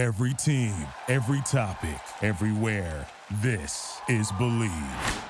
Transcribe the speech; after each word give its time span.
Every 0.00 0.32
team, 0.32 0.74
every 1.08 1.42
topic, 1.42 2.00
everywhere. 2.22 3.06
This 3.42 4.00
is 4.08 4.32
Bleav. 4.32 5.22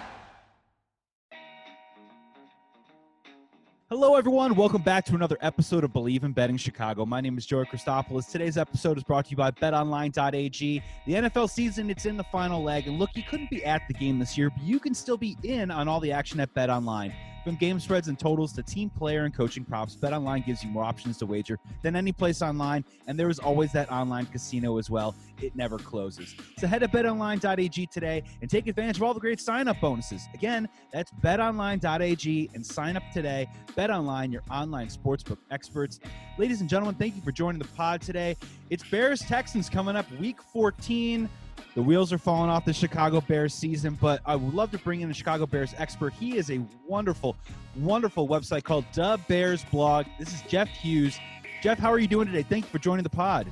Hello, 3.88 4.14
everyone. 4.14 4.54
Welcome 4.54 4.82
back 4.82 5.04
to 5.06 5.16
another 5.16 5.36
episode 5.40 5.82
of 5.82 5.90
Bleav 5.90 6.22
in 6.22 6.30
Betting 6.30 6.56
Chicago. 6.56 7.04
My 7.04 7.20
name 7.20 7.36
is 7.36 7.46
Joey 7.46 7.64
Christopoulos. 7.64 8.30
Today's 8.30 8.56
episode 8.56 8.96
is 8.96 9.02
brought 9.02 9.24
to 9.24 9.32
you 9.32 9.36
by 9.36 9.50
BetOnline.ag. 9.50 10.82
The 11.04 11.12
NFL 11.14 11.50
season, 11.50 11.90
it's 11.90 12.06
in 12.06 12.16
the 12.16 12.22
final 12.22 12.62
leg. 12.62 12.86
And 12.86 12.96
look, 12.96 13.10
you 13.14 13.24
couldn't 13.24 13.50
be 13.50 13.64
at 13.64 13.82
the 13.88 13.94
game 13.94 14.20
this 14.20 14.38
year, 14.38 14.50
but 14.50 14.62
you 14.62 14.78
can 14.78 14.94
still 14.94 15.18
be 15.18 15.36
in 15.42 15.72
on 15.72 15.88
all 15.88 15.98
the 15.98 16.12
action 16.12 16.38
at 16.38 16.54
BetOnline. 16.54 17.12
From 17.44 17.54
game 17.54 17.80
spreads 17.80 18.08
and 18.08 18.18
totals 18.18 18.52
to 18.52 18.62
team 18.62 18.90
player 18.90 19.24
and 19.24 19.34
coaching 19.34 19.64
props, 19.64 19.96
BetOnline 19.96 20.44
gives 20.44 20.62
you 20.62 20.68
more 20.68 20.84
options 20.84 21.16
to 21.18 21.26
wager 21.26 21.58
than 21.82 21.96
any 21.96 22.12
place 22.12 22.42
online, 22.42 22.84
and 23.06 23.18
there 23.18 23.30
is 23.30 23.38
always 23.38 23.72
that 23.72 23.90
online 23.90 24.26
casino 24.26 24.76
as 24.76 24.90
well. 24.90 25.14
It 25.40 25.56
never 25.56 25.78
closes. 25.78 26.34
So 26.58 26.66
head 26.66 26.80
to 26.80 26.88
betonline.ag 26.88 27.86
today 27.86 28.22
and 28.42 28.50
take 28.50 28.66
advantage 28.66 28.96
of 28.96 29.02
all 29.04 29.14
the 29.14 29.20
great 29.20 29.40
sign-up 29.40 29.80
bonuses. 29.80 30.28
Again, 30.34 30.68
that's 30.92 31.12
betonline.ag 31.22 32.50
and 32.52 32.66
sign 32.66 32.98
up 32.98 33.04
today. 33.10 33.48
BetOnline, 33.74 34.32
your 34.32 34.42
online 34.50 34.88
sportsbook 34.88 35.38
experts. 35.50 35.98
Ladies 36.36 36.60
and 36.60 36.68
gentlemen, 36.68 36.94
thank 36.96 37.16
you 37.16 37.22
for 37.22 37.32
joining 37.32 37.58
the 37.58 37.68
pod 37.68 38.02
today. 38.02 38.36
It's 38.68 38.84
Bears 38.84 39.20
Texans 39.22 39.70
coming 39.70 39.96
up 39.96 40.10
week 40.18 40.42
14. 40.42 41.26
The 41.74 41.82
wheels 41.82 42.12
are 42.12 42.18
falling 42.18 42.50
off 42.50 42.64
the 42.64 42.72
Chicago 42.72 43.20
Bears 43.20 43.54
season, 43.54 43.96
but 44.00 44.20
I 44.26 44.34
would 44.34 44.54
love 44.54 44.72
to 44.72 44.78
bring 44.78 45.02
in 45.02 45.10
a 45.10 45.14
Chicago 45.14 45.46
Bears 45.46 45.72
expert. 45.78 46.12
He 46.12 46.36
is 46.36 46.50
a 46.50 46.60
wonderful, 46.86 47.36
wonderful 47.76 48.26
website 48.26 48.64
called 48.64 48.84
The 48.92 49.20
Bears 49.28 49.64
Blog. 49.66 50.06
This 50.18 50.34
is 50.34 50.42
Jeff 50.42 50.68
Hughes. 50.68 51.16
Jeff, 51.62 51.78
how 51.78 51.92
are 51.92 52.00
you 52.00 52.08
doing 52.08 52.26
today? 52.26 52.42
Thank 52.42 52.64
you 52.64 52.70
for 52.70 52.80
joining 52.80 53.04
the 53.04 53.10
pod. 53.10 53.46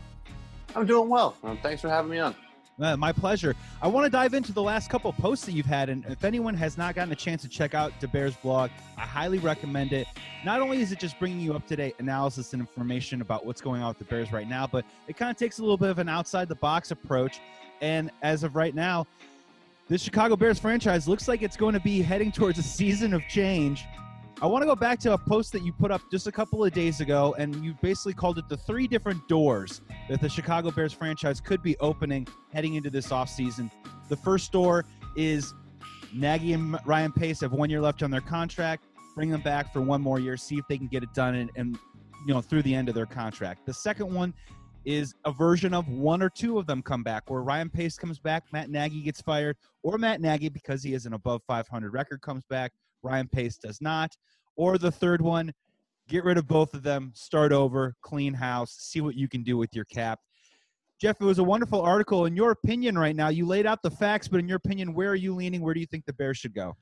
I'm 0.74 0.84
doing 0.84 1.08
well. 1.08 1.36
Um, 1.44 1.58
thanks 1.62 1.80
for 1.80 1.88
having 1.88 2.10
me 2.10 2.18
on. 2.18 2.34
Uh, 2.80 2.96
my 2.96 3.12
pleasure. 3.12 3.56
I 3.82 3.88
want 3.88 4.04
to 4.06 4.10
dive 4.10 4.34
into 4.34 4.52
the 4.52 4.62
last 4.62 4.88
couple 4.88 5.12
posts 5.12 5.44
that 5.46 5.52
you've 5.52 5.66
had, 5.66 5.88
and 5.88 6.04
if 6.06 6.22
anyone 6.22 6.54
has 6.54 6.78
not 6.78 6.94
gotten 6.94 7.12
a 7.12 7.16
chance 7.16 7.42
to 7.42 7.48
check 7.48 7.74
out 7.74 7.92
the 8.00 8.06
Bears 8.06 8.36
blog, 8.36 8.70
I 8.96 9.00
highly 9.00 9.38
recommend 9.38 9.92
it. 9.92 10.06
Not 10.44 10.60
only 10.60 10.80
is 10.80 10.92
it 10.92 11.00
just 11.00 11.18
bringing 11.18 11.40
you 11.40 11.54
up 11.54 11.66
to 11.66 11.76
date 11.76 11.96
analysis 11.98 12.52
and 12.52 12.60
information 12.60 13.20
about 13.20 13.44
what's 13.44 13.60
going 13.60 13.82
on 13.82 13.88
with 13.88 13.98
the 13.98 14.04
Bears 14.04 14.32
right 14.32 14.48
now, 14.48 14.66
but 14.66 14.84
it 15.08 15.16
kind 15.16 15.30
of 15.30 15.36
takes 15.36 15.58
a 15.58 15.62
little 15.62 15.76
bit 15.76 15.90
of 15.90 15.98
an 15.98 16.08
outside 16.08 16.48
the 16.48 16.54
box 16.54 16.92
approach 16.92 17.40
and 17.80 18.10
as 18.22 18.42
of 18.42 18.56
right 18.56 18.74
now, 18.74 19.06
the 19.88 19.98
Chicago 19.98 20.36
Bears 20.36 20.58
franchise 20.58 21.08
looks 21.08 21.28
like 21.28 21.42
it's 21.42 21.56
going 21.56 21.74
to 21.74 21.80
be 21.80 22.02
heading 22.02 22.30
towards 22.30 22.58
a 22.58 22.62
season 22.62 23.14
of 23.14 23.22
change. 23.28 23.86
I 24.40 24.46
want 24.46 24.62
to 24.62 24.66
go 24.66 24.76
back 24.76 25.00
to 25.00 25.14
a 25.14 25.18
post 25.18 25.50
that 25.52 25.62
you 25.62 25.72
put 25.72 25.90
up 25.90 26.00
just 26.12 26.28
a 26.28 26.32
couple 26.32 26.64
of 26.64 26.72
days 26.72 27.00
ago, 27.00 27.34
and 27.40 27.56
you 27.64 27.74
basically 27.82 28.14
called 28.14 28.38
it 28.38 28.48
the 28.48 28.56
three 28.56 28.86
different 28.86 29.26
doors 29.26 29.80
that 30.08 30.20
the 30.20 30.28
Chicago 30.28 30.70
Bears 30.70 30.92
franchise 30.92 31.40
could 31.40 31.60
be 31.60 31.76
opening 31.78 32.24
heading 32.52 32.74
into 32.76 32.88
this 32.88 33.08
offseason. 33.08 33.68
The 34.08 34.16
first 34.16 34.52
door 34.52 34.84
is 35.16 35.54
Nagy 36.14 36.52
and 36.52 36.78
Ryan 36.84 37.10
Pace 37.10 37.40
have 37.40 37.52
one 37.52 37.68
year 37.68 37.80
left 37.80 38.04
on 38.04 38.12
their 38.12 38.20
contract. 38.20 38.84
Bring 39.16 39.28
them 39.28 39.40
back 39.40 39.72
for 39.72 39.80
one 39.80 40.00
more 40.00 40.20
year, 40.20 40.36
see 40.36 40.54
if 40.54 40.68
they 40.68 40.78
can 40.78 40.86
get 40.86 41.02
it 41.02 41.12
done 41.14 41.34
and, 41.34 41.50
and 41.56 41.76
you 42.24 42.32
know 42.32 42.40
through 42.40 42.62
the 42.62 42.74
end 42.76 42.88
of 42.88 42.94
their 42.94 43.06
contract. 43.06 43.66
The 43.66 43.74
second 43.74 44.14
one 44.14 44.32
is 44.84 45.16
a 45.24 45.32
version 45.32 45.74
of 45.74 45.88
one 45.88 46.22
or 46.22 46.30
two 46.30 46.60
of 46.60 46.66
them 46.68 46.80
come 46.82 47.02
back, 47.02 47.28
where 47.28 47.42
Ryan 47.42 47.70
Pace 47.70 47.96
comes 47.96 48.20
back, 48.20 48.44
Matt 48.52 48.70
Nagy 48.70 49.02
gets 49.02 49.20
fired, 49.20 49.56
or 49.82 49.98
Matt 49.98 50.20
Nagy, 50.20 50.48
because 50.48 50.84
he 50.84 50.92
has 50.92 51.06
an 51.06 51.14
above 51.14 51.42
500 51.48 51.92
record, 51.92 52.20
comes 52.22 52.44
back, 52.48 52.72
Ryan 53.02 53.28
Pace 53.28 53.56
does 53.56 53.80
not. 53.80 54.16
Or 54.56 54.78
the 54.78 54.90
third 54.90 55.22
one, 55.22 55.52
get 56.08 56.24
rid 56.24 56.38
of 56.38 56.48
both 56.48 56.74
of 56.74 56.82
them, 56.82 57.12
start 57.14 57.52
over, 57.52 57.94
clean 58.02 58.34
house, 58.34 58.76
see 58.78 59.00
what 59.00 59.14
you 59.14 59.28
can 59.28 59.42
do 59.42 59.56
with 59.56 59.74
your 59.74 59.84
cap. 59.84 60.18
Jeff, 61.00 61.20
it 61.20 61.24
was 61.24 61.38
a 61.38 61.44
wonderful 61.44 61.80
article. 61.80 62.26
In 62.26 62.34
your 62.34 62.50
opinion, 62.50 62.98
right 62.98 63.14
now, 63.14 63.28
you 63.28 63.46
laid 63.46 63.66
out 63.66 63.82
the 63.82 63.90
facts, 63.90 64.26
but 64.26 64.40
in 64.40 64.48
your 64.48 64.56
opinion, 64.56 64.94
where 64.94 65.10
are 65.10 65.14
you 65.14 65.32
leaning? 65.32 65.60
Where 65.60 65.74
do 65.74 65.80
you 65.80 65.86
think 65.86 66.06
the 66.06 66.12
Bears 66.12 66.38
should 66.38 66.54
go? 66.54 66.76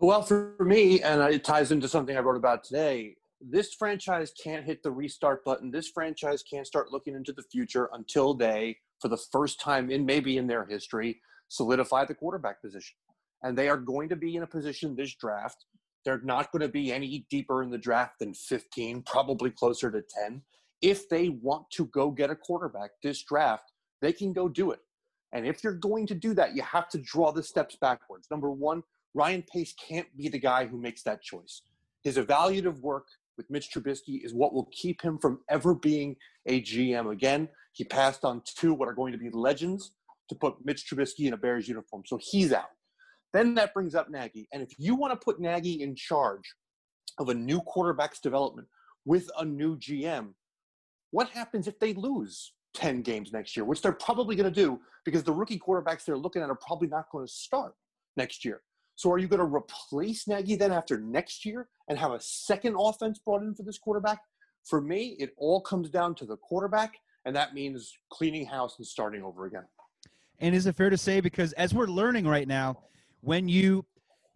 Well, 0.00 0.22
for 0.22 0.56
me, 0.58 1.00
and 1.02 1.22
it 1.32 1.44
ties 1.44 1.70
into 1.70 1.86
something 1.86 2.16
I 2.16 2.20
wrote 2.20 2.36
about 2.36 2.64
today, 2.64 3.16
this 3.40 3.74
franchise 3.74 4.32
can't 4.42 4.64
hit 4.64 4.82
the 4.82 4.90
restart 4.90 5.44
button. 5.44 5.70
This 5.70 5.88
franchise 5.88 6.42
can't 6.42 6.66
start 6.66 6.90
looking 6.90 7.14
into 7.14 7.32
the 7.32 7.42
future 7.42 7.88
until 7.92 8.34
they, 8.34 8.78
for 9.00 9.08
the 9.08 9.16
first 9.30 9.60
time 9.60 9.90
in 9.90 10.04
maybe 10.04 10.36
in 10.36 10.46
their 10.46 10.66
history, 10.66 11.20
solidify 11.48 12.06
the 12.06 12.14
quarterback 12.14 12.60
position. 12.60 12.96
And 13.42 13.56
they 13.56 13.68
are 13.68 13.76
going 13.76 14.08
to 14.10 14.16
be 14.16 14.36
in 14.36 14.42
a 14.42 14.46
position 14.46 14.94
this 14.94 15.14
draft. 15.14 15.64
They're 16.04 16.20
not 16.22 16.50
going 16.52 16.62
to 16.62 16.68
be 16.68 16.92
any 16.92 17.26
deeper 17.30 17.62
in 17.62 17.70
the 17.70 17.78
draft 17.78 18.18
than 18.18 18.34
15, 18.34 19.02
probably 19.02 19.50
closer 19.50 19.90
to 19.90 20.02
10. 20.22 20.42
If 20.82 21.08
they 21.08 21.28
want 21.28 21.70
to 21.72 21.86
go 21.86 22.10
get 22.10 22.30
a 22.30 22.36
quarterback 22.36 22.90
this 23.02 23.22
draft, 23.22 23.72
they 24.00 24.12
can 24.12 24.32
go 24.32 24.48
do 24.48 24.70
it. 24.70 24.80
And 25.32 25.46
if 25.46 25.62
you're 25.62 25.74
going 25.74 26.06
to 26.08 26.14
do 26.14 26.34
that, 26.34 26.56
you 26.56 26.62
have 26.62 26.88
to 26.90 26.98
draw 26.98 27.32
the 27.32 27.42
steps 27.42 27.76
backwards. 27.80 28.28
Number 28.30 28.50
one, 28.50 28.82
Ryan 29.14 29.42
Pace 29.42 29.74
can't 29.74 30.06
be 30.16 30.28
the 30.28 30.38
guy 30.38 30.66
who 30.66 30.78
makes 30.78 31.02
that 31.02 31.22
choice. 31.22 31.62
His 32.02 32.16
evaluative 32.16 32.80
work 32.80 33.06
with 33.36 33.50
Mitch 33.50 33.70
Trubisky 33.72 34.24
is 34.24 34.32
what 34.34 34.52
will 34.52 34.68
keep 34.72 35.02
him 35.02 35.18
from 35.18 35.40
ever 35.48 35.74
being 35.74 36.16
a 36.46 36.62
GM 36.62 37.12
again. 37.12 37.48
He 37.72 37.84
passed 37.84 38.24
on 38.24 38.42
two 38.44 38.74
what 38.74 38.88
are 38.88 38.94
going 38.94 39.12
to 39.12 39.18
be 39.18 39.30
legends 39.30 39.92
to 40.28 40.34
put 40.34 40.64
Mitch 40.64 40.86
Trubisky 40.88 41.26
in 41.26 41.32
a 41.32 41.36
Bears 41.36 41.68
uniform. 41.68 42.02
So 42.06 42.18
he's 42.20 42.52
out. 42.52 42.70
Then 43.32 43.54
that 43.54 43.74
brings 43.74 43.94
up 43.94 44.10
Nagy. 44.10 44.48
And 44.52 44.62
if 44.62 44.70
you 44.78 44.94
want 44.94 45.12
to 45.12 45.24
put 45.24 45.40
Nagy 45.40 45.82
in 45.82 45.94
charge 45.94 46.54
of 47.18 47.28
a 47.28 47.34
new 47.34 47.60
quarterback's 47.60 48.20
development 48.20 48.68
with 49.04 49.30
a 49.38 49.44
new 49.44 49.76
GM, 49.76 50.34
what 51.10 51.28
happens 51.30 51.66
if 51.66 51.78
they 51.78 51.92
lose 51.94 52.52
10 52.74 53.02
games 53.02 53.32
next 53.32 53.56
year, 53.56 53.64
which 53.64 53.82
they're 53.82 53.92
probably 53.92 54.36
going 54.36 54.52
to 54.52 54.60
do 54.60 54.78
because 55.04 55.24
the 55.24 55.32
rookie 55.32 55.58
quarterbacks 55.58 56.04
they're 56.04 56.18
looking 56.18 56.42
at 56.42 56.50
are 56.50 56.58
probably 56.66 56.88
not 56.88 57.06
going 57.10 57.26
to 57.26 57.32
start 57.32 57.74
next 58.16 58.44
year. 58.44 58.62
So 58.96 59.10
are 59.10 59.18
you 59.18 59.28
going 59.28 59.40
to 59.40 59.56
replace 59.56 60.28
Nagy 60.28 60.56
then 60.56 60.72
after 60.72 60.98
next 60.98 61.44
year 61.44 61.68
and 61.88 61.98
have 61.98 62.12
a 62.12 62.20
second 62.20 62.76
offense 62.78 63.18
brought 63.18 63.42
in 63.42 63.54
for 63.54 63.62
this 63.62 63.78
quarterback? 63.78 64.18
For 64.66 64.80
me, 64.80 65.16
it 65.18 65.30
all 65.38 65.62
comes 65.62 65.88
down 65.88 66.14
to 66.16 66.26
the 66.26 66.36
quarterback, 66.36 66.92
and 67.24 67.34
that 67.34 67.54
means 67.54 67.92
cleaning 68.12 68.44
house 68.44 68.74
and 68.78 68.86
starting 68.86 69.22
over 69.22 69.46
again. 69.46 69.64
And 70.38 70.54
is 70.54 70.66
it 70.66 70.76
fair 70.76 70.90
to 70.90 70.98
say, 70.98 71.20
because 71.20 71.52
as 71.54 71.72
we're 71.72 71.86
learning 71.86 72.26
right 72.26 72.46
now, 72.46 72.78
when 73.20 73.48
you 73.48 73.84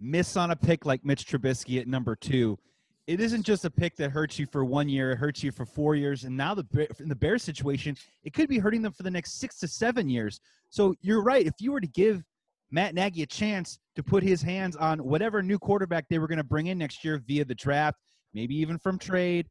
miss 0.01 0.37
on 0.37 0.51
a 0.51 0.57
pick 0.57 0.85
like 0.85 1.05
Mitch 1.05 1.27
Trubisky 1.27 1.81
at 1.81 1.87
number 1.87 2.17
two, 2.17 2.59
it 3.07 3.21
isn't 3.21 3.43
just 3.43 3.65
a 3.65 3.71
pick 3.71 3.97
that 3.97 4.11
hurts 4.11 4.39
you 4.39 4.47
for 4.47 4.65
one 4.65 4.89
year; 4.89 5.13
it 5.13 5.17
hurts 5.17 5.43
you 5.43 5.53
for 5.53 5.67
four 5.67 5.95
years, 5.95 6.25
and 6.25 6.37
now 6.37 6.55
the 6.55 6.89
in 7.01 7.09
the 7.09 7.15
Bears 7.15 7.43
situation, 7.43 7.97
it 8.23 8.33
could 8.33 8.49
be 8.49 8.59
hurting 8.59 8.83
them 8.83 8.93
for 8.93 9.03
the 9.03 9.11
next 9.11 9.39
six 9.39 9.59
to 9.59 9.69
seven 9.69 10.09
years. 10.09 10.41
So 10.71 10.95
you're 11.03 11.23
right. 11.23 11.47
If 11.47 11.55
you 11.61 11.73
were 11.73 11.81
to 11.81 11.87
give 11.87 12.23
Matt 12.71 12.95
Nagy 12.95 13.23
a 13.23 13.27
chance 13.27 13.79
to 13.95 14.03
put 14.03 14.23
his 14.23 14.43
hands 14.43 14.75
on 14.75 14.99
whatever 14.99 15.43
new 15.43 15.59
quarterback 15.59 16.09
they 16.09 16.19
were 16.19 16.27
going 16.27 16.39
to 16.39 16.45
bring 16.45 16.67
in 16.67 16.79
next 16.79 17.05
year 17.05 17.23
via 17.27 17.45
the 17.45 17.55
draft, 17.55 17.99
maybe 18.33 18.57
even 18.57 18.79
from 18.79 18.99
trade. 18.99 19.47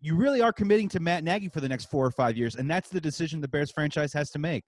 You 0.00 0.14
really 0.14 0.40
are 0.40 0.52
committing 0.52 0.88
to 0.90 1.00
Matt 1.00 1.24
Nagy 1.24 1.48
for 1.48 1.60
the 1.60 1.68
next 1.68 1.90
four 1.90 2.06
or 2.06 2.12
five 2.12 2.36
years, 2.36 2.54
and 2.54 2.70
that's 2.70 2.88
the 2.88 3.00
decision 3.00 3.40
the 3.40 3.48
Bears 3.48 3.72
franchise 3.72 4.12
has 4.12 4.30
to 4.30 4.38
make. 4.38 4.62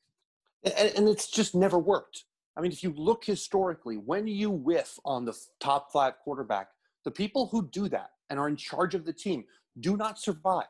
And, 0.64 0.92
and 0.96 1.08
it's 1.08 1.30
just 1.30 1.54
never 1.54 1.78
worked. 1.78 2.24
I 2.56 2.60
mean, 2.60 2.72
if 2.72 2.82
you 2.82 2.92
look 2.96 3.24
historically, 3.24 3.96
when 3.96 4.26
you 4.26 4.50
whiff 4.50 4.98
on 5.04 5.24
the 5.24 5.36
top 5.60 5.92
five 5.92 6.14
quarterback, 6.22 6.68
the 7.04 7.10
people 7.10 7.46
who 7.46 7.68
do 7.68 7.88
that 7.88 8.10
and 8.28 8.38
are 8.38 8.48
in 8.48 8.56
charge 8.56 8.94
of 8.94 9.04
the 9.04 9.12
team 9.12 9.44
do 9.78 9.96
not 9.96 10.18
survive. 10.18 10.66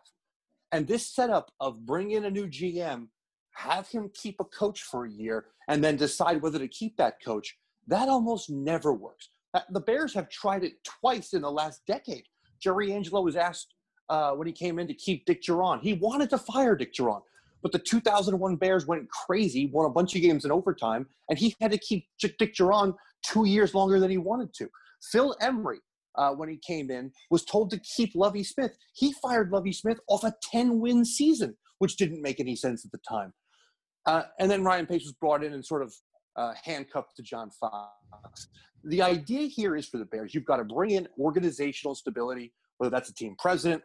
And 0.73 0.87
this 0.87 1.07
setup 1.07 1.51
of 1.59 1.85
bring 1.87 2.13
in 2.13 2.27
a 2.27 2.31
new 2.31 2.47
GM, 2.47 3.09
have 3.53 3.89
him 3.89 4.11
keep 4.15 4.37
a 4.41 4.45
coach 4.45 4.83
for 4.83 5.05
a 5.05 5.11
year, 5.11 5.47
and 5.69 5.83
then 5.83 5.97
decide 5.97 6.41
whether 6.41 6.59
to 6.59 6.69
keep 6.69 6.97
that 6.97 7.17
coach 7.25 7.57
that 7.91 8.09
almost 8.09 8.51
never 8.51 8.93
works. 8.93 9.31
The 9.71 9.81
Bears 9.81 10.15
have 10.15 10.31
tried 10.31 10.63
it 10.63 10.75
twice 10.85 11.33
in 11.35 11.43
the 11.43 11.51
last 11.51 11.85
decade. 11.87 12.25
Jerry 12.61 12.93
Angelo 12.93 13.21
was 13.21 13.35
asked 13.35 13.75
uh, 14.09 14.33
when 14.33 14.47
he 14.47 14.53
came 14.53 14.79
in 14.79 14.87
to 14.87 14.95
keep 14.95 15.25
Dick 15.25 15.43
Jauron. 15.43 15.81
He 15.81 15.95
wanted 15.95 16.31
to 16.31 16.39
fire 16.39 16.77
Dick 16.77 16.95
Jauron, 16.95 17.23
but 17.63 17.73
the 17.73 17.79
2001 17.79 18.57
Bears 18.57 18.87
went 18.87 19.09
crazy, 19.11 19.67
won 19.73 19.87
a 19.87 19.91
bunch 19.91 20.15
of 20.15 20.23
games 20.23 20.45
in 20.45 20.53
overtime, 20.53 21.07
and 21.29 21.39
he 21.39 21.55
had 21.61 21.73
to 21.73 21.79
keep 21.79 22.07
Dick 22.21 22.55
Jauron 22.55 22.95
two 23.25 23.47
years 23.47 23.75
longer 23.75 24.01
than 24.01 24.11
he 24.11 24.19
wanted 24.19 24.55
to. 24.55 24.69
Phil 25.11 25.35
Emery, 25.41 25.81
uh, 26.17 26.33
when 26.33 26.49
he 26.49 26.59
came 26.67 26.91
in, 26.91 27.13
was 27.31 27.45
told 27.45 27.71
to 27.71 27.81
keep 27.81 28.15
Lovie 28.15 28.45
Smith. 28.45 28.77
He 28.95 29.13
fired 29.23 29.51
Lovie 29.51 29.73
Smith 29.73 30.01
off 30.09 30.25
a 30.25 30.35
10 30.51 30.81
win 30.81 31.05
season, 31.05 31.57
which 31.79 31.97
didn't 31.97 32.23
make 32.23 32.41
any 32.41 32.57
sense 32.57 32.85
at 32.85 32.93
the 32.93 33.01
time. 33.09 33.33
Uh, 34.07 34.23
and 34.39 34.51
then 34.51 34.65
Ryan 34.65 34.87
Pace 34.87 35.05
was 35.05 35.15
brought 35.21 35.45
in 35.45 35.53
and 35.53 35.65
sort 35.65 35.83
of 35.83 35.95
uh, 36.37 36.53
handcuffed 36.63 37.17
to 37.17 37.23
John 37.23 37.51
Fox. 37.51 38.49
The 38.85 39.03
idea 39.03 39.47
here 39.47 39.77
is 39.77 39.87
for 39.87 39.99
the 39.99 40.07
Bears, 40.07 40.35
you've 40.35 40.47
got 40.47 40.57
to 40.57 40.65
bring 40.65 40.93
in 40.93 41.07
organizational 41.19 41.95
stability, 41.95 42.53
whether 42.79 42.91
that's 42.91 43.11
a 43.11 43.15
team 43.15 43.37
president, 43.39 43.83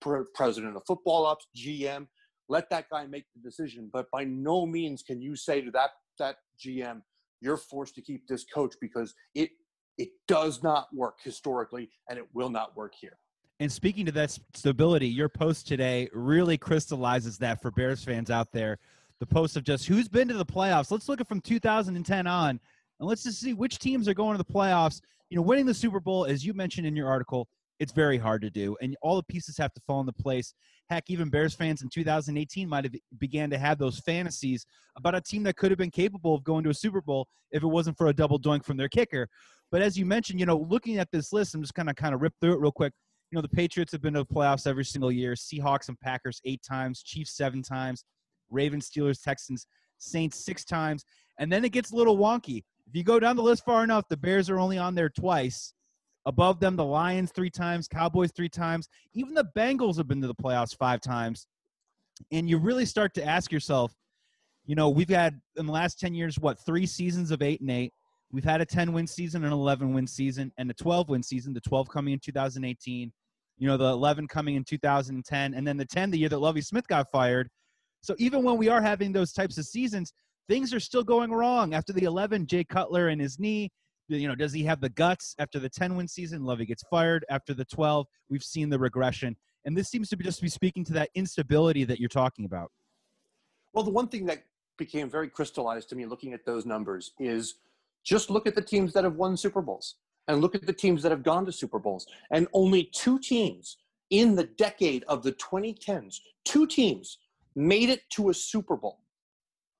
president 0.00 0.76
of 0.76 0.82
football 0.86 1.26
ops, 1.26 1.46
GM. 1.56 2.06
Let 2.48 2.70
that 2.70 2.88
guy 2.90 3.06
make 3.06 3.24
the 3.34 3.40
decision. 3.40 3.90
But 3.92 4.06
by 4.12 4.24
no 4.24 4.66
means 4.66 5.02
can 5.02 5.20
you 5.20 5.36
say 5.36 5.60
to 5.60 5.70
that 5.72 5.90
that 6.18 6.36
GM, 6.64 7.02
you're 7.40 7.56
forced 7.56 7.94
to 7.96 8.02
keep 8.02 8.26
this 8.26 8.44
coach 8.44 8.74
because 8.80 9.14
it 9.34 9.50
it 9.98 10.08
does 10.28 10.62
not 10.62 10.88
work 10.94 11.16
historically 11.22 11.90
and 12.08 12.18
it 12.18 12.26
will 12.34 12.50
not 12.50 12.76
work 12.76 12.92
here. 12.98 13.18
And 13.60 13.72
speaking 13.72 14.04
to 14.06 14.12
that 14.12 14.38
stability, 14.54 15.08
your 15.08 15.30
post 15.30 15.66
today 15.66 16.10
really 16.12 16.58
crystallizes 16.58 17.38
that 17.38 17.62
for 17.62 17.70
Bears 17.70 18.04
fans 18.04 18.30
out 18.30 18.52
there 18.52 18.78
the 19.18 19.26
post 19.26 19.56
of 19.56 19.64
just 19.64 19.86
who's 19.86 20.08
been 20.08 20.28
to 20.28 20.34
the 20.34 20.44
playoffs. 20.44 20.90
Let's 20.90 21.08
look 21.08 21.20
at 21.20 21.28
from 21.28 21.40
2010 21.40 22.26
on, 22.26 22.50
and 22.50 23.08
let's 23.08 23.22
just 23.22 23.40
see 23.40 23.54
which 23.54 23.78
teams 23.78 24.08
are 24.08 24.14
going 24.14 24.36
to 24.36 24.42
the 24.42 24.52
playoffs. 24.52 25.00
You 25.30 25.36
know, 25.36 25.42
winning 25.42 25.66
the 25.66 25.74
Super 25.74 26.00
Bowl, 26.00 26.26
as 26.26 26.44
you 26.44 26.54
mentioned 26.54 26.86
in 26.86 26.94
your 26.94 27.08
article, 27.08 27.48
it's 27.78 27.92
very 27.92 28.18
hard 28.18 28.42
to 28.42 28.50
do, 28.50 28.76
and 28.80 28.96
all 29.02 29.16
the 29.16 29.22
pieces 29.24 29.56
have 29.58 29.72
to 29.74 29.80
fall 29.80 30.00
into 30.00 30.12
place. 30.12 30.54
Heck, 30.88 31.04
even 31.08 31.28
Bears 31.28 31.54
fans 31.54 31.82
in 31.82 31.88
2018 31.88 32.68
might 32.68 32.84
have 32.84 32.94
began 33.18 33.50
to 33.50 33.58
have 33.58 33.78
those 33.78 33.98
fantasies 33.98 34.66
about 34.96 35.14
a 35.14 35.20
team 35.20 35.42
that 35.42 35.56
could 35.56 35.70
have 35.70 35.78
been 35.78 35.90
capable 35.90 36.34
of 36.34 36.44
going 36.44 36.64
to 36.64 36.70
a 36.70 36.74
Super 36.74 37.00
Bowl 37.00 37.28
if 37.50 37.62
it 37.62 37.66
wasn't 37.66 37.96
for 37.98 38.06
a 38.06 38.14
double 38.14 38.38
doink 38.38 38.64
from 38.64 38.76
their 38.76 38.88
kicker. 38.88 39.28
But 39.70 39.82
as 39.82 39.98
you 39.98 40.06
mentioned, 40.06 40.40
you 40.40 40.46
know, 40.46 40.66
looking 40.68 40.98
at 40.98 41.10
this 41.10 41.32
list, 41.32 41.54
I'm 41.54 41.60
just 41.60 41.74
kind 41.74 41.90
of 41.90 41.96
kind 41.96 42.14
of 42.14 42.22
rip 42.22 42.34
through 42.40 42.54
it 42.54 42.60
real 42.60 42.72
quick. 42.72 42.92
You 43.30 43.36
know, 43.36 43.42
the 43.42 43.48
Patriots 43.48 43.92
have 43.92 44.00
been 44.00 44.14
to 44.14 44.20
the 44.20 44.34
playoffs 44.34 44.66
every 44.66 44.84
single 44.84 45.10
year. 45.10 45.34
Seahawks 45.34 45.88
and 45.88 45.98
Packers 46.00 46.40
eight 46.44 46.62
times, 46.62 47.02
Chiefs 47.02 47.36
seven 47.36 47.62
times, 47.62 48.04
Ravens, 48.50 48.88
Steelers, 48.88 49.22
Texans, 49.22 49.66
Saints 49.98 50.44
six 50.44 50.64
times, 50.64 51.04
and 51.38 51.52
then 51.52 51.64
it 51.64 51.72
gets 51.72 51.90
a 51.92 51.96
little 51.96 52.16
wonky. 52.16 52.62
If 52.86 52.94
you 52.94 53.02
go 53.02 53.18
down 53.18 53.34
the 53.34 53.42
list 53.42 53.64
far 53.64 53.82
enough, 53.82 54.04
the 54.08 54.16
Bears 54.16 54.48
are 54.48 54.60
only 54.60 54.78
on 54.78 54.94
there 54.94 55.08
twice. 55.08 55.72
Above 56.26 56.58
them, 56.58 56.74
the 56.74 56.84
Lions 56.84 57.30
three 57.30 57.50
times, 57.50 57.86
Cowboys 57.86 58.32
three 58.32 58.48
times. 58.48 58.88
Even 59.14 59.32
the 59.32 59.48
Bengals 59.56 59.96
have 59.96 60.08
been 60.08 60.20
to 60.20 60.26
the 60.26 60.34
playoffs 60.34 60.76
five 60.76 61.00
times. 61.00 61.46
And 62.32 62.50
you 62.50 62.58
really 62.58 62.84
start 62.84 63.14
to 63.14 63.24
ask 63.24 63.52
yourself, 63.52 63.94
you 64.64 64.74
know, 64.74 64.90
we've 64.90 65.08
had 65.08 65.40
in 65.56 65.66
the 65.66 65.72
last 65.72 66.00
10 66.00 66.14
years, 66.14 66.38
what, 66.38 66.58
three 66.66 66.86
seasons 66.86 67.30
of 67.30 67.42
eight 67.42 67.60
and 67.60 67.70
eight. 67.70 67.92
We've 68.32 68.44
had 68.44 68.60
a 68.60 68.66
10 68.66 68.92
win 68.92 69.06
season, 69.06 69.44
an 69.44 69.52
11 69.52 69.92
win 69.92 70.06
season, 70.06 70.52
and 70.58 70.68
a 70.68 70.74
12 70.74 71.08
win 71.08 71.22
season, 71.22 71.54
the 71.54 71.60
12 71.60 71.88
coming 71.88 72.14
in 72.14 72.18
2018, 72.18 73.12
you 73.58 73.68
know, 73.68 73.76
the 73.76 73.84
11 73.84 74.26
coming 74.26 74.56
in 74.56 74.64
2010, 74.64 75.54
and 75.54 75.66
then 75.66 75.76
the 75.76 75.84
10 75.84 76.10
the 76.10 76.18
year 76.18 76.28
that 76.28 76.38
Lovie 76.38 76.60
Smith 76.60 76.88
got 76.88 77.06
fired. 77.12 77.48
So 78.00 78.16
even 78.18 78.42
when 78.42 78.56
we 78.56 78.68
are 78.68 78.82
having 78.82 79.12
those 79.12 79.32
types 79.32 79.58
of 79.58 79.64
seasons, 79.64 80.12
things 80.48 80.74
are 80.74 80.80
still 80.80 81.04
going 81.04 81.30
wrong. 81.30 81.72
After 81.72 81.92
the 81.92 82.04
11, 82.04 82.46
Jay 82.46 82.64
Cutler 82.64 83.08
and 83.08 83.20
his 83.20 83.38
knee, 83.38 83.70
you 84.08 84.28
know, 84.28 84.34
does 84.34 84.52
he 84.52 84.62
have 84.64 84.80
the 84.80 84.88
guts 84.88 85.34
after 85.38 85.58
the 85.58 85.68
10 85.68 85.96
win 85.96 86.08
season? 86.08 86.44
Lovie 86.44 86.66
gets 86.66 86.82
fired. 86.84 87.24
After 87.28 87.54
the 87.54 87.64
12, 87.64 88.06
we've 88.28 88.42
seen 88.42 88.70
the 88.70 88.78
regression. 88.78 89.36
And 89.64 89.76
this 89.76 89.88
seems 89.88 90.08
to 90.10 90.16
be 90.16 90.24
just 90.24 90.40
be 90.40 90.48
speaking 90.48 90.84
to 90.84 90.92
that 90.94 91.10
instability 91.14 91.84
that 91.84 91.98
you're 91.98 92.08
talking 92.08 92.44
about. 92.44 92.70
Well, 93.72 93.84
the 93.84 93.90
one 93.90 94.08
thing 94.08 94.26
that 94.26 94.44
became 94.78 95.10
very 95.10 95.28
crystallized 95.28 95.88
to 95.90 95.96
me 95.96 96.06
looking 96.06 96.32
at 96.32 96.44
those 96.44 96.66
numbers 96.66 97.12
is 97.18 97.56
just 98.04 98.30
look 98.30 98.46
at 98.46 98.54
the 98.54 98.62
teams 98.62 98.92
that 98.92 99.04
have 99.04 99.16
won 99.16 99.36
Super 99.36 99.60
Bowls 99.60 99.96
and 100.28 100.40
look 100.40 100.54
at 100.54 100.66
the 100.66 100.72
teams 100.72 101.02
that 101.02 101.10
have 101.10 101.22
gone 101.22 101.44
to 101.46 101.52
Super 101.52 101.78
Bowls. 101.78 102.06
And 102.30 102.46
only 102.52 102.84
two 102.84 103.18
teams 103.18 103.78
in 104.10 104.36
the 104.36 104.44
decade 104.44 105.04
of 105.08 105.22
the 105.22 105.32
2010s, 105.32 106.20
two 106.44 106.66
teams 106.66 107.18
made 107.56 107.88
it 107.88 108.08
to 108.10 108.30
a 108.30 108.34
Super 108.34 108.76
Bowl 108.76 109.00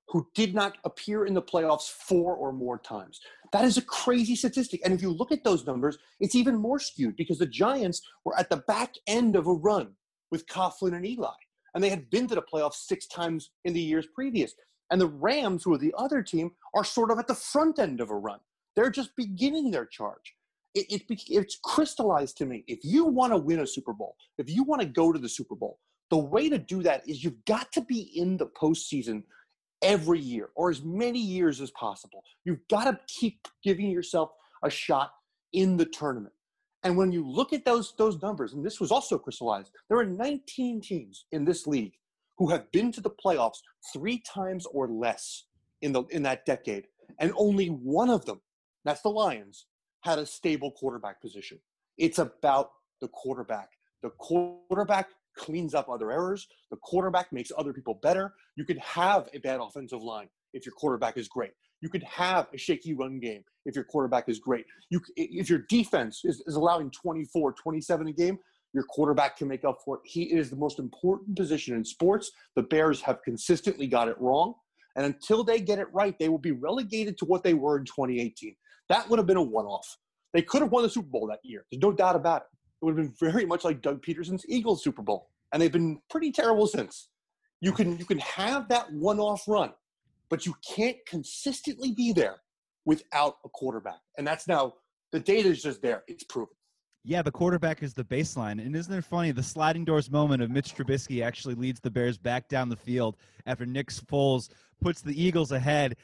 who 0.09 0.27
did 0.33 0.55
not 0.55 0.77
appear 0.85 1.25
in 1.25 1.33
the 1.33 1.41
playoffs 1.41 1.89
four 1.89 2.35
or 2.35 2.53
more 2.53 2.79
times. 2.79 3.19
That 3.51 3.65
is 3.65 3.77
a 3.77 3.81
crazy 3.81 4.35
statistic. 4.35 4.81
And 4.83 4.93
if 4.93 5.01
you 5.01 5.11
look 5.11 5.31
at 5.31 5.43
those 5.43 5.65
numbers, 5.65 5.97
it's 6.19 6.35
even 6.35 6.55
more 6.55 6.79
skewed 6.79 7.15
because 7.17 7.39
the 7.39 7.45
Giants 7.45 8.01
were 8.23 8.37
at 8.37 8.49
the 8.49 8.63
back 8.67 8.93
end 9.07 9.35
of 9.35 9.47
a 9.47 9.53
run 9.53 9.93
with 10.31 10.47
Coughlin 10.47 10.95
and 10.95 11.05
Eli. 11.05 11.29
And 11.73 11.83
they 11.83 11.89
had 11.89 12.09
been 12.09 12.27
to 12.27 12.35
the 12.35 12.41
playoffs 12.41 12.85
six 12.87 13.07
times 13.07 13.51
in 13.65 13.73
the 13.73 13.81
years 13.81 14.07
previous. 14.13 14.53
And 14.91 15.01
the 15.01 15.07
Rams, 15.07 15.63
who 15.63 15.73
are 15.73 15.77
the 15.77 15.93
other 15.97 16.23
team, 16.23 16.51
are 16.73 16.83
sort 16.83 17.11
of 17.11 17.19
at 17.19 17.27
the 17.27 17.35
front 17.35 17.77
end 17.77 17.99
of 17.99 18.09
a 18.09 18.15
run. 18.15 18.39
They're 18.75 18.89
just 18.89 19.15
beginning 19.15 19.71
their 19.71 19.85
charge. 19.85 20.35
It, 20.73 20.85
it, 20.89 21.21
it's 21.27 21.59
crystallized 21.63 22.37
to 22.37 22.45
me. 22.45 22.63
If 22.67 22.79
you 22.83 23.05
want 23.05 23.33
to 23.33 23.37
win 23.37 23.59
a 23.59 23.67
Super 23.67 23.93
Bowl, 23.93 24.15
if 24.37 24.49
you 24.49 24.63
want 24.63 24.81
to 24.81 24.87
go 24.87 25.11
to 25.11 25.19
the 25.19 25.29
Super 25.29 25.55
Bowl, 25.55 25.79
the 26.09 26.17
way 26.17 26.49
to 26.49 26.57
do 26.57 26.83
that 26.83 27.07
is 27.07 27.23
you've 27.23 27.43
got 27.45 27.71
to 27.73 27.81
be 27.81 28.11
in 28.15 28.37
the 28.37 28.47
postseason 28.47 29.23
every 29.81 30.19
year 30.19 30.49
or 30.55 30.69
as 30.69 30.83
many 30.83 31.19
years 31.19 31.61
as 31.61 31.71
possible. 31.71 32.23
You've 32.45 32.67
got 32.69 32.85
to 32.85 32.99
keep 33.07 33.47
giving 33.63 33.89
yourself 33.89 34.31
a 34.63 34.69
shot 34.69 35.11
in 35.53 35.77
the 35.77 35.85
tournament. 35.85 36.33
And 36.83 36.97
when 36.97 37.11
you 37.11 37.27
look 37.27 37.53
at 37.53 37.65
those 37.65 37.93
those 37.97 38.21
numbers, 38.21 38.53
and 38.53 38.65
this 38.65 38.79
was 38.79 38.91
also 38.91 39.17
crystallized, 39.17 39.71
there 39.89 39.97
are 39.97 40.05
19 40.05 40.81
teams 40.81 41.25
in 41.31 41.43
this 41.43 41.67
league 41.67 41.93
who 42.37 42.49
have 42.49 42.71
been 42.71 42.91
to 42.93 43.01
the 43.01 43.09
playoffs 43.09 43.59
three 43.93 44.21
times 44.31 44.65
or 44.67 44.87
less 44.87 45.45
in 45.81 45.91
the 45.91 46.03
in 46.11 46.23
that 46.23 46.45
decade, 46.45 46.87
and 47.19 47.33
only 47.35 47.67
one 47.67 48.09
of 48.09 48.25
them, 48.25 48.41
that's 48.85 49.01
the 49.01 49.09
Lions, 49.09 49.65
had 50.01 50.19
a 50.19 50.25
stable 50.25 50.71
quarterback 50.71 51.21
position. 51.21 51.59
It's 51.97 52.19
about 52.19 52.71
the 53.01 53.07
quarterback. 53.09 53.69
The 54.03 54.11
quarterback 54.11 55.09
cleans 55.37 55.73
up 55.73 55.89
other 55.89 56.11
errors. 56.11 56.47
The 56.71 56.77
quarterback 56.77 57.31
makes 57.31 57.51
other 57.57 57.73
people 57.73 57.99
better. 58.01 58.33
You 58.55 58.65
could 58.65 58.79
have 58.79 59.29
a 59.33 59.39
bad 59.39 59.59
offensive 59.59 60.01
line 60.01 60.27
if 60.53 60.65
your 60.65 60.73
quarterback 60.73 61.17
is 61.17 61.27
great. 61.27 61.51
You 61.81 61.89
could 61.89 62.03
have 62.03 62.47
a 62.53 62.57
shaky 62.57 62.93
run 62.93 63.19
game 63.19 63.43
if 63.65 63.75
your 63.75 63.83
quarterback 63.83 64.27
is 64.27 64.39
great. 64.39 64.65
You, 64.89 64.99
if 65.15 65.49
your 65.49 65.63
defense 65.69 66.21
is, 66.23 66.41
is 66.47 66.55
allowing 66.55 66.91
24, 66.91 67.53
27 67.53 68.07
a 68.07 68.13
game, 68.13 68.39
your 68.73 68.83
quarterback 68.83 69.37
can 69.37 69.47
make 69.47 69.63
up 69.63 69.77
for 69.85 69.97
it. 69.97 70.01
He 70.03 70.23
is 70.23 70.49
the 70.49 70.55
most 70.55 70.79
important 70.79 71.37
position 71.37 71.75
in 71.75 71.85
sports. 71.85 72.31
The 72.55 72.63
Bears 72.63 73.01
have 73.01 73.21
consistently 73.23 73.87
got 73.87 74.07
it 74.07 74.19
wrong. 74.19 74.55
And 74.95 75.05
until 75.05 75.43
they 75.43 75.59
get 75.59 75.79
it 75.79 75.87
right, 75.93 76.17
they 76.19 76.29
will 76.29 76.39
be 76.39 76.51
relegated 76.51 77.17
to 77.19 77.25
what 77.25 77.43
they 77.43 77.53
were 77.53 77.77
in 77.77 77.85
2018. 77.85 78.55
That 78.89 79.07
would 79.09 79.19
have 79.19 79.27
been 79.27 79.37
a 79.37 79.41
one 79.41 79.65
off. 79.65 79.97
They 80.33 80.41
could 80.41 80.61
have 80.61 80.71
won 80.71 80.83
the 80.83 80.89
Super 80.89 81.07
Bowl 81.07 81.27
that 81.27 81.39
year. 81.43 81.65
There's 81.71 81.81
no 81.81 81.91
doubt 81.91 82.15
about 82.15 82.41
it. 82.41 82.56
It 82.81 82.85
would 82.85 82.97
have 82.97 83.05
been 83.05 83.31
very 83.31 83.45
much 83.45 83.63
like 83.63 83.81
Doug 83.81 84.03
Pederson's 84.03 84.45
Eagles 84.47 84.83
Super 84.83 85.01
Bowl, 85.01 85.29
and 85.51 85.61
they've 85.61 85.71
been 85.71 85.99
pretty 86.09 86.31
terrible 86.31 86.67
since. 86.67 87.09
You 87.61 87.71
can 87.71 87.97
you 87.97 88.05
can 88.05 88.19
have 88.19 88.69
that 88.69 88.91
one-off 88.93 89.43
run, 89.47 89.73
but 90.29 90.45
you 90.45 90.55
can't 90.67 90.97
consistently 91.07 91.91
be 91.91 92.13
there 92.13 92.35
without 92.85 93.37
a 93.45 93.49
quarterback, 93.49 93.99
and 94.17 94.27
that's 94.27 94.47
now 94.47 94.73
the 95.11 95.19
data 95.19 95.49
is 95.49 95.61
just 95.63 95.81
there. 95.81 96.03
It's 96.07 96.23
proven. 96.23 96.53
Yeah, 97.03 97.21
the 97.21 97.31
quarterback 97.31 97.83
is 97.83 97.93
the 97.93 98.03
baseline. 98.03 98.61
And 98.61 98.75
isn't 98.75 98.93
it 98.93 99.05
funny? 99.05 99.31
The 99.31 99.41
sliding 99.41 99.85
doors 99.85 100.11
moment 100.11 100.43
of 100.43 100.51
Mitch 100.51 100.75
Trubisky 100.75 101.23
actually 101.23 101.55
leads 101.55 101.79
the 101.79 101.89
Bears 101.89 102.17
back 102.17 102.49
down 102.49 102.67
the 102.67 102.75
field 102.75 103.15
after 103.45 103.65
Nick 103.65 103.87
Foles 103.91 104.49
puts 104.81 105.01
the 105.01 105.19
Eagles 105.19 105.53
ahead. 105.53 105.95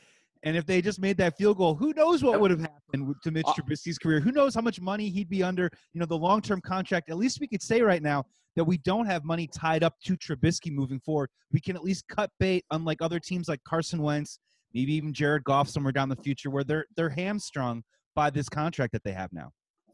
And 0.44 0.58
if 0.58 0.66
they 0.66 0.82
just 0.82 1.00
made 1.00 1.18
that 1.18 1.38
field 1.38 1.58
goal, 1.58 1.74
who 1.74 1.94
knows 1.94 2.22
what 2.22 2.40
would 2.40 2.52
have 2.52 2.60
happened 2.60 3.16
to 3.24 3.32
Mitch 3.32 3.46
uh, 3.48 3.54
Trubisky's 3.54 3.98
career? 3.98 4.20
Who 4.20 4.32
knows 4.32 4.54
how 4.54 4.62
much 4.62 4.82
money 4.82 5.10
he'd 5.10 5.30
be 5.30 5.42
under, 5.42 5.70
you 5.94 6.00
know, 6.00 6.06
the 6.06 6.18
long-term 6.18 6.62
contract. 6.62 7.10
At 7.10 7.18
least 7.18 7.40
we 7.40 7.48
could 7.48 7.62
say 7.62 7.82
right 7.82 8.02
now 8.02 8.26
that 8.58 8.64
we 8.66 8.78
don't 8.80 9.06
have 9.06 9.24
money 9.24 9.48
tied 9.48 9.84
up 9.84 9.94
to 10.06 10.18
Trubisky 10.18 10.72
moving 10.72 11.00
forward. 11.00 11.30
We 11.52 11.62
can 11.62 11.78
at 11.78 11.84
least 11.84 12.06
cut 12.10 12.30
bait, 12.40 12.66
unlike 12.72 13.02
other 13.02 13.20
teams 13.20 13.48
like 13.48 13.62
Carson 13.66 14.02
Wentz, 14.02 14.40
maybe 14.74 14.94
even 14.94 15.14
Jared 15.14 15.46
Goff 15.46 15.70
somewhere 15.70 15.94
down 15.94 16.10
the 16.10 16.18
future, 16.18 16.50
where 16.50 16.64
they're 16.64 16.86
they're 16.98 17.10
hamstrung 17.10 17.82
by 18.14 18.30
this 18.30 18.50
contract 18.50 18.92
that 18.92 19.04
they 19.04 19.14
have 19.14 19.32
now. 19.32 19.52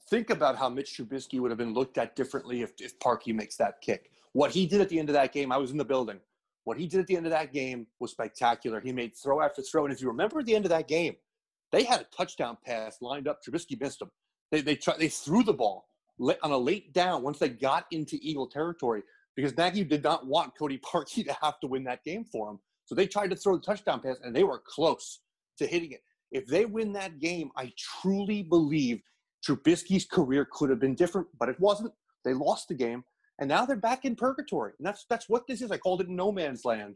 Think 0.10 0.32
about 0.32 0.58
how 0.58 0.68
Mitch 0.70 0.98
Trubisky 0.98 1.39
would 1.39 1.51
have 1.51 1.60
been 1.60 1.74
looked 1.74 2.00
at 2.00 2.15
differently 2.15 2.63
if, 2.63 2.74
if 2.79 2.98
Parkey 2.98 3.34
makes 3.34 3.56
that 3.58 3.75
kick. 3.82 4.10
What 4.34 4.51
he 4.51 4.65
did 4.65 4.82
at 4.82 4.89
the 4.89 4.98
end 4.98 5.10
of 5.10 5.13
that 5.13 5.32
game, 5.32 5.51
I 5.51 5.58
was 5.58 5.70
in 5.72 5.77
the 5.77 5.86
building. 5.86 6.20
What 6.63 6.78
he 6.78 6.88
did 6.88 7.00
at 7.00 7.08
the 7.08 7.16
end 7.16 7.25
of 7.25 7.32
that 7.32 7.54
game 7.54 7.88
was 8.00 8.12
spectacular. 8.12 8.80
He 8.80 8.92
made 8.92 9.13
throw 9.16 9.42
after 9.42 9.62
throw. 9.62 9.86
And 9.86 9.94
if 9.94 10.01
you 10.01 10.08
remember 10.08 10.39
at 10.39 10.46
the 10.46 10.56
end 10.56 10.66
of 10.66 10.70
that 10.70 10.88
game, 10.88 11.16
they 11.72 11.84
had 11.84 12.01
a 12.01 12.06
touchdown 12.16 12.58
pass 12.66 12.98
lined 13.01 13.28
up. 13.28 13.39
Trubisky 13.44 13.80
missed 13.80 14.00
them. 14.00 14.12
They, 14.51 14.62
they, 14.62 14.75
tried, 14.75 15.00
they 15.00 15.10
threw 15.10 15.44
the 15.44 15.54
ball 15.54 15.86
on 16.20 16.51
a 16.51 16.58
late 16.58 16.94
down 16.94 17.24
once 17.24 17.39
they 17.39 17.50
got 17.50 17.86
into 17.92 18.18
Eagle 18.22 18.48
territory 18.48 19.04
because 19.36 19.56
Nagy 19.58 19.84
did 19.84 20.04
not 20.04 20.25
want 20.25 20.58
Cody 20.58 20.80
Parkey 20.80 21.25
to 21.28 21.36
have 21.42 21.60
to 21.62 21.68
win 21.68 21.84
that 21.86 22.04
game 22.04 22.25
for 22.25 22.50
him. 22.50 22.60
So 22.86 22.96
they 22.96 23.08
tried 23.08 23.30
to 23.30 23.36
throw 23.36 23.56
the 23.56 23.62
touchdown 23.62 24.01
pass, 24.01 24.18
and 24.24 24.36
they 24.36 24.44
were 24.44 24.62
close 24.66 25.20
to 25.60 25.68
hitting 25.68 25.92
it. 25.92 26.01
If 26.32 26.48
they 26.48 26.66
win 26.66 26.92
that 26.94 27.20
game, 27.20 27.51
I 27.56 27.72
truly 27.78 28.44
believe 28.44 29.01
Trubisky's 29.48 30.06
career 30.06 30.48
could 30.51 30.70
have 30.70 30.80
been 30.80 30.96
different, 30.96 31.28
but 31.39 31.50
it 31.50 31.60
wasn't. 31.60 31.94
They 32.25 32.34
lost 32.34 32.68
the 32.68 32.74
game 32.75 33.04
and 33.39 33.48
now 33.48 33.65
they're 33.65 33.77
back 33.77 34.05
in 34.05 34.15
purgatory. 34.15 34.74
And 34.77 34.86
that's 34.86 35.05
that's 35.10 35.27
what 35.27 35.48
this 35.48 35.62
is. 35.62 35.72
I 35.72 35.77
called 35.77 36.01
it 36.01 36.10
no 36.10 36.31
man's 36.31 36.65
land 36.65 36.96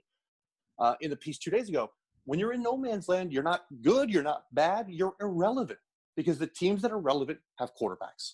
uh, 0.79 0.95
in 1.01 1.09
the 1.09 1.15
piece 1.15 1.37
two 1.37 1.51
days 1.51 1.69
ago. 1.69 1.89
When 2.25 2.39
you're 2.39 2.53
in 2.53 2.61
no 2.61 2.77
man's 2.77 3.09
land, 3.09 3.33
you're 3.33 3.43
not 3.43 3.65
good, 3.81 4.09
you're 4.09 4.23
not 4.23 4.45
bad, 4.53 4.87
you're 4.89 5.15
irrelevant 5.19 5.79
because 6.15 6.37
the 6.37 6.47
teams 6.47 6.81
that 6.83 6.91
are 6.91 6.99
relevant 6.99 7.39
have 7.57 7.71
quarterbacks. 7.81 8.33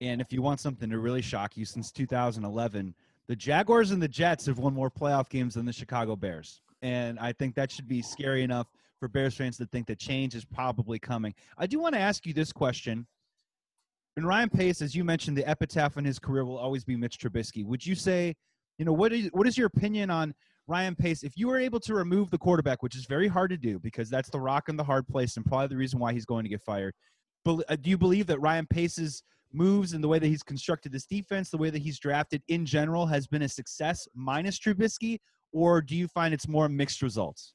And 0.00 0.20
if 0.20 0.32
you 0.32 0.42
want 0.42 0.60
something 0.60 0.90
to 0.90 0.98
really 0.98 1.22
shock 1.22 1.56
you, 1.56 1.64
since 1.64 1.90
2011, 1.90 2.94
the 3.28 3.36
Jaguars 3.36 3.90
and 3.90 4.02
the 4.02 4.08
Jets 4.08 4.46
have 4.46 4.58
won 4.58 4.74
more 4.74 4.90
playoff 4.90 5.28
games 5.28 5.54
than 5.54 5.64
the 5.64 5.72
Chicago 5.72 6.16
Bears. 6.16 6.60
And 6.82 7.18
I 7.18 7.32
think 7.32 7.54
that 7.56 7.70
should 7.70 7.88
be 7.88 8.02
scary 8.02 8.42
enough 8.42 8.68
for 9.00 9.08
Bears 9.08 9.34
fans 9.34 9.56
to 9.58 9.66
think 9.66 9.86
that 9.86 9.98
change 9.98 10.34
is 10.34 10.44
probably 10.44 10.98
coming. 10.98 11.34
I 11.56 11.66
do 11.66 11.78
want 11.78 11.94
to 11.94 12.00
ask 12.00 12.26
you 12.26 12.32
this 12.32 12.52
question 12.52 13.06
and 14.16 14.26
Ryan 14.26 14.50
Pace, 14.50 14.82
as 14.82 14.94
you 14.94 15.04
mentioned, 15.04 15.36
the 15.36 15.48
epitaph 15.48 15.96
in 15.96 16.04
his 16.04 16.18
career 16.18 16.44
will 16.44 16.58
always 16.58 16.84
be 16.84 16.96
Mitch 16.96 17.18
Trubisky. 17.18 17.64
Would 17.64 17.84
you 17.86 17.94
say, 17.94 18.34
you 18.78 18.84
know, 18.84 18.92
what 18.92 19.12
is 19.12 19.28
what 19.32 19.46
is 19.46 19.56
your 19.56 19.66
opinion 19.66 20.10
on 20.10 20.34
Ryan 20.66 20.94
Pace? 20.94 21.22
If 21.22 21.36
you 21.36 21.48
were 21.48 21.58
able 21.58 21.80
to 21.80 21.94
remove 21.94 22.30
the 22.30 22.38
quarterback, 22.38 22.82
which 22.82 22.96
is 22.96 23.06
very 23.06 23.28
hard 23.28 23.50
to 23.50 23.56
do 23.56 23.78
because 23.78 24.10
that's 24.10 24.30
the 24.30 24.40
rock 24.40 24.68
in 24.68 24.76
the 24.76 24.84
hard 24.84 25.06
place 25.06 25.36
and 25.36 25.46
probably 25.46 25.68
the 25.68 25.76
reason 25.76 25.98
why 25.98 26.12
he's 26.12 26.26
going 26.26 26.44
to 26.44 26.50
get 26.50 26.62
fired. 26.62 26.94
Uh, 27.46 27.76
do 27.80 27.88
you 27.88 27.96
believe 27.96 28.26
that 28.26 28.40
Ryan 28.40 28.66
Pace's 28.66 29.22
moves 29.52 29.94
and 29.94 30.04
the 30.04 30.08
way 30.08 30.18
that 30.18 30.26
he's 30.26 30.42
constructed 30.42 30.92
this 30.92 31.06
defense, 31.06 31.48
the 31.48 31.56
way 31.56 31.70
that 31.70 31.80
he's 31.80 31.98
drafted 31.98 32.42
in 32.48 32.66
general, 32.66 33.06
has 33.06 33.26
been 33.26 33.42
a 33.42 33.48
success 33.48 34.06
minus 34.14 34.58
Trubisky? 34.58 35.18
or 35.52 35.80
do 35.80 35.96
you 35.96 36.08
find 36.08 36.34
it's 36.34 36.48
more 36.48 36.68
mixed 36.68 37.02
results? 37.02 37.54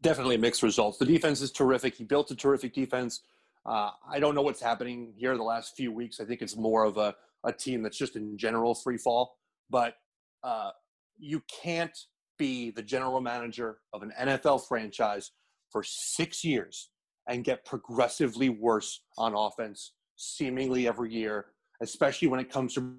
Definitely 0.00 0.36
mixed 0.36 0.62
results. 0.62 0.98
The 0.98 1.06
defense 1.06 1.40
is 1.40 1.50
terrific. 1.50 1.94
He 1.94 2.04
built 2.04 2.30
a 2.30 2.36
terrific 2.36 2.72
defense. 2.72 3.22
Uh, 3.68 3.90
I 4.10 4.18
don't 4.18 4.34
know 4.34 4.40
what's 4.40 4.62
happening 4.62 5.12
here 5.16 5.36
the 5.36 5.42
last 5.42 5.76
few 5.76 5.92
weeks. 5.92 6.20
I 6.20 6.24
think 6.24 6.40
it's 6.40 6.56
more 6.56 6.84
of 6.84 6.96
a, 6.96 7.14
a 7.44 7.52
team 7.52 7.82
that's 7.82 7.98
just 7.98 8.16
in 8.16 8.38
general 8.38 8.74
free 8.74 8.96
fall. 8.96 9.36
But 9.68 9.94
uh, 10.42 10.70
you 11.18 11.42
can't 11.62 11.96
be 12.38 12.70
the 12.70 12.82
general 12.82 13.20
manager 13.20 13.78
of 13.92 14.02
an 14.02 14.12
NFL 14.18 14.66
franchise 14.66 15.32
for 15.70 15.82
six 15.82 16.42
years 16.42 16.88
and 17.28 17.44
get 17.44 17.66
progressively 17.66 18.48
worse 18.48 19.02
on 19.18 19.34
offense 19.34 19.92
seemingly 20.16 20.88
every 20.88 21.12
year, 21.12 21.46
especially 21.82 22.28
when 22.28 22.40
it 22.40 22.50
comes 22.50 22.72
to 22.74 22.94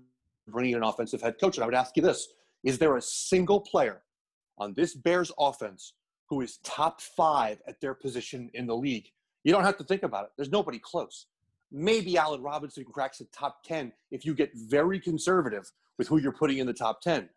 bringing 0.48 0.76
an 0.76 0.84
offensive 0.84 1.22
head 1.22 1.36
coach. 1.42 1.58
And 1.58 1.64
I 1.64 1.66
would 1.66 1.74
ask 1.74 1.98
you 1.98 2.04
this 2.04 2.28
Is 2.64 2.78
there 2.78 2.96
a 2.96 3.02
single 3.02 3.60
player 3.60 4.04
on 4.60 4.76
this 4.76 4.94
Bears 4.94 5.32
offense 5.40 5.94
who 6.30 6.42
is 6.42 6.60
top 6.64 7.02
five 7.02 7.60
at 7.68 7.82
their 7.82 7.96
position 7.96 8.52
in 8.54 8.68
the 8.68 8.76
league? 8.76 9.08
You 9.50 9.56
don't 9.56 9.63
have 9.63 9.77
to 9.77 9.84
think 9.84 10.03
about 10.03 10.25
it. 10.25 10.29
There's 10.38 10.51
nobody 10.51 10.77
close. 10.77 11.25
Maybe 11.72 12.20
Allen 12.20 12.44
Robinson 12.44 12.84
cracks 12.84 13.18
the 13.18 13.25
top 13.36 13.63
10 13.63 13.91
if 14.12 14.24
you 14.24 14.36
get 14.36 14.51
very 14.53 15.00
conservative 15.00 15.72
with 15.98 16.08
who 16.08 16.20
you're 16.20 16.32
putting 16.32 16.60
in 16.60 16.68
the 16.68 16.74
top 16.74 17.01
10. 17.01 17.27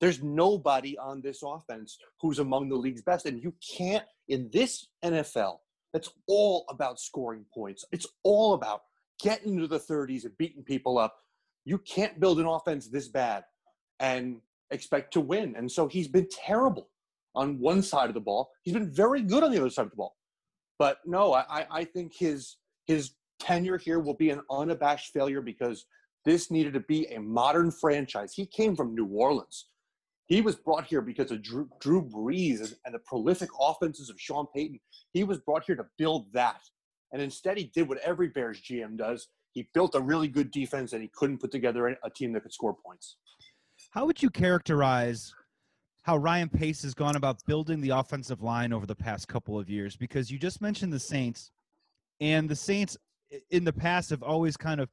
There's 0.00 0.22
nobody 0.22 0.96
on 0.96 1.20
this 1.20 1.42
offense 1.44 1.98
who's 2.18 2.38
among 2.38 2.70
the 2.70 2.76
league's 2.76 3.02
best. 3.02 3.26
And 3.26 3.42
you 3.42 3.52
can't, 3.76 4.06
in 4.28 4.48
this 4.50 4.86
NFL, 5.04 5.58
that's 5.92 6.08
all 6.26 6.64
about 6.70 6.98
scoring 6.98 7.44
points. 7.52 7.84
It's 7.92 8.06
all 8.22 8.54
about 8.54 8.80
getting 9.22 9.58
to 9.58 9.66
the 9.66 9.80
30s 9.80 10.24
and 10.24 10.38
beating 10.38 10.62
people 10.62 10.96
up. 10.96 11.14
You 11.66 11.76
can't 11.76 12.18
build 12.18 12.40
an 12.40 12.46
offense 12.46 12.88
this 12.88 13.08
bad 13.08 13.44
and 13.98 14.40
expect 14.70 15.12
to 15.12 15.20
win. 15.20 15.56
And 15.58 15.70
so 15.70 15.88
he's 15.88 16.08
been 16.08 16.28
terrible 16.32 16.88
on 17.34 17.58
one 17.60 17.82
side 17.82 18.08
of 18.08 18.14
the 18.14 18.20
ball. 18.20 18.48
He's 18.62 18.72
been 18.72 18.90
very 18.90 19.20
good 19.20 19.42
on 19.42 19.52
the 19.52 19.58
other 19.58 19.68
side 19.68 19.84
of 19.84 19.90
the 19.90 19.96
ball. 19.96 20.16
But 20.80 21.00
no, 21.04 21.34
I, 21.34 21.66
I 21.70 21.84
think 21.84 22.14
his 22.16 22.56
his 22.86 23.12
tenure 23.38 23.76
here 23.76 24.00
will 24.00 24.14
be 24.14 24.30
an 24.30 24.40
unabashed 24.50 25.12
failure 25.12 25.42
because 25.42 25.84
this 26.24 26.50
needed 26.50 26.72
to 26.72 26.80
be 26.80 27.04
a 27.08 27.20
modern 27.20 27.70
franchise. 27.70 28.32
He 28.34 28.46
came 28.46 28.74
from 28.74 28.94
New 28.94 29.04
Orleans. 29.04 29.66
He 30.26 30.40
was 30.40 30.56
brought 30.56 30.86
here 30.86 31.02
because 31.02 31.30
of 31.30 31.42
Drew, 31.42 31.68
Drew 31.80 32.02
Brees 32.02 32.74
and 32.86 32.94
the 32.94 32.98
prolific 33.00 33.50
offenses 33.60 34.08
of 34.08 34.18
Sean 34.18 34.46
Payton. 34.54 34.80
He 35.12 35.22
was 35.22 35.38
brought 35.38 35.64
here 35.64 35.76
to 35.76 35.84
build 35.98 36.32
that. 36.32 36.62
And 37.12 37.20
instead, 37.20 37.58
he 37.58 37.70
did 37.74 37.86
what 37.86 37.98
every 37.98 38.28
Bears 38.28 38.62
GM 38.62 38.96
does. 38.96 39.28
He 39.52 39.68
built 39.74 39.94
a 39.94 40.00
really 40.00 40.28
good 40.28 40.50
defense 40.50 40.94
and 40.94 41.02
he 41.02 41.10
couldn't 41.14 41.38
put 41.38 41.50
together 41.50 41.88
a 41.88 42.10
team 42.10 42.32
that 42.32 42.42
could 42.42 42.54
score 42.54 42.74
points. 42.74 43.16
How 43.90 44.06
would 44.06 44.22
you 44.22 44.30
characterize 44.30 45.34
how 46.10 46.16
Ryan 46.16 46.48
Pace 46.48 46.82
has 46.82 46.92
gone 46.92 47.14
about 47.14 47.38
building 47.46 47.80
the 47.80 47.90
offensive 47.90 48.42
line 48.42 48.72
over 48.72 48.84
the 48.84 48.96
past 48.96 49.28
couple 49.28 49.56
of 49.56 49.70
years? 49.70 49.94
Because 49.94 50.28
you 50.28 50.40
just 50.40 50.60
mentioned 50.60 50.92
the 50.92 50.98
Saints, 50.98 51.52
and 52.20 52.48
the 52.48 52.56
Saints 52.56 52.96
in 53.52 53.62
the 53.62 53.72
past 53.72 54.10
have 54.10 54.24
always 54.24 54.56
kind 54.56 54.80
of 54.80 54.88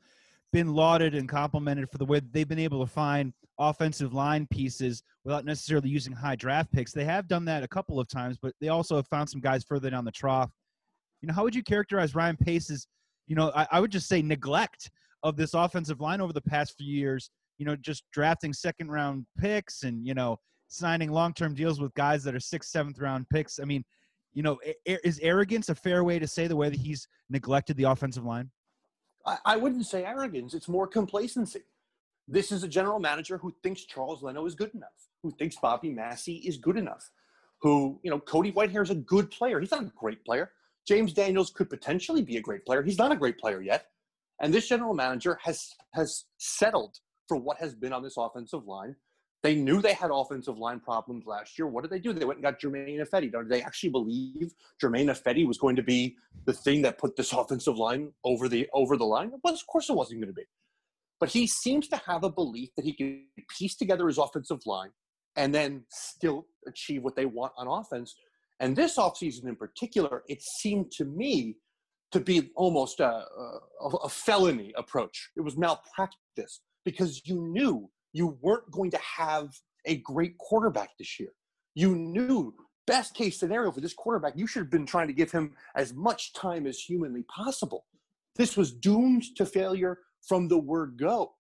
been 0.53 0.75
lauded 0.75 1.15
and 1.15 1.27
complimented 1.27 1.89
for 1.89 1.97
the 1.97 2.05
way 2.05 2.21
they've 2.31 2.47
been 2.47 2.59
able 2.59 2.85
to 2.85 2.91
find 2.91 3.33
offensive 3.57 4.13
line 4.13 4.45
pieces 4.51 5.01
without 5.25 5.43
necessarily 5.43 5.89
using 5.89 6.13
high 6.13 6.35
draft 6.35 6.71
picks. 6.71 6.91
They 6.91 7.05
have 7.05 7.27
done 7.27 7.45
that 7.45 7.63
a 7.63 7.67
couple 7.67 7.99
of 7.99 8.07
times, 8.07 8.37
but 8.39 8.53
they 8.61 8.67
also 8.67 8.95
have 8.95 9.07
found 9.07 9.27
some 9.27 9.41
guys 9.41 9.63
further 9.63 9.89
down 9.89 10.05
the 10.05 10.11
trough. 10.11 10.51
You 11.23 11.29
know, 11.29 11.33
how 11.33 11.43
would 11.45 11.55
you 11.55 11.63
characterize 11.63 12.13
Ryan 12.13 12.37
Pace's, 12.37 12.87
you 13.25 13.35
know, 13.35 13.51
I, 13.55 13.65
I 13.71 13.79
would 13.79 13.91
just 13.91 14.07
say 14.07 14.21
neglect 14.21 14.91
of 15.23 15.35
this 15.35 15.55
offensive 15.55 15.99
line 15.99 16.21
over 16.21 16.31
the 16.31 16.41
past 16.41 16.75
few 16.77 16.93
years, 16.93 17.31
you 17.57 17.65
know, 17.65 17.75
just 17.75 18.03
drafting 18.13 18.53
second 18.53 18.91
round 18.91 19.25
picks 19.39 19.81
and, 19.81 20.05
you 20.05 20.13
know, 20.13 20.37
signing 20.67 21.11
long 21.11 21.33
term 21.33 21.53
deals 21.53 21.79
with 21.79 21.93
guys 21.93 22.23
that 22.23 22.35
are 22.35 22.39
sixth, 22.39 22.69
seventh 22.69 22.99
round 22.99 23.27
picks. 23.29 23.59
I 23.59 23.65
mean, 23.65 23.83
you 24.33 24.43
know, 24.43 24.59
is 24.85 25.19
arrogance 25.21 25.69
a 25.69 25.75
fair 25.75 26.03
way 26.03 26.19
to 26.19 26.27
say 26.27 26.47
the 26.47 26.55
way 26.55 26.69
that 26.69 26.79
he's 26.79 27.07
neglected 27.29 27.77
the 27.77 27.85
offensive 27.85 28.23
line? 28.23 28.51
I, 29.45 29.57
wouldn't 29.57 29.85
say 29.85 30.05
arrogance. 30.05 30.53
It's 30.53 30.69
more 30.69 30.87
complacency. 30.87 31.63
This 32.29 32.51
is 32.51 32.63
a 32.63 32.67
general 32.67 32.99
manager 32.99 33.37
who 33.37 33.53
thinks 33.61 33.83
Charles 33.83 34.23
Leno 34.23 34.45
is 34.45 34.55
good 34.55 34.73
enough, 34.73 35.09
who 35.21 35.31
thinks 35.31 35.57
Bobby 35.57 35.89
Massie 35.89 36.37
is 36.37 36.57
good 36.57 36.77
enough, 36.77 37.09
who, 37.61 37.99
you 38.03 38.11
know, 38.11 38.19
Cody 38.19 38.51
Whitehair 38.53 38.83
is 38.83 38.89
a 38.89 38.95
good 38.95 39.29
player. 39.31 39.59
He's 39.59 39.71
not 39.71 39.83
a 39.83 39.91
great 39.97 40.23
player. 40.23 40.51
James 40.87 41.11
Daniels 41.11 41.49
could 41.49 41.69
potentially 41.69 42.21
be 42.21 42.37
a 42.37 42.41
great 42.41 42.65
player. 42.65 42.81
He's 42.81 42.97
not 42.97 43.11
a 43.11 43.17
great 43.17 43.37
player 43.37 43.61
yet. 43.61 43.87
And 44.41 44.53
this 44.53 44.69
general 44.69 44.93
manager 44.93 45.37
has 45.43 45.73
has 45.93 46.25
settled 46.37 46.99
for 47.27 47.37
what 47.37 47.57
has 47.57 47.73
been 47.75 47.91
on 47.91 48.03
this 48.03 48.15
offensive 48.17 48.65
line. 48.65 48.95
They 49.47 49.55
knew 49.55 49.81
they 49.81 49.93
had 49.93 50.11
offensive 50.11 50.57
line 50.57 50.81
problems 50.81 51.25
last 51.25 51.57
year. 51.57 51.67
What 51.69 51.83
did 51.83 51.89
they 51.89 51.99
do? 51.99 52.11
They 52.11 52.25
went 52.25 52.39
and 52.39 52.43
got 52.43 52.59
Germain 52.59 52.99
Ifedi. 52.99 53.31
Did 53.31 53.47
they 53.47 53.61
actually 53.61 53.91
believe 53.91 54.53
Germain 54.81 55.07
Ifedi 55.07 55.47
was 55.47 55.57
going 55.57 55.77
to 55.77 55.81
be 55.81 56.17
the 56.43 56.51
thing 56.51 56.81
that 56.81 56.97
put 56.97 57.15
this 57.15 57.31
offensive 57.31 57.77
line 57.77 58.11
over 58.25 58.49
the 58.49 58.67
over 58.73 58.97
the 58.97 59.05
line? 59.05 59.31
Well, 59.41 59.53
of 59.53 59.65
course 59.65 59.89
it 59.89 59.95
wasn't 59.95 60.19
going 60.19 60.33
to 60.33 60.35
be. 60.35 60.43
But 61.21 61.29
he 61.29 61.47
seems 61.47 61.87
to 61.87 62.01
have 62.05 62.25
a 62.25 62.29
belief 62.29 62.71
that 62.75 62.83
he 62.83 62.91
can 62.91 63.23
piece 63.57 63.77
together 63.77 64.07
his 64.07 64.17
offensive 64.17 64.59
line 64.65 64.89
and 65.37 65.55
then 65.55 65.85
still 65.91 66.47
achieve 66.67 67.03
what 67.03 67.15
they 67.15 67.25
want 67.25 67.53
on 67.55 67.69
offense. 67.69 68.15
And 68.59 68.75
this 68.75 68.97
offseason 68.97 69.45
in 69.45 69.55
particular, 69.55 70.23
it 70.27 70.41
seemed 70.41 70.91
to 70.97 71.05
me 71.05 71.55
to 72.11 72.19
be 72.19 72.51
almost 72.57 72.99
a, 72.99 73.23
a, 73.79 73.87
a 74.03 74.09
felony 74.09 74.73
approach. 74.75 75.29
It 75.37 75.41
was 75.41 75.55
malpractice 75.55 76.59
because 76.83 77.21
you 77.23 77.39
knew 77.39 77.89
you 78.17 78.37
weren't 78.41 78.69
going 78.71 78.91
to 78.91 78.97
have 78.97 79.49
a 79.85 79.97
great 79.97 80.37
quarterback 80.39 80.97
this 80.97 81.19
year. 81.19 81.29
You 81.75 81.95
knew 81.95 82.53
best 82.87 83.13
case 83.13 83.39
scenario 83.39 83.71
for 83.71 83.81
this 83.81 83.93
quarterback, 83.93 84.33
you 84.35 84.47
should 84.47 84.61
have 84.61 84.71
been 84.71 84.85
trying 84.85 85.07
to 85.07 85.13
give 85.13 85.31
him 85.31 85.53
as 85.75 85.93
much 85.93 86.33
time 86.33 86.65
as 86.65 86.79
humanly 86.79 87.23
possible. 87.23 87.85
This 88.35 88.57
was 88.57 88.71
doomed 88.71 89.35
to 89.35 89.45
failure 89.45 89.99
from 90.27 90.47
the 90.47 90.57
word 90.57 90.97
go. 90.97 91.33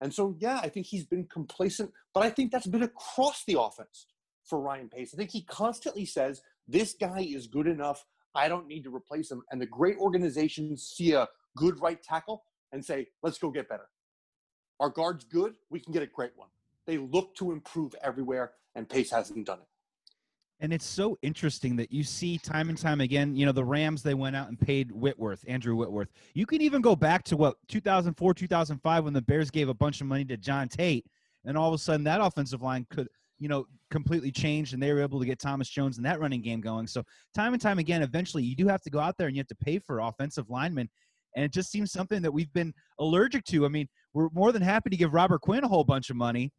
And 0.00 0.12
so, 0.12 0.36
yeah, 0.38 0.60
I 0.62 0.68
think 0.68 0.86
he's 0.86 1.06
been 1.06 1.26
complacent, 1.32 1.90
but 2.12 2.22
I 2.22 2.30
think 2.30 2.52
that's 2.52 2.66
been 2.66 2.82
across 2.82 3.44
the 3.46 3.58
offense 3.58 4.06
for 4.44 4.60
Ryan 4.60 4.88
Pace. 4.88 5.12
I 5.14 5.16
think 5.16 5.30
he 5.30 5.42
constantly 5.42 6.04
says, 6.04 6.42
This 6.66 6.94
guy 7.00 7.20
is 7.20 7.46
good 7.46 7.66
enough. 7.66 8.04
I 8.34 8.48
don't 8.48 8.68
need 8.68 8.84
to 8.84 8.94
replace 8.94 9.30
him. 9.30 9.42
And 9.50 9.60
the 9.60 9.66
great 9.66 9.96
organizations 9.98 10.84
see 10.84 11.12
a 11.12 11.26
good 11.56 11.80
right 11.80 12.00
tackle 12.02 12.44
and 12.72 12.84
say, 12.84 13.08
Let's 13.22 13.38
go 13.38 13.50
get 13.50 13.68
better. 13.68 13.88
Our 14.80 14.90
guard's 14.90 15.24
good. 15.24 15.54
We 15.70 15.80
can 15.80 15.92
get 15.92 16.02
a 16.02 16.06
great 16.06 16.32
one. 16.36 16.48
They 16.86 16.98
look 16.98 17.34
to 17.36 17.52
improve 17.52 17.94
everywhere, 18.02 18.52
and 18.74 18.88
Pace 18.88 19.10
hasn't 19.10 19.46
done 19.46 19.58
it. 19.58 19.66
And 20.60 20.72
it's 20.72 20.86
so 20.86 21.16
interesting 21.22 21.76
that 21.76 21.92
you 21.92 22.02
see 22.02 22.36
time 22.38 22.68
and 22.68 22.76
time 22.76 23.00
again, 23.00 23.36
you 23.36 23.46
know, 23.46 23.52
the 23.52 23.64
Rams, 23.64 24.02
they 24.02 24.14
went 24.14 24.34
out 24.34 24.48
and 24.48 24.58
paid 24.58 24.90
Whitworth, 24.90 25.44
Andrew 25.46 25.76
Whitworth. 25.76 26.08
You 26.34 26.46
can 26.46 26.60
even 26.62 26.82
go 26.82 26.96
back 26.96 27.22
to 27.24 27.36
what, 27.36 27.56
2004, 27.68 28.34
2005, 28.34 29.04
when 29.04 29.12
the 29.12 29.22
Bears 29.22 29.50
gave 29.50 29.68
a 29.68 29.74
bunch 29.74 30.00
of 30.00 30.08
money 30.08 30.24
to 30.24 30.36
John 30.36 30.68
Tait. 30.68 31.06
and 31.44 31.56
all 31.56 31.68
of 31.68 31.74
a 31.74 31.78
sudden 31.78 32.02
that 32.04 32.20
offensive 32.20 32.60
line 32.60 32.86
could, 32.90 33.08
you 33.38 33.48
know, 33.48 33.66
completely 33.90 34.32
change 34.32 34.72
and 34.72 34.82
they 34.82 34.92
were 34.92 35.00
able 35.00 35.20
to 35.20 35.26
get 35.26 35.38
Thomas 35.38 35.68
Jones 35.68 35.96
and 35.96 36.04
that 36.04 36.18
running 36.18 36.42
game 36.42 36.60
going. 36.60 36.88
So, 36.88 37.04
time 37.34 37.52
and 37.52 37.62
time 37.62 37.78
again, 37.78 38.02
eventually 38.02 38.42
you 38.42 38.56
do 38.56 38.66
have 38.66 38.82
to 38.82 38.90
go 38.90 38.98
out 38.98 39.16
there 39.16 39.28
and 39.28 39.36
you 39.36 39.40
have 39.40 39.48
to 39.48 39.64
pay 39.64 39.78
for 39.78 40.00
offensive 40.00 40.50
linemen. 40.50 40.88
And 41.36 41.44
it 41.44 41.52
just 41.52 41.70
seems 41.70 41.92
something 41.92 42.20
that 42.22 42.32
we've 42.32 42.52
been 42.52 42.74
allergic 42.98 43.44
to. 43.44 43.64
I 43.64 43.68
mean, 43.68 43.88
we're 44.14 44.28
more 44.32 44.52
than 44.52 44.62
happy 44.62 44.90
to 44.90 44.96
give 44.96 45.14
Robert 45.14 45.40
Quinn 45.40 45.64
a 45.64 45.68
whole 45.68 45.84
bunch 45.84 46.10
of 46.10 46.16
money. 46.16 46.52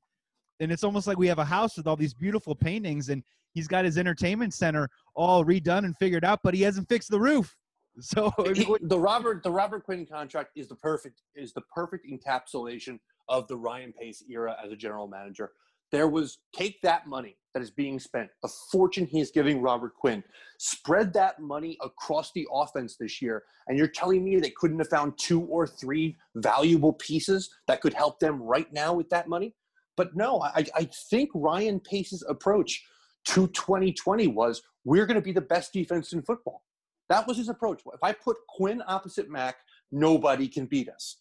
And 0.60 0.72
it's 0.72 0.84
almost 0.84 1.08
like 1.08 1.18
we 1.18 1.28
have 1.28 1.40
a 1.40 1.46
house 1.46 1.78
with 1.78 1.88
all 1.88 1.96
these 1.96 2.14
beautiful 2.14 2.54
paintings 2.56 3.10
and 3.10 3.24
he's 3.54 3.68
got 3.68 3.86
his 3.86 3.98
entertainment 3.98 4.54
center 4.54 4.90
all 5.16 5.44
redone 5.44 5.86
and 5.86 5.96
figured 5.98 6.26
out, 6.26 6.40
but 6.44 6.54
he 6.54 6.62
hasn't 6.62 6.88
fixed 6.90 7.10
the 7.10 7.20
roof. 7.20 7.56
So 8.02 8.32
he, 8.56 8.66
the 8.84 8.98
Robert 8.98 9.44
the 9.44 9.52
Robert 9.52 9.84
Quinn 9.84 10.06
contract 10.06 10.52
is 10.56 10.70
the 10.70 10.76
perfect 10.76 11.22
is 11.36 11.52
the 11.52 11.64
perfect 11.76 12.06
encapsulation 12.08 12.98
of 13.28 13.46
the 13.50 13.58
Ryan 13.58 13.92
Pace 13.92 14.24
era 14.30 14.56
as 14.64 14.72
a 14.72 14.76
general 14.78 15.08
manager. 15.08 15.52
There 15.92 16.08
was 16.08 16.38
take 16.56 16.82
that 16.84 17.08
money 17.08 17.36
that 17.54 17.64
is 17.64 17.72
being 17.72 18.00
spent, 18.00 18.30
the 18.42 18.50
fortune 18.72 19.06
he 19.06 19.20
is 19.20 19.32
giving 19.32 19.62
Robert 19.62 19.96
Quinn, 19.96 20.24
spread 20.58 21.14
that 21.14 21.40
money 21.40 21.78
across 21.82 22.32
the 22.34 22.48
offense 22.52 22.96
this 22.98 23.22
year, 23.22 23.44
and 23.68 23.78
you're 23.78 23.88
telling 23.88 24.24
me 24.24 24.38
they 24.38 24.52
couldn't 24.52 24.80
have 24.80 24.90
found 24.90 25.18
two 25.18 25.42
or 25.42 25.66
three 25.66 26.18
valuable 26.36 26.94
pieces 26.94 27.50
that 27.68 27.82
could 27.82 27.94
help 27.94 28.20
them 28.20 28.42
right 28.42 28.72
now 28.72 28.94
with 28.94 29.10
that 29.10 29.28
money? 29.28 29.56
But 29.98 30.16
no, 30.16 30.42
I, 30.42 30.66
I 30.76 30.90
think 31.10 31.30
Ryan 31.34 31.80
Pace's 31.80 32.24
approach 32.30 32.86
to 33.26 33.48
2020 33.48 34.28
was 34.28 34.62
we're 34.86 35.06
going 35.06 35.16
to 35.16 35.22
be 35.22 35.34
the 35.34 35.42
best 35.42 35.74
defense 35.74 36.14
in 36.14 36.22
football. 36.22 36.64
That 37.10 37.28
was 37.28 37.38
his 37.38 37.50
approach. 37.50 37.82
If 37.94 38.04
I 38.04 38.14
put 38.14 38.38
Quinn 38.48 38.82
opposite 38.88 39.30
Mack, 39.30 39.58
nobody 39.92 40.48
can 40.48 40.68
beat 40.68 40.90
us. 40.90 41.18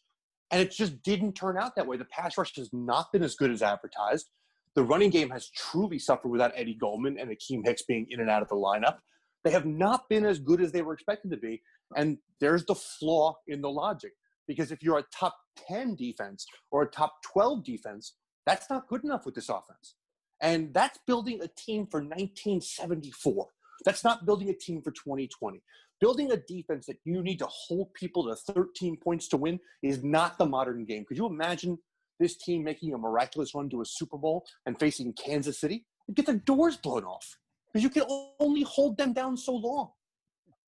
And 0.50 0.60
it 0.60 0.70
just 0.70 1.02
didn't 1.02 1.32
turn 1.32 1.58
out 1.58 1.74
that 1.76 1.86
way. 1.86 1.96
The 1.96 2.06
pass 2.06 2.38
rush 2.38 2.54
has 2.56 2.70
not 2.72 3.12
been 3.12 3.22
as 3.22 3.34
good 3.34 3.50
as 3.50 3.62
advertised. 3.62 4.30
The 4.78 4.84
running 4.84 5.10
game 5.10 5.30
has 5.30 5.50
truly 5.50 5.98
suffered 5.98 6.28
without 6.28 6.52
Eddie 6.54 6.76
Goldman 6.80 7.18
and 7.18 7.32
Akiem 7.32 7.66
Hicks 7.66 7.82
being 7.82 8.06
in 8.10 8.20
and 8.20 8.30
out 8.30 8.42
of 8.42 8.48
the 8.48 8.54
lineup. 8.54 8.98
They 9.42 9.50
have 9.50 9.66
not 9.66 10.08
been 10.08 10.24
as 10.24 10.38
good 10.38 10.60
as 10.60 10.70
they 10.70 10.82
were 10.82 10.92
expected 10.92 11.32
to 11.32 11.36
be. 11.36 11.60
And 11.96 12.18
there's 12.40 12.64
the 12.64 12.76
flaw 12.76 13.34
in 13.48 13.60
the 13.60 13.70
logic. 13.70 14.12
Because 14.46 14.70
if 14.70 14.80
you're 14.80 14.98
a 14.98 15.04
top 15.12 15.34
10 15.66 15.96
defense 15.96 16.46
or 16.70 16.82
a 16.82 16.86
top 16.86 17.12
12 17.32 17.64
defense, 17.64 18.14
that's 18.46 18.70
not 18.70 18.86
good 18.86 19.02
enough 19.02 19.26
with 19.26 19.34
this 19.34 19.48
offense. 19.48 19.96
And 20.40 20.72
that's 20.72 21.00
building 21.08 21.40
a 21.42 21.48
team 21.48 21.88
for 21.90 21.98
1974. 21.98 23.48
That's 23.84 24.04
not 24.04 24.26
building 24.26 24.48
a 24.48 24.54
team 24.54 24.80
for 24.80 24.92
2020. 24.92 25.60
Building 26.00 26.30
a 26.30 26.36
defense 26.36 26.86
that 26.86 26.98
you 27.04 27.20
need 27.20 27.40
to 27.40 27.48
hold 27.50 27.92
people 27.94 28.28
to 28.28 28.52
13 28.52 28.96
points 28.98 29.26
to 29.30 29.38
win 29.38 29.58
is 29.82 30.04
not 30.04 30.38
the 30.38 30.46
modern 30.46 30.84
game. 30.84 31.04
Could 31.04 31.16
you 31.16 31.26
imagine 31.26 31.78
this 32.18 32.36
team 32.36 32.64
making 32.64 32.94
a 32.94 32.98
miraculous 32.98 33.54
run 33.54 33.68
to 33.70 33.80
a 33.80 33.84
Super 33.84 34.18
Bowl 34.18 34.44
and 34.66 34.78
facing 34.78 35.12
Kansas 35.12 35.60
City? 35.60 35.84
and 36.08 36.16
get 36.16 36.26
their 36.26 36.36
doors 36.36 36.76
blown 36.76 37.04
off 37.04 37.38
because 37.72 37.84
you 37.84 37.90
can 37.90 38.04
only 38.40 38.62
hold 38.62 38.96
them 38.96 39.12
down 39.12 39.36
so 39.36 39.52
long. 39.52 39.90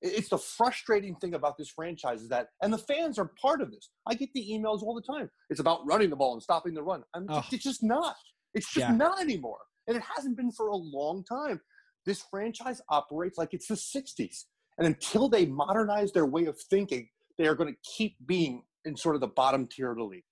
It's 0.03 0.29
the 0.29 0.39
frustrating 0.39 1.15
thing 1.17 1.35
about 1.35 1.59
this 1.59 1.69
franchise 1.69 2.23
is 2.23 2.29
that, 2.29 2.49
and 2.63 2.73
the 2.73 2.79
fans 2.79 3.19
are 3.19 3.33
part 3.41 3.61
of 3.61 3.71
this. 3.71 3.91
I 4.07 4.15
get 4.15 4.31
the 4.35 4.47
emails 4.51 4.83
all 4.83 4.95
the 4.95 5.03
time. 5.03 5.31
It's 5.51 5.61
about 5.61 5.87
running 5.87 6.09
the 6.09 6.17
ball 6.17 6.33
and 6.33 6.43
stopping 6.43 6.73
the 6.73 6.83
run. 6.83 7.03
Oh. 7.15 7.45
It's 7.53 7.65
just 7.65 7.83
not. 7.83 8.17
It's 8.55 8.73
just 8.73 8.89
yeah. 8.89 8.97
not 8.97 9.21
anymore. 9.21 9.59
And 9.87 9.97
it 9.97 10.03
hasn't 10.17 10.37
been 10.37 10.53
for 10.53 10.69
a 10.69 10.77
long 10.77 11.23
time. 11.25 11.61
This 12.07 12.25
franchise 12.31 12.81
operates 12.89 13.37
like 13.37 13.53
it's 13.53 13.67
the 13.67 13.75
60s. 13.75 14.45
And 14.79 14.87
until 14.87 15.29
they 15.29 15.45
modernize 15.45 16.13
their 16.13 16.27
way 16.27 16.47
of 16.47 16.59
thinking, 16.59 17.09
they 17.37 17.47
are 17.47 17.55
going 17.55 17.73
to 17.73 17.79
keep 17.97 18.17
being 18.25 18.63
in 18.87 18.97
sort 18.97 19.17
of 19.17 19.21
the 19.21 19.29
bottom 19.29 19.67
tier 19.67 19.91
of 19.91 19.99
the 19.99 20.05
league. 20.05 20.25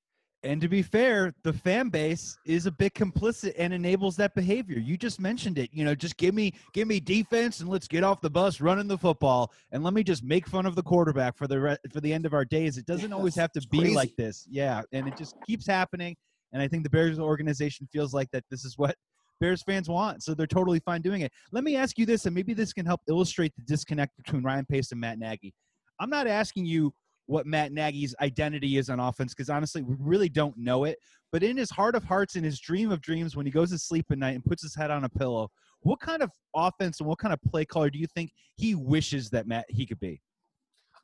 And 0.44 0.60
to 0.60 0.68
be 0.68 0.82
fair, 0.82 1.34
the 1.42 1.52
fan 1.52 1.88
base 1.88 2.38
is 2.44 2.66
a 2.66 2.70
bit 2.70 2.94
complicit 2.94 3.54
and 3.58 3.72
enables 3.72 4.14
that 4.16 4.36
behavior. 4.36 4.78
You 4.78 4.96
just 4.96 5.20
mentioned 5.20 5.58
it. 5.58 5.70
You 5.72 5.84
know, 5.84 5.96
just 5.96 6.16
give 6.16 6.32
me 6.32 6.54
give 6.72 6.86
me 6.86 7.00
defense 7.00 7.58
and 7.58 7.68
let's 7.68 7.88
get 7.88 8.04
off 8.04 8.20
the 8.20 8.30
bus 8.30 8.60
running 8.60 8.86
the 8.86 8.98
football 8.98 9.52
and 9.72 9.82
let 9.82 9.94
me 9.94 10.04
just 10.04 10.22
make 10.22 10.46
fun 10.46 10.64
of 10.64 10.76
the 10.76 10.82
quarterback 10.82 11.36
for 11.36 11.48
the 11.48 11.60
re- 11.60 11.76
for 11.92 12.00
the 12.00 12.12
end 12.12 12.24
of 12.24 12.34
our 12.34 12.44
days. 12.44 12.78
It 12.78 12.86
doesn't 12.86 13.12
always 13.12 13.34
have 13.34 13.50
to 13.52 13.66
be 13.68 13.92
like 13.92 14.14
this. 14.16 14.46
Yeah, 14.48 14.82
and 14.92 15.08
it 15.08 15.16
just 15.16 15.34
keeps 15.44 15.66
happening. 15.66 16.14
And 16.52 16.62
I 16.62 16.68
think 16.68 16.84
the 16.84 16.90
Bears 16.90 17.18
organization 17.18 17.88
feels 17.92 18.14
like 18.14 18.30
that 18.30 18.44
this 18.48 18.64
is 18.64 18.78
what 18.78 18.94
Bears 19.40 19.62
fans 19.64 19.88
want. 19.88 20.22
So 20.22 20.34
they're 20.34 20.46
totally 20.46 20.78
fine 20.80 21.02
doing 21.02 21.22
it. 21.22 21.32
Let 21.50 21.64
me 21.64 21.74
ask 21.74 21.98
you 21.98 22.06
this, 22.06 22.26
and 22.26 22.34
maybe 22.34 22.54
this 22.54 22.72
can 22.72 22.86
help 22.86 23.00
illustrate 23.08 23.52
the 23.56 23.62
disconnect 23.62 24.16
between 24.16 24.44
Ryan 24.44 24.66
Pace 24.66 24.92
and 24.92 25.00
Matt 25.00 25.18
Nagy. 25.18 25.52
I'm 26.00 26.10
not 26.10 26.28
asking 26.28 26.66
you 26.66 26.92
what 27.28 27.46
Matt 27.46 27.72
Nagy's 27.72 28.14
identity 28.20 28.78
is 28.78 28.88
on 28.88 28.98
offense 28.98 29.34
because 29.34 29.50
honestly, 29.50 29.82
we 29.82 29.94
really 30.00 30.30
don't 30.30 30.56
know 30.56 30.84
it. 30.84 30.98
But 31.30 31.42
in 31.42 31.58
his 31.58 31.70
heart 31.70 31.94
of 31.94 32.02
hearts, 32.02 32.36
in 32.36 32.42
his 32.42 32.58
dream 32.58 32.90
of 32.90 33.02
dreams, 33.02 33.36
when 33.36 33.44
he 33.44 33.52
goes 33.52 33.70
to 33.70 33.78
sleep 33.78 34.06
at 34.10 34.18
night 34.18 34.34
and 34.34 34.44
puts 34.44 34.62
his 34.62 34.74
head 34.74 34.90
on 34.90 35.04
a 35.04 35.08
pillow, 35.10 35.50
what 35.80 36.00
kind 36.00 36.22
of 36.22 36.30
offense 36.56 37.00
and 37.00 37.08
what 37.08 37.18
kind 37.18 37.34
of 37.34 37.40
play 37.42 37.66
caller 37.66 37.90
do 37.90 37.98
you 37.98 38.06
think 38.06 38.32
he 38.56 38.74
wishes 38.74 39.28
that 39.30 39.46
Matt 39.46 39.66
he 39.68 39.84
could 39.84 40.00
be? 40.00 40.22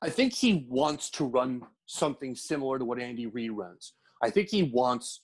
I 0.03 0.09
think 0.09 0.33
he 0.33 0.67
wants 0.69 1.11
to 1.11 1.25
run 1.25 1.63
something 1.87 2.35
similar 2.35 2.79
to 2.79 2.87
what 2.87 2.99
Andy 2.99 3.27
Reid 3.27 3.53
runs. 3.53 3.93
I 4.23 4.31
think 4.31 4.49
he 4.49 4.63
wants 4.63 5.21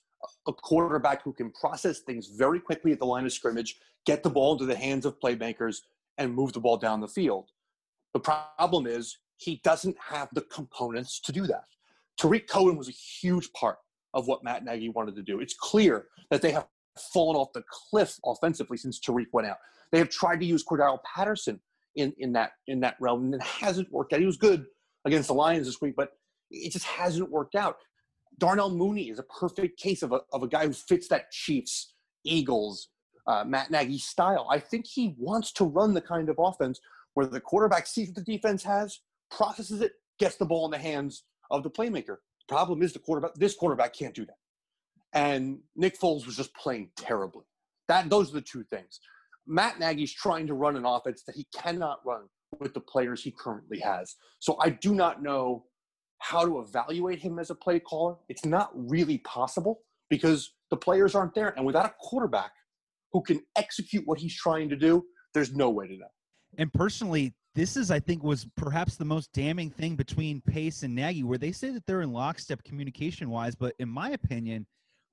a 0.47 0.53
quarterback 0.53 1.23
who 1.23 1.33
can 1.33 1.51
process 1.51 2.01
things 2.01 2.27
very 2.27 2.59
quickly 2.59 2.91
at 2.91 2.99
the 2.99 3.05
line 3.05 3.25
of 3.25 3.33
scrimmage, 3.33 3.77
get 4.05 4.21
the 4.21 4.29
ball 4.29 4.53
into 4.53 4.65
the 4.65 4.75
hands 4.75 5.07
of 5.07 5.19
playmakers, 5.19 5.77
and 6.19 6.33
move 6.33 6.53
the 6.53 6.59
ball 6.59 6.77
down 6.77 7.01
the 7.01 7.07
field. 7.07 7.49
The 8.13 8.19
problem 8.19 8.85
is 8.85 9.17
he 9.41 9.59
doesn't 9.63 9.97
have 9.99 10.29
the 10.33 10.41
components 10.41 11.19
to 11.19 11.31
do 11.31 11.47
that. 11.47 11.63
Tarik 12.19 12.47
Cohen 12.47 12.77
was 12.77 12.87
a 12.87 12.91
huge 12.91 13.51
part 13.53 13.77
of 14.13 14.27
what 14.27 14.43
Matt 14.43 14.63
Nagy 14.63 14.89
wanted 14.89 15.15
to 15.15 15.23
do. 15.23 15.39
It's 15.39 15.55
clear 15.55 16.05
that 16.29 16.41
they 16.41 16.51
have 16.51 16.67
fallen 17.13 17.35
off 17.35 17.51
the 17.53 17.63
cliff 17.69 18.19
offensively 18.23 18.77
since 18.77 18.99
Tariq 18.99 19.27
went 19.33 19.47
out. 19.47 19.57
They 19.91 19.97
have 19.97 20.09
tried 20.09 20.39
to 20.41 20.45
use 20.45 20.63
Cordarrelle 20.63 20.99
Patterson 21.03 21.59
in, 21.95 22.13
in 22.19 22.33
that 22.33 22.51
in 22.67 22.79
that 22.81 22.97
realm, 22.99 23.25
and 23.25 23.33
it 23.33 23.41
hasn't 23.41 23.91
worked 23.91 24.13
out. 24.13 24.19
He 24.19 24.25
was 24.25 24.37
good 24.37 24.65
against 25.05 25.27
the 25.27 25.33
Lions 25.33 25.65
this 25.65 25.81
week, 25.81 25.95
but 25.97 26.11
it 26.51 26.71
just 26.71 26.85
hasn't 26.85 27.31
worked 27.31 27.55
out. 27.55 27.77
Darnell 28.37 28.69
Mooney 28.69 29.09
is 29.09 29.19
a 29.19 29.23
perfect 29.23 29.79
case 29.79 30.03
of 30.03 30.11
a, 30.11 30.21
of 30.33 30.43
a 30.43 30.47
guy 30.47 30.67
who 30.67 30.73
fits 30.73 31.07
that 31.07 31.31
Chiefs, 31.31 31.93
Eagles, 32.23 32.89
uh, 33.27 33.43
Matt 33.45 33.71
Nagy 33.71 33.97
style. 33.97 34.47
I 34.51 34.59
think 34.59 34.85
he 34.85 35.15
wants 35.17 35.51
to 35.53 35.65
run 35.65 35.93
the 35.93 36.01
kind 36.01 36.29
of 36.29 36.35
offense 36.37 36.79
where 37.13 37.25
the 37.25 37.41
quarterback 37.41 37.87
sees 37.87 38.07
what 38.09 38.15
the 38.15 38.33
defense 38.33 38.63
has, 38.63 38.99
processes 39.31 39.81
it, 39.81 39.93
gets 40.19 40.35
the 40.35 40.45
ball 40.45 40.65
in 40.65 40.71
the 40.71 40.77
hands 40.77 41.23
of 41.49 41.63
the 41.63 41.69
playmaker. 41.69 42.17
Problem 42.47 42.81
is 42.81 42.93
the 42.93 42.99
quarterback. 42.99 43.33
This 43.35 43.55
quarterback 43.55 43.93
can't 43.93 44.13
do 44.13 44.25
that, 44.25 44.37
and 45.13 45.59
Nick 45.75 45.99
Foles 45.99 46.25
was 46.25 46.35
just 46.35 46.53
playing 46.55 46.89
terribly. 46.97 47.45
That 47.87 48.09
those 48.09 48.29
are 48.29 48.35
the 48.35 48.41
two 48.41 48.63
things. 48.63 48.99
Matt 49.47 49.79
Nagy's 49.79 50.13
trying 50.13 50.47
to 50.47 50.53
run 50.53 50.75
an 50.75 50.85
offense 50.85 51.23
that 51.25 51.35
he 51.35 51.47
cannot 51.55 51.99
run 52.05 52.23
with 52.59 52.73
the 52.73 52.79
players 52.79 53.23
he 53.23 53.31
currently 53.31 53.79
has. 53.79 54.15
So 54.39 54.57
I 54.61 54.69
do 54.69 54.93
not 54.93 55.23
know 55.23 55.65
how 56.19 56.45
to 56.45 56.59
evaluate 56.59 57.19
him 57.19 57.39
as 57.39 57.49
a 57.49 57.55
play 57.55 57.79
caller. 57.79 58.15
It's 58.29 58.45
not 58.45 58.69
really 58.75 59.17
possible 59.19 59.81
because 60.09 60.53
the 60.69 60.77
players 60.77 61.15
aren't 61.15 61.33
there, 61.33 61.53
and 61.57 61.65
without 61.65 61.85
a 61.85 61.93
quarterback 61.99 62.51
who 63.11 63.21
can 63.21 63.41
execute 63.57 64.03
what 64.05 64.19
he's 64.19 64.35
trying 64.35 64.69
to 64.69 64.75
do, 64.75 65.03
there's 65.33 65.53
no 65.53 65.69
way 65.69 65.87
to 65.87 65.97
know. 65.97 66.07
And 66.57 66.71
personally, 66.73 67.33
this 67.53 67.75
is, 67.75 67.91
I 67.91 67.99
think, 67.99 68.23
was 68.23 68.47
perhaps 68.55 68.95
the 68.95 69.05
most 69.05 69.31
damning 69.33 69.69
thing 69.69 69.95
between 69.95 70.41
Pace 70.41 70.83
and 70.83 70.95
Nagy, 70.95 71.23
where 71.23 71.37
they 71.37 71.51
say 71.51 71.71
that 71.71 71.85
they're 71.85 72.01
in 72.01 72.13
lockstep 72.13 72.63
communication 72.63 73.29
wise. 73.29 73.55
But 73.55 73.75
in 73.79 73.89
my 73.89 74.11
opinion, 74.11 74.65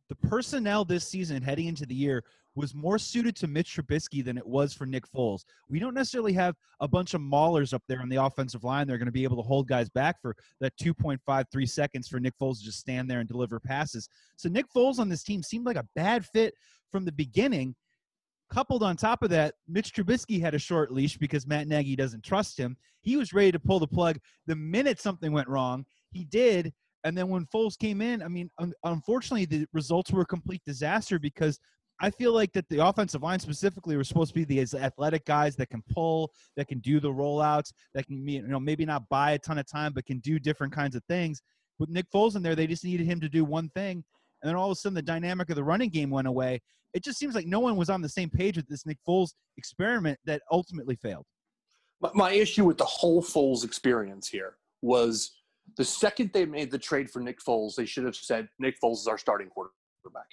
the 0.08 0.14
personnel 0.14 0.84
this 0.84 1.06
season 1.06 1.42
heading 1.42 1.66
into 1.66 1.84
the 1.84 1.94
year 1.94 2.24
was 2.54 2.74
more 2.74 2.98
suited 2.98 3.36
to 3.36 3.46
Mitch 3.46 3.76
Trubisky 3.76 4.24
than 4.24 4.38
it 4.38 4.46
was 4.46 4.72
for 4.72 4.86
Nick 4.86 5.04
Foles. 5.10 5.44
We 5.68 5.78
don't 5.78 5.94
necessarily 5.94 6.32
have 6.32 6.56
a 6.80 6.88
bunch 6.88 7.14
of 7.14 7.20
maulers 7.20 7.72
up 7.72 7.82
there 7.88 8.00
on 8.00 8.08
the 8.08 8.22
offensive 8.22 8.64
line. 8.64 8.86
They're 8.86 8.98
going 8.98 9.06
to 9.06 9.12
be 9.12 9.24
able 9.24 9.36
to 9.36 9.46
hold 9.46 9.68
guys 9.68 9.88
back 9.88 10.20
for 10.20 10.34
that 10.60 10.76
2.53 10.82 11.68
seconds 11.68 12.08
for 12.08 12.18
Nick 12.18 12.34
Foles 12.40 12.58
to 12.58 12.64
just 12.64 12.80
stand 12.80 13.10
there 13.10 13.20
and 13.20 13.28
deliver 13.28 13.60
passes. 13.60 14.08
So 14.36 14.48
Nick 14.48 14.66
Foles 14.74 14.98
on 14.98 15.08
this 15.08 15.22
team 15.22 15.42
seemed 15.42 15.66
like 15.66 15.76
a 15.76 15.86
bad 15.94 16.24
fit 16.24 16.54
from 16.90 17.04
the 17.04 17.12
beginning. 17.12 17.74
Coupled 18.50 18.82
on 18.82 18.96
top 18.96 19.22
of 19.22 19.30
that, 19.30 19.54
Mitch 19.68 19.92
Trubisky 19.92 20.40
had 20.40 20.54
a 20.54 20.58
short 20.58 20.90
leash 20.90 21.18
because 21.18 21.46
Matt 21.46 21.68
Nagy 21.68 21.94
doesn't 21.96 22.24
trust 22.24 22.58
him. 22.58 22.76
He 23.02 23.16
was 23.16 23.34
ready 23.34 23.52
to 23.52 23.60
pull 23.60 23.78
the 23.78 23.86
plug 23.86 24.18
the 24.46 24.56
minute 24.56 25.00
something 25.00 25.32
went 25.32 25.48
wrong. 25.48 25.84
He 26.10 26.24
did. 26.24 26.72
And 27.04 27.16
then 27.16 27.28
when 27.28 27.46
Foles 27.46 27.78
came 27.78 28.00
in, 28.00 28.22
I 28.22 28.28
mean, 28.28 28.50
un- 28.58 28.72
unfortunately, 28.84 29.44
the 29.44 29.66
results 29.72 30.10
were 30.10 30.22
a 30.22 30.26
complete 30.26 30.62
disaster 30.66 31.18
because 31.18 31.58
I 32.00 32.10
feel 32.10 32.32
like 32.32 32.52
that 32.52 32.68
the 32.68 32.84
offensive 32.84 33.22
line 33.22 33.40
specifically 33.40 33.96
were 33.96 34.04
supposed 34.04 34.30
to 34.30 34.34
be 34.34 34.44
these 34.44 34.74
athletic 34.74 35.24
guys 35.24 35.56
that 35.56 35.68
can 35.68 35.82
pull, 35.90 36.32
that 36.56 36.68
can 36.68 36.78
do 36.78 37.00
the 37.00 37.10
rollouts, 37.10 37.72
that 37.94 38.06
can 38.06 38.26
you 38.26 38.42
know 38.42 38.60
maybe 38.60 38.84
not 38.84 39.08
buy 39.08 39.32
a 39.32 39.38
ton 39.38 39.58
of 39.58 39.66
time, 39.66 39.92
but 39.92 40.06
can 40.06 40.20
do 40.20 40.38
different 40.38 40.72
kinds 40.72 40.94
of 40.94 41.02
things. 41.04 41.42
With 41.78 41.90
Nick 41.90 42.06
Foles 42.10 42.36
in 42.36 42.42
there, 42.42 42.54
they 42.54 42.66
just 42.66 42.84
needed 42.84 43.06
him 43.06 43.20
to 43.20 43.28
do 43.28 43.44
one 43.44 43.68
thing, 43.70 44.04
and 44.42 44.48
then 44.48 44.56
all 44.56 44.70
of 44.70 44.72
a 44.72 44.76
sudden 44.76 44.94
the 44.94 45.02
dynamic 45.02 45.50
of 45.50 45.56
the 45.56 45.64
running 45.64 45.90
game 45.90 46.10
went 46.10 46.28
away. 46.28 46.60
It 46.94 47.04
just 47.04 47.18
seems 47.18 47.34
like 47.34 47.46
no 47.46 47.60
one 47.60 47.76
was 47.76 47.90
on 47.90 48.00
the 48.00 48.08
same 48.08 48.30
page 48.30 48.56
with 48.56 48.66
this 48.68 48.86
Nick 48.86 48.98
Foles 49.06 49.30
experiment 49.56 50.18
that 50.24 50.42
ultimately 50.50 50.96
failed. 50.96 51.26
My 52.14 52.30
issue 52.32 52.64
with 52.64 52.78
the 52.78 52.84
whole 52.84 53.22
Foles 53.22 53.64
experience 53.64 54.28
here 54.28 54.54
was 54.82 55.32
the 55.76 55.84
second 55.84 56.30
they 56.32 56.46
made 56.46 56.70
the 56.70 56.78
trade 56.78 57.10
for 57.10 57.20
Nick 57.20 57.40
Foles, 57.40 57.74
they 57.74 57.84
should 57.84 58.04
have 58.04 58.14
said 58.14 58.48
Nick 58.58 58.76
Foles 58.82 59.00
is 59.00 59.06
our 59.06 59.18
starting 59.18 59.48
quarterback, 59.48 60.28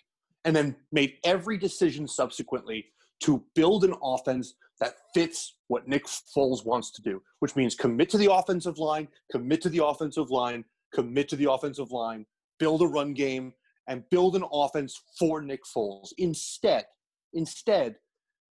and 0.45 0.55
then 0.55 0.75
made 0.91 1.15
every 1.23 1.57
decision 1.57 2.07
subsequently 2.07 2.85
to 3.21 3.43
build 3.55 3.83
an 3.83 3.95
offense 4.03 4.55
that 4.79 4.95
fits 5.13 5.55
what 5.67 5.87
Nick 5.87 6.05
Foles 6.05 6.65
wants 6.65 6.91
to 6.91 7.01
do, 7.01 7.21
which 7.39 7.55
means 7.55 7.75
commit 7.75 8.09
to 8.09 8.17
the 8.17 8.31
offensive 8.31 8.77
line, 8.77 9.07
commit 9.31 9.61
to 9.61 9.69
the 9.69 9.83
offensive 9.83 10.29
line, 10.29 10.63
commit 10.93 11.29
to 11.29 11.35
the 11.35 11.49
offensive 11.51 11.91
line, 11.91 12.25
build 12.59 12.81
a 12.81 12.87
run 12.87 13.13
game, 13.13 13.53
and 13.87 14.03
build 14.09 14.35
an 14.35 14.43
offense 14.51 15.01
for 15.17 15.41
Nick 15.41 15.61
Foles. 15.63 16.09
Instead, 16.17 16.85
instead, 17.33 17.95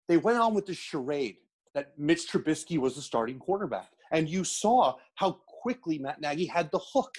they 0.07 0.17
went 0.17 0.39
on 0.39 0.53
with 0.53 0.65
the 0.65 0.73
charade 0.73 1.37
that 1.73 1.97
Mitch 1.97 2.29
Trubisky 2.29 2.77
was 2.77 2.95
the 2.95 3.01
starting 3.01 3.39
quarterback. 3.39 3.89
And 4.11 4.29
you 4.29 4.43
saw 4.43 4.95
how 5.15 5.39
quickly 5.61 5.99
Matt 5.99 6.19
Nagy 6.19 6.45
had 6.45 6.69
the 6.71 6.79
hook. 6.93 7.15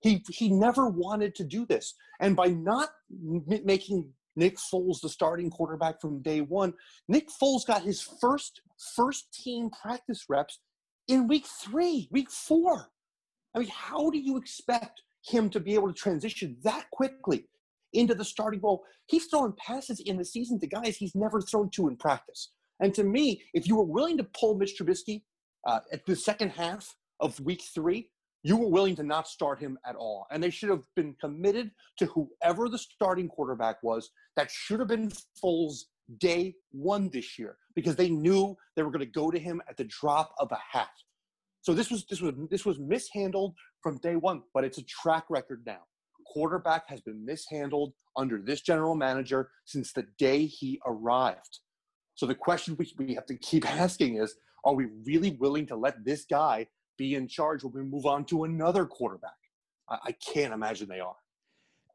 He, 0.00 0.24
he 0.30 0.48
never 0.48 0.88
wanted 0.88 1.34
to 1.34 1.44
do 1.44 1.66
this. 1.66 1.94
And 2.20 2.34
by 2.34 2.48
not 2.48 2.88
m- 3.10 3.44
making 3.64 4.08
Nick 4.36 4.56
Foles 4.56 5.02
the 5.02 5.08
starting 5.10 5.50
quarterback 5.50 6.00
from 6.00 6.22
day 6.22 6.40
one, 6.40 6.72
Nick 7.08 7.28
Foles 7.28 7.66
got 7.66 7.82
his 7.82 8.00
first 8.00 8.62
first 8.96 9.30
team 9.34 9.68
practice 9.82 10.24
reps 10.30 10.60
in 11.08 11.28
week 11.28 11.44
three, 11.46 12.08
week 12.10 12.30
four. 12.30 12.88
I 13.54 13.58
mean, 13.58 13.68
how 13.68 14.08
do 14.08 14.18
you 14.18 14.38
expect 14.38 15.02
him 15.26 15.50
to 15.50 15.60
be 15.60 15.74
able 15.74 15.88
to 15.88 15.94
transition 15.94 16.56
that 16.62 16.86
quickly 16.90 17.46
into 17.92 18.14
the 18.14 18.24
starting 18.24 18.60
role. 18.60 18.84
He's 19.06 19.26
throwing 19.26 19.52
passes 19.52 20.00
in 20.00 20.16
the 20.16 20.24
season 20.24 20.60
to 20.60 20.66
guys 20.66 20.96
he's 20.96 21.14
never 21.14 21.40
thrown 21.40 21.70
to 21.70 21.88
in 21.88 21.96
practice. 21.96 22.50
And 22.80 22.94
to 22.94 23.04
me, 23.04 23.42
if 23.52 23.66
you 23.66 23.76
were 23.76 23.84
willing 23.84 24.16
to 24.18 24.24
pull 24.38 24.54
Mitch 24.54 24.78
Trubisky 24.78 25.22
uh, 25.66 25.80
at 25.92 26.06
the 26.06 26.16
second 26.16 26.50
half 26.50 26.96
of 27.20 27.38
week 27.40 27.62
three, 27.74 28.10
you 28.42 28.56
were 28.56 28.68
willing 28.68 28.96
to 28.96 29.02
not 29.02 29.28
start 29.28 29.60
him 29.60 29.78
at 29.86 29.96
all. 29.96 30.26
And 30.30 30.42
they 30.42 30.48
should 30.48 30.70
have 30.70 30.84
been 30.96 31.14
committed 31.20 31.70
to 31.98 32.06
whoever 32.06 32.68
the 32.68 32.78
starting 32.78 33.28
quarterback 33.28 33.82
was. 33.82 34.10
That 34.36 34.50
should 34.50 34.80
have 34.80 34.88
been 34.88 35.12
Foles 35.42 35.84
day 36.18 36.54
one 36.72 37.10
this 37.10 37.38
year 37.38 37.58
because 37.74 37.96
they 37.96 38.08
knew 38.08 38.56
they 38.76 38.82
were 38.82 38.90
going 38.90 39.00
to 39.00 39.06
go 39.06 39.30
to 39.30 39.38
him 39.38 39.60
at 39.68 39.76
the 39.76 39.84
drop 39.84 40.34
of 40.38 40.50
a 40.52 40.58
hat. 40.76 40.88
So 41.60 41.74
this 41.74 41.90
was 41.90 42.06
this 42.06 42.22
was 42.22 42.32
this 42.50 42.64
was 42.64 42.78
mishandled 42.78 43.54
from 43.82 43.98
day 43.98 44.16
one, 44.16 44.42
but 44.54 44.64
it's 44.64 44.78
a 44.78 44.84
track 44.84 45.24
record 45.28 45.62
now 45.66 45.80
quarterback 46.32 46.88
has 46.88 47.00
been 47.00 47.24
mishandled 47.24 47.92
under 48.16 48.38
this 48.38 48.60
general 48.60 48.94
manager 48.94 49.50
since 49.64 49.92
the 49.92 50.04
day 50.18 50.46
he 50.46 50.80
arrived. 50.86 51.58
So 52.14 52.26
the 52.26 52.34
question 52.34 52.76
we, 52.78 52.92
we 52.98 53.14
have 53.14 53.26
to 53.26 53.36
keep 53.36 53.68
asking 53.80 54.16
is 54.16 54.34
are 54.64 54.74
we 54.74 54.86
really 55.06 55.32
willing 55.40 55.66
to 55.66 55.76
let 55.76 56.04
this 56.04 56.26
guy 56.26 56.66
be 56.98 57.14
in 57.14 57.26
charge 57.26 57.64
when 57.64 57.72
we 57.72 57.82
move 57.82 58.06
on 58.06 58.24
to 58.26 58.44
another 58.44 58.84
quarterback? 58.84 59.30
I, 59.88 59.98
I 60.06 60.12
can't 60.12 60.52
imagine 60.52 60.88
they 60.88 61.00
are. 61.00 61.16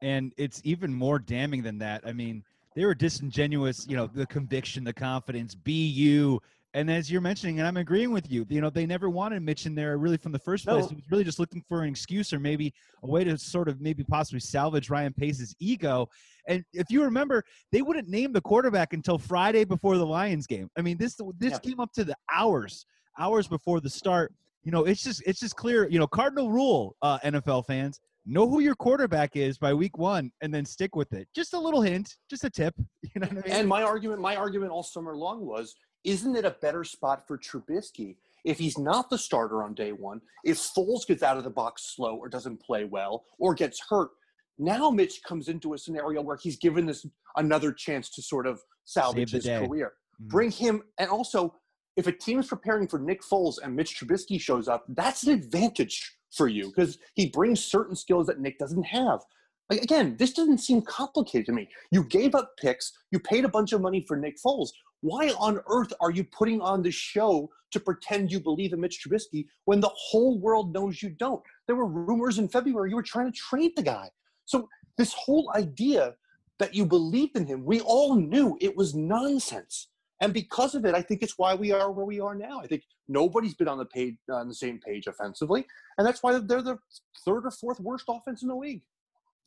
And 0.02 0.32
it's 0.36 0.60
even 0.64 0.92
more 0.92 1.18
damning 1.18 1.62
than 1.62 1.78
that. 1.78 2.02
I 2.04 2.12
mean, 2.12 2.44
they 2.74 2.84
were 2.84 2.94
disingenuous, 2.94 3.86
you 3.88 3.96
know, 3.96 4.06
the 4.06 4.26
conviction, 4.26 4.84
the 4.84 4.92
confidence, 4.92 5.54
be 5.54 5.86
you. 5.86 6.42
And 6.76 6.90
as 6.90 7.10
you're 7.10 7.22
mentioning, 7.22 7.58
and 7.58 7.66
I'm 7.66 7.78
agreeing 7.78 8.12
with 8.12 8.30
you, 8.30 8.44
you 8.50 8.60
know, 8.60 8.68
they 8.68 8.84
never 8.84 9.08
wanted 9.08 9.40
Mitch 9.40 9.64
in 9.64 9.74
there 9.74 9.96
really 9.96 10.18
from 10.18 10.30
the 10.30 10.38
first 10.38 10.66
place. 10.66 10.82
No. 10.82 10.88
He 10.90 10.94
was 10.96 11.10
really 11.10 11.24
just 11.24 11.38
looking 11.38 11.64
for 11.66 11.82
an 11.82 11.88
excuse 11.88 12.34
or 12.34 12.38
maybe 12.38 12.74
a 13.02 13.06
way 13.06 13.24
to 13.24 13.38
sort 13.38 13.70
of 13.70 13.80
maybe 13.80 14.04
possibly 14.04 14.40
salvage 14.40 14.90
Ryan 14.90 15.14
Pace's 15.14 15.56
ego. 15.58 16.06
And 16.46 16.62
if 16.74 16.90
you 16.90 17.02
remember, 17.02 17.44
they 17.72 17.80
wouldn't 17.80 18.10
name 18.10 18.34
the 18.34 18.42
quarterback 18.42 18.92
until 18.92 19.16
Friday 19.16 19.64
before 19.64 19.96
the 19.96 20.04
Lions 20.04 20.46
game. 20.46 20.68
I 20.76 20.82
mean, 20.82 20.98
this 20.98 21.16
this 21.38 21.52
yeah. 21.52 21.58
came 21.60 21.80
up 21.80 21.94
to 21.94 22.04
the 22.04 22.14
hours, 22.30 22.84
hours 23.18 23.48
before 23.48 23.80
the 23.80 23.88
start. 23.88 24.34
You 24.62 24.70
know, 24.70 24.84
it's 24.84 25.02
just 25.02 25.22
it's 25.24 25.40
just 25.40 25.56
clear. 25.56 25.88
You 25.88 25.98
know, 25.98 26.06
cardinal 26.06 26.50
rule, 26.50 26.94
uh, 27.00 27.18
NFL 27.20 27.64
fans 27.64 28.00
know 28.26 28.48
who 28.48 28.58
your 28.58 28.74
quarterback 28.74 29.36
is 29.36 29.56
by 29.56 29.72
week 29.72 29.96
one 29.96 30.32
and 30.42 30.52
then 30.52 30.64
stick 30.64 30.96
with 30.96 31.12
it. 31.12 31.28
Just 31.34 31.54
a 31.54 31.58
little 31.58 31.80
hint, 31.80 32.16
just 32.28 32.44
a 32.44 32.50
tip. 32.50 32.74
You 33.14 33.20
know 33.20 33.28
what 33.28 33.46
I 33.46 33.48
mean? 33.48 33.60
And 33.60 33.68
my 33.68 33.82
argument, 33.82 34.20
my 34.20 34.36
argument 34.36 34.72
all 34.72 34.82
summer 34.82 35.16
long 35.16 35.46
was, 35.46 35.74
isn't 36.06 36.36
it 36.36 36.46
a 36.46 36.56
better 36.62 36.84
spot 36.84 37.26
for 37.26 37.36
Trubisky 37.36 38.16
if 38.44 38.58
he's 38.58 38.78
not 38.78 39.10
the 39.10 39.18
starter 39.18 39.62
on 39.62 39.74
day 39.74 39.92
one? 39.92 40.22
If 40.44 40.56
Foles 40.56 41.06
gets 41.06 41.22
out 41.22 41.36
of 41.36 41.44
the 41.44 41.50
box 41.50 41.94
slow 41.94 42.16
or 42.16 42.28
doesn't 42.28 42.62
play 42.62 42.84
well 42.84 43.24
or 43.38 43.54
gets 43.54 43.80
hurt, 43.90 44.10
now 44.58 44.88
Mitch 44.88 45.22
comes 45.22 45.48
into 45.48 45.74
a 45.74 45.78
scenario 45.78 46.22
where 46.22 46.38
he's 46.40 46.56
given 46.56 46.86
this 46.86 47.04
another 47.36 47.72
chance 47.72 48.08
to 48.10 48.22
sort 48.22 48.46
of 48.46 48.60
salvage 48.84 49.32
his 49.32 49.44
day. 49.44 49.66
career. 49.66 49.92
Mm-hmm. 50.20 50.28
Bring 50.28 50.50
him, 50.50 50.82
and 50.98 51.10
also 51.10 51.54
if 51.96 52.06
a 52.06 52.12
team 52.12 52.38
is 52.38 52.46
preparing 52.46 52.86
for 52.86 52.98
Nick 52.98 53.22
Foles 53.22 53.58
and 53.62 53.74
Mitch 53.74 53.98
Trubisky 53.98 54.40
shows 54.40 54.68
up, 54.68 54.84
that's 54.88 55.24
an 55.26 55.32
advantage 55.32 56.16
for 56.30 56.46
you 56.46 56.66
because 56.66 56.98
he 57.14 57.26
brings 57.26 57.64
certain 57.64 57.96
skills 57.96 58.26
that 58.26 58.40
Nick 58.40 58.58
doesn't 58.58 58.84
have. 58.84 59.20
Like, 59.68 59.82
again, 59.82 60.16
this 60.18 60.32
doesn't 60.32 60.58
seem 60.58 60.82
complicated 60.82 61.46
to 61.46 61.52
me. 61.52 61.68
You 61.90 62.04
gave 62.04 62.34
up 62.34 62.52
picks, 62.60 62.92
you 63.10 63.18
paid 63.18 63.44
a 63.44 63.48
bunch 63.48 63.72
of 63.72 63.80
money 63.80 64.04
for 64.06 64.16
Nick 64.16 64.36
Foles. 64.44 64.68
Why 65.00 65.30
on 65.38 65.60
earth 65.68 65.92
are 66.00 66.10
you 66.10 66.24
putting 66.24 66.60
on 66.60 66.82
the 66.82 66.90
show 66.90 67.50
to 67.72 67.80
pretend 67.80 68.30
you 68.30 68.40
believe 68.40 68.72
in 68.72 68.80
Mitch 68.80 69.04
Trubisky 69.04 69.46
when 69.64 69.80
the 69.80 69.90
whole 69.92 70.38
world 70.38 70.72
knows 70.72 71.02
you 71.02 71.10
don't? 71.10 71.42
There 71.66 71.76
were 71.76 71.86
rumors 71.86 72.38
in 72.38 72.48
February 72.48 72.90
you 72.90 72.96
were 72.96 73.02
trying 73.02 73.30
to 73.30 73.38
trade 73.38 73.72
the 73.76 73.82
guy. 73.82 74.10
So, 74.44 74.68
this 74.96 75.12
whole 75.12 75.52
idea 75.54 76.14
that 76.58 76.74
you 76.74 76.86
believed 76.86 77.36
in 77.36 77.46
him, 77.46 77.64
we 77.64 77.80
all 77.80 78.16
knew 78.16 78.56
it 78.60 78.76
was 78.76 78.94
nonsense. 78.94 79.88
And 80.22 80.32
because 80.32 80.74
of 80.74 80.86
it, 80.86 80.94
I 80.94 81.02
think 81.02 81.22
it's 81.22 81.36
why 81.36 81.54
we 81.54 81.72
are 81.72 81.92
where 81.92 82.06
we 82.06 82.20
are 82.20 82.34
now. 82.34 82.60
I 82.60 82.66
think 82.66 82.82
nobody's 83.08 83.54
been 83.54 83.68
on 83.68 83.76
the 83.76 83.84
page 83.84 84.16
on 84.30 84.48
the 84.48 84.54
same 84.54 84.78
page 84.78 85.06
offensively, 85.06 85.66
and 85.98 86.06
that's 86.06 86.22
why 86.22 86.32
they're 86.38 86.62
the 86.62 86.78
third 87.24 87.44
or 87.44 87.50
fourth 87.50 87.80
worst 87.80 88.06
offense 88.08 88.42
in 88.42 88.48
the 88.48 88.54
league. 88.54 88.80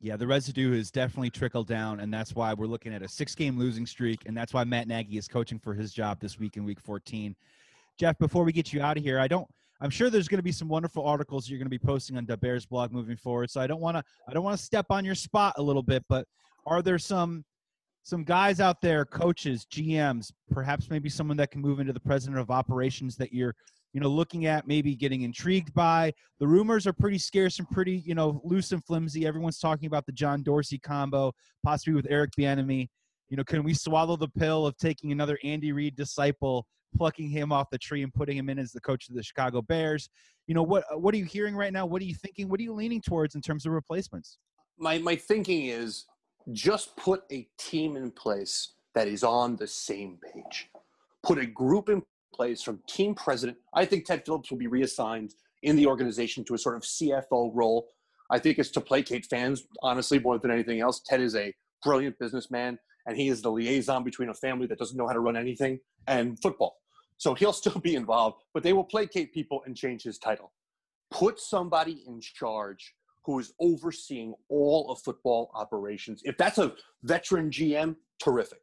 Yeah, 0.02 0.16
the 0.16 0.28
residue 0.28 0.76
has 0.78 0.92
definitely 0.92 1.30
trickled 1.30 1.68
down, 1.68 2.00
and 2.00 2.14
that's 2.14 2.34
why 2.34 2.54
we're 2.54 2.68
looking 2.68 2.94
at 2.94 3.02
a 3.02 3.08
six-game 3.08 3.60
losing 3.60 3.86
streak, 3.86 4.22
and 4.26 4.36
that's 4.36 4.54
why 4.54 4.64
Matt 4.64 4.88
Nagy 4.88 5.18
is 5.18 5.28
coaching 5.28 5.60
for 5.60 5.74
his 5.74 5.92
job 5.92 6.22
this 6.22 6.40
week 6.40 6.56
in 6.56 6.64
Week 6.64 6.80
14. 6.80 7.36
Jeff, 8.00 8.18
before 8.18 8.46
we 8.46 8.54
get 8.54 8.72
you 8.72 8.82
out 8.82 8.98
of 8.98 9.04
here, 9.04 9.20
I 9.20 9.28
don't. 9.28 9.48
I'm 9.82 9.90
sure 9.90 10.10
there's 10.10 10.28
going 10.28 10.40
to 10.40 10.44
be 10.44 10.54
some 10.54 10.70
wonderful 10.70 11.06
articles 11.06 11.50
you're 11.50 11.60
going 11.60 11.66
to 11.66 11.70
be 11.70 11.80
posting 11.80 12.18
on 12.18 12.26
the 12.26 12.38
Bears 12.38 12.66
blog 12.66 12.92
moving 12.92 13.18
forward. 13.18 13.50
So 13.50 13.60
I 13.62 13.68
don't 13.68 13.82
want 13.82 13.98
to. 13.98 14.04
I 14.28 14.34
don't 14.34 14.44
want 14.44 14.58
to 14.58 14.64
step 14.64 14.86
on 14.90 15.04
your 15.04 15.16
spot 15.16 15.54
a 15.58 15.62
little 15.62 15.84
bit, 15.84 16.04
but 16.10 16.26
are 16.66 16.82
there 16.82 17.00
some 17.00 17.44
some 18.04 18.24
guys 18.24 18.60
out 18.60 18.82
there, 18.82 19.06
coaches, 19.06 19.68
GMs, 19.72 20.32
perhaps 20.52 20.90
maybe 20.90 21.10
someone 21.10 21.38
that 21.38 21.52
can 21.52 21.62
move 21.62 21.80
into 21.80 21.94
the 21.94 22.00
president 22.00 22.40
of 22.40 22.50
operations 22.50 23.16
that 23.18 23.34
you're, 23.34 23.54
you 23.94 24.00
know, 24.00 24.08
looking 24.08 24.46
at, 24.46 24.68
maybe 24.68 24.96
getting 24.96 25.24
intrigued 25.24 25.74
by. 25.74 26.14
The 26.40 26.48
rumors 26.48 26.86
are 26.86 26.94
pretty 26.94 27.18
scarce 27.18 27.60
and 27.60 27.70
pretty, 27.70 28.04
you 28.06 28.16
know, 28.16 28.42
loose 28.44 28.72
and 28.72 28.84
flimsy. 28.86 29.26
Everyone's 29.26 29.60
talking 29.60 29.88
about 29.88 30.06
the 30.06 30.12
John 30.12 30.44
Dorsey 30.44 30.78
combo, 30.78 31.34
possibly 31.64 31.94
with 31.94 32.08
Eric 32.10 32.32
Bieniemy. 32.38 32.88
You 33.30 33.38
know, 33.38 33.44
can 33.44 33.64
we 33.64 33.74
swallow 33.74 34.16
the 34.16 34.28
pill 34.28 34.66
of 34.66 34.78
taking 34.78 35.12
another 35.12 35.38
Andy 35.44 35.72
Reid 35.72 35.96
disciple, 35.96 36.66
plucking 36.96 37.30
him 37.30 37.52
off 37.52 37.70
the 37.72 37.78
tree 37.78 38.04
and 38.04 38.14
putting 38.14 38.38
him 38.38 38.50
in 38.50 38.60
as 38.60 38.72
the 38.72 38.82
coach 38.82 39.10
of 39.10 39.16
the 39.16 39.24
Chicago 39.24 39.62
Bears? 39.62 40.10
You 40.48 40.56
know, 40.56 40.64
what 40.64 40.84
what 41.00 41.14
are 41.14 41.18
you 41.18 41.26
hearing 41.26 41.56
right 41.56 41.72
now? 41.72 41.86
What 41.86 42.02
are 42.02 42.06
you 42.06 42.16
thinking? 42.16 42.50
What 42.50 42.60
are 42.60 42.64
you 42.64 42.74
leaning 42.74 43.02
towards 43.02 43.36
in 43.36 43.42
terms 43.42 43.66
of 43.66 43.72
replacements? 43.72 44.40
My 44.80 44.98
my 44.98 45.16
thinking 45.16 45.68
is 45.68 46.06
just 46.52 46.96
put 46.98 47.24
a 47.32 47.48
team 47.60 47.96
in 47.96 48.10
place 48.10 48.74
that 48.96 49.08
is 49.08 49.24
on 49.24 49.56
the 49.58 49.68
same 49.68 50.18
page. 50.34 50.70
Put 51.22 51.38
a 51.38 51.46
group 51.46 51.90
in 51.90 52.02
place 52.34 52.62
from 52.62 52.80
team 52.88 53.16
president. 53.16 53.58
I 53.74 53.86
think 53.86 54.06
Ted 54.06 54.24
Phillips 54.26 54.52
will 54.52 54.58
be 54.58 54.68
reassigned 54.68 55.34
in 55.64 55.76
the 55.76 55.88
organization 55.88 56.44
to 56.46 56.54
a 56.54 56.58
sort 56.58 56.76
of 56.76 56.84
CFO 56.84 57.52
role. 57.54 57.90
I 58.32 58.40
think 58.40 58.60
it's 58.60 58.72
to 58.72 58.82
placate 58.82 59.26
fans, 59.26 59.64
honestly, 59.82 60.20
more 60.20 60.38
than 60.38 60.52
anything 60.52 60.80
else. 60.82 61.02
Ted 61.06 61.22
is 61.22 61.36
a 61.36 61.54
brilliant 61.84 62.18
businessman, 62.20 62.78
and 63.08 63.18
he 63.18 63.30
is 63.30 63.42
the 63.42 63.52
liaison 63.52 64.04
between 64.04 64.30
a 64.30 64.34
family 64.34 64.68
that 64.68 64.78
doesn't 64.78 64.98
know 64.98 65.08
how 65.08 65.14
to 65.14 65.20
run 65.20 65.36
anything 65.36 65.80
and 66.08 66.40
football. 66.42 66.78
So 67.18 67.34
he'll 67.34 67.54
still 67.64 67.80
be 67.80 67.96
involved, 67.96 68.38
but 68.54 68.64
they 68.64 68.74
will 68.74 68.84
placate 68.84 69.34
people 69.34 69.64
and 69.66 69.76
change 69.76 70.04
his 70.04 70.18
title. 70.18 70.52
Put 71.12 71.40
somebody 71.40 72.04
in 72.08 72.22
charge 72.22 72.94
who 73.26 73.40
is 73.40 73.54
overseeing 73.60 74.34
all 74.50 74.92
of 74.92 75.02
football 75.02 75.52
operations. 75.54 76.22
If 76.24 76.38
that's 76.38 76.58
a 76.58 76.74
veteran 77.04 77.50
GM, 77.50 77.96
terrific. 78.20 78.62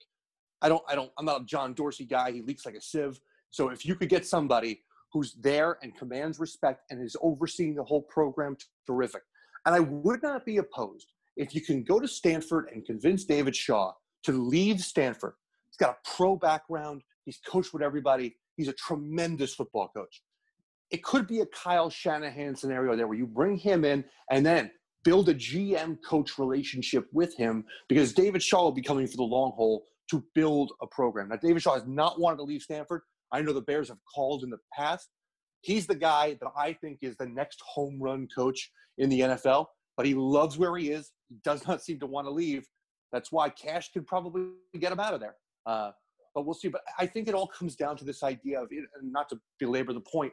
I 0.63 0.69
don't, 0.69 0.83
I 0.89 0.95
don't, 0.95 1.11
I'm 1.19 1.27
not 1.27 1.43
a 1.43 1.45
John 1.45 1.75
Dorsey 1.75 2.05
guy. 2.05 2.33
He 2.33 2.41
leaks 2.41 2.65
like 2.65 2.75
a 2.75 2.81
sieve. 2.81 3.21
So 3.57 3.71
if 3.71 3.87
you 3.87 3.95
could 3.95 4.09
get 4.09 4.27
somebody 4.27 4.83
who's 5.13 5.35
there 5.41 5.79
and 5.83 5.97
commands 5.97 6.39
respect 6.39 6.83
and 6.91 7.03
is 7.03 7.17
overseeing 7.23 7.75
the 7.75 7.85
whole 7.85 8.03
program, 8.03 8.57
terrific. 8.87 9.23
And 9.65 9.75
I 9.75 9.81
would 9.81 10.23
not 10.23 10.45
be 10.45 10.59
opposed 10.59 11.13
if 11.37 11.55
you 11.55 11.61
can 11.61 11.83
go 11.83 11.99
to 11.99 12.07
Stanford 12.07 12.69
and 12.73 12.85
convince 12.85 13.25
David 13.25 13.57
Shaw 13.57 13.93
to 14.25 14.33
leave 14.33 14.81
Stanford. 14.81 15.35
He's 15.69 15.77
got 15.79 15.97
a 15.97 16.17
pro 16.17 16.37
background. 16.37 17.03
He's 17.25 17.39
coached 17.47 17.73
with 17.73 17.83
everybody. 17.83 18.37
He's 18.57 18.69
a 18.69 18.75
tremendous 18.75 19.55
football 19.55 19.89
coach 19.89 20.23
it 20.91 21.03
could 21.03 21.27
be 21.27 21.41
a 21.41 21.47
Kyle 21.47 21.91
Shanahan 21.91 22.55
scenario 22.55 22.97
there 22.97 23.07
where 23.07 23.19
you 23.19 23.27
bring 23.27 23.57
him 23.57 23.85
in 23.85 24.05
and 24.31 24.45
then 24.45 24.71
build 25.05 25.29
a 25.29 25.35
GM 25.35 25.99
coach 26.05 26.39
relationship 26.39 27.07
with 27.13 27.37
him 27.37 27.65
because 27.89 28.13
David 28.13 28.43
Shaw 28.43 28.63
will 28.65 28.73
be 28.73 28.83
coming 28.83 29.07
for 29.07 29.17
the 29.17 29.23
long 29.23 29.53
haul 29.53 29.85
to 30.11 30.25
build 30.35 30.73
a 30.81 30.87
program. 30.87 31.29
Now, 31.29 31.37
David 31.37 31.63
Shaw 31.63 31.75
has 31.75 31.87
not 31.87 32.21
wanted 32.21 32.37
to 32.37 32.45
leave 32.45 32.63
Stanford. 32.63 33.03
I 33.33 33.43
know 33.43 33.53
the 33.53 33.61
Bears 33.61 33.89
have 33.89 33.99
called 34.15 34.45
in 34.45 34.51
the 34.51 34.59
past. 34.73 35.09
He's 35.63 35.87
the 35.87 35.95
guy 35.95 36.37
that 36.41 36.51
I 36.57 36.73
think 36.75 36.99
is 37.03 37.17
the 37.17 37.27
next 37.27 37.61
home 37.67 37.99
run 38.01 38.29
coach 38.35 38.71
in 38.99 39.09
the 39.09 39.21
NFL, 39.21 39.67
but 39.97 40.07
he 40.07 40.15
loves 40.15 40.59
where 40.59 40.77
he 40.77 40.91
is. 40.91 41.13
He 41.29 41.37
does 41.43 41.67
not 41.67 41.83
seem 41.83 41.99
to 42.01 42.07
want 42.07 42.27
to 42.27 42.31
leave. 42.31 42.67
That's 43.13 43.33
why 43.33 43.49
Cash 43.49 43.93
could 43.93 44.07
probably 44.07 44.49
get 44.79 44.93
him 44.93 45.01
out 45.01 45.15
of 45.15 45.21
there. 45.21 45.37
Uh, 45.65 45.91
but 46.35 46.45
we'll 46.45 46.55
see. 46.55 46.69
But 46.69 46.83
I 46.99 47.07
think 47.07 47.29
it 47.29 47.35
all 47.35 47.47
comes 47.47 47.77
down 47.77 47.97
to 47.97 48.05
this 48.05 48.23
idea 48.23 48.63
of, 48.63 48.69
and 48.71 49.13
not 49.13 49.29
to 49.31 49.41
belabor 49.59 49.93
the 49.93 50.01
point, 50.01 50.33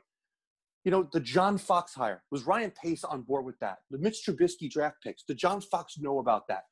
you 0.84 0.91
know, 0.91 1.08
the 1.13 1.19
John 1.19 1.58
Fox 1.58 1.93
hire. 1.93 2.23
Was 2.29 2.45
Ryan 2.45 2.71
Pace 2.71 3.03
on 3.03 3.21
board 3.21 3.45
with 3.45 3.58
that? 3.60 3.77
The 3.89 3.97
Mitch 3.97 4.25
Trubisky 4.27 4.69
draft 4.69 4.97
picks. 5.01 5.23
Did 5.23 5.38
John 5.38 5.62
Fox 5.62 5.97
know 5.97 6.19
about 6.19 6.47
that? 6.49 6.63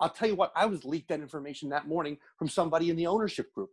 I'll 0.00 0.08
tell 0.10 0.28
you 0.28 0.36
what, 0.36 0.52
I 0.56 0.66
was 0.66 0.84
leaked 0.84 1.08
that 1.08 1.20
information 1.20 1.68
that 1.70 1.86
morning 1.86 2.16
from 2.38 2.48
somebody 2.48 2.90
in 2.90 2.96
the 2.96 3.06
ownership 3.06 3.52
group. 3.52 3.70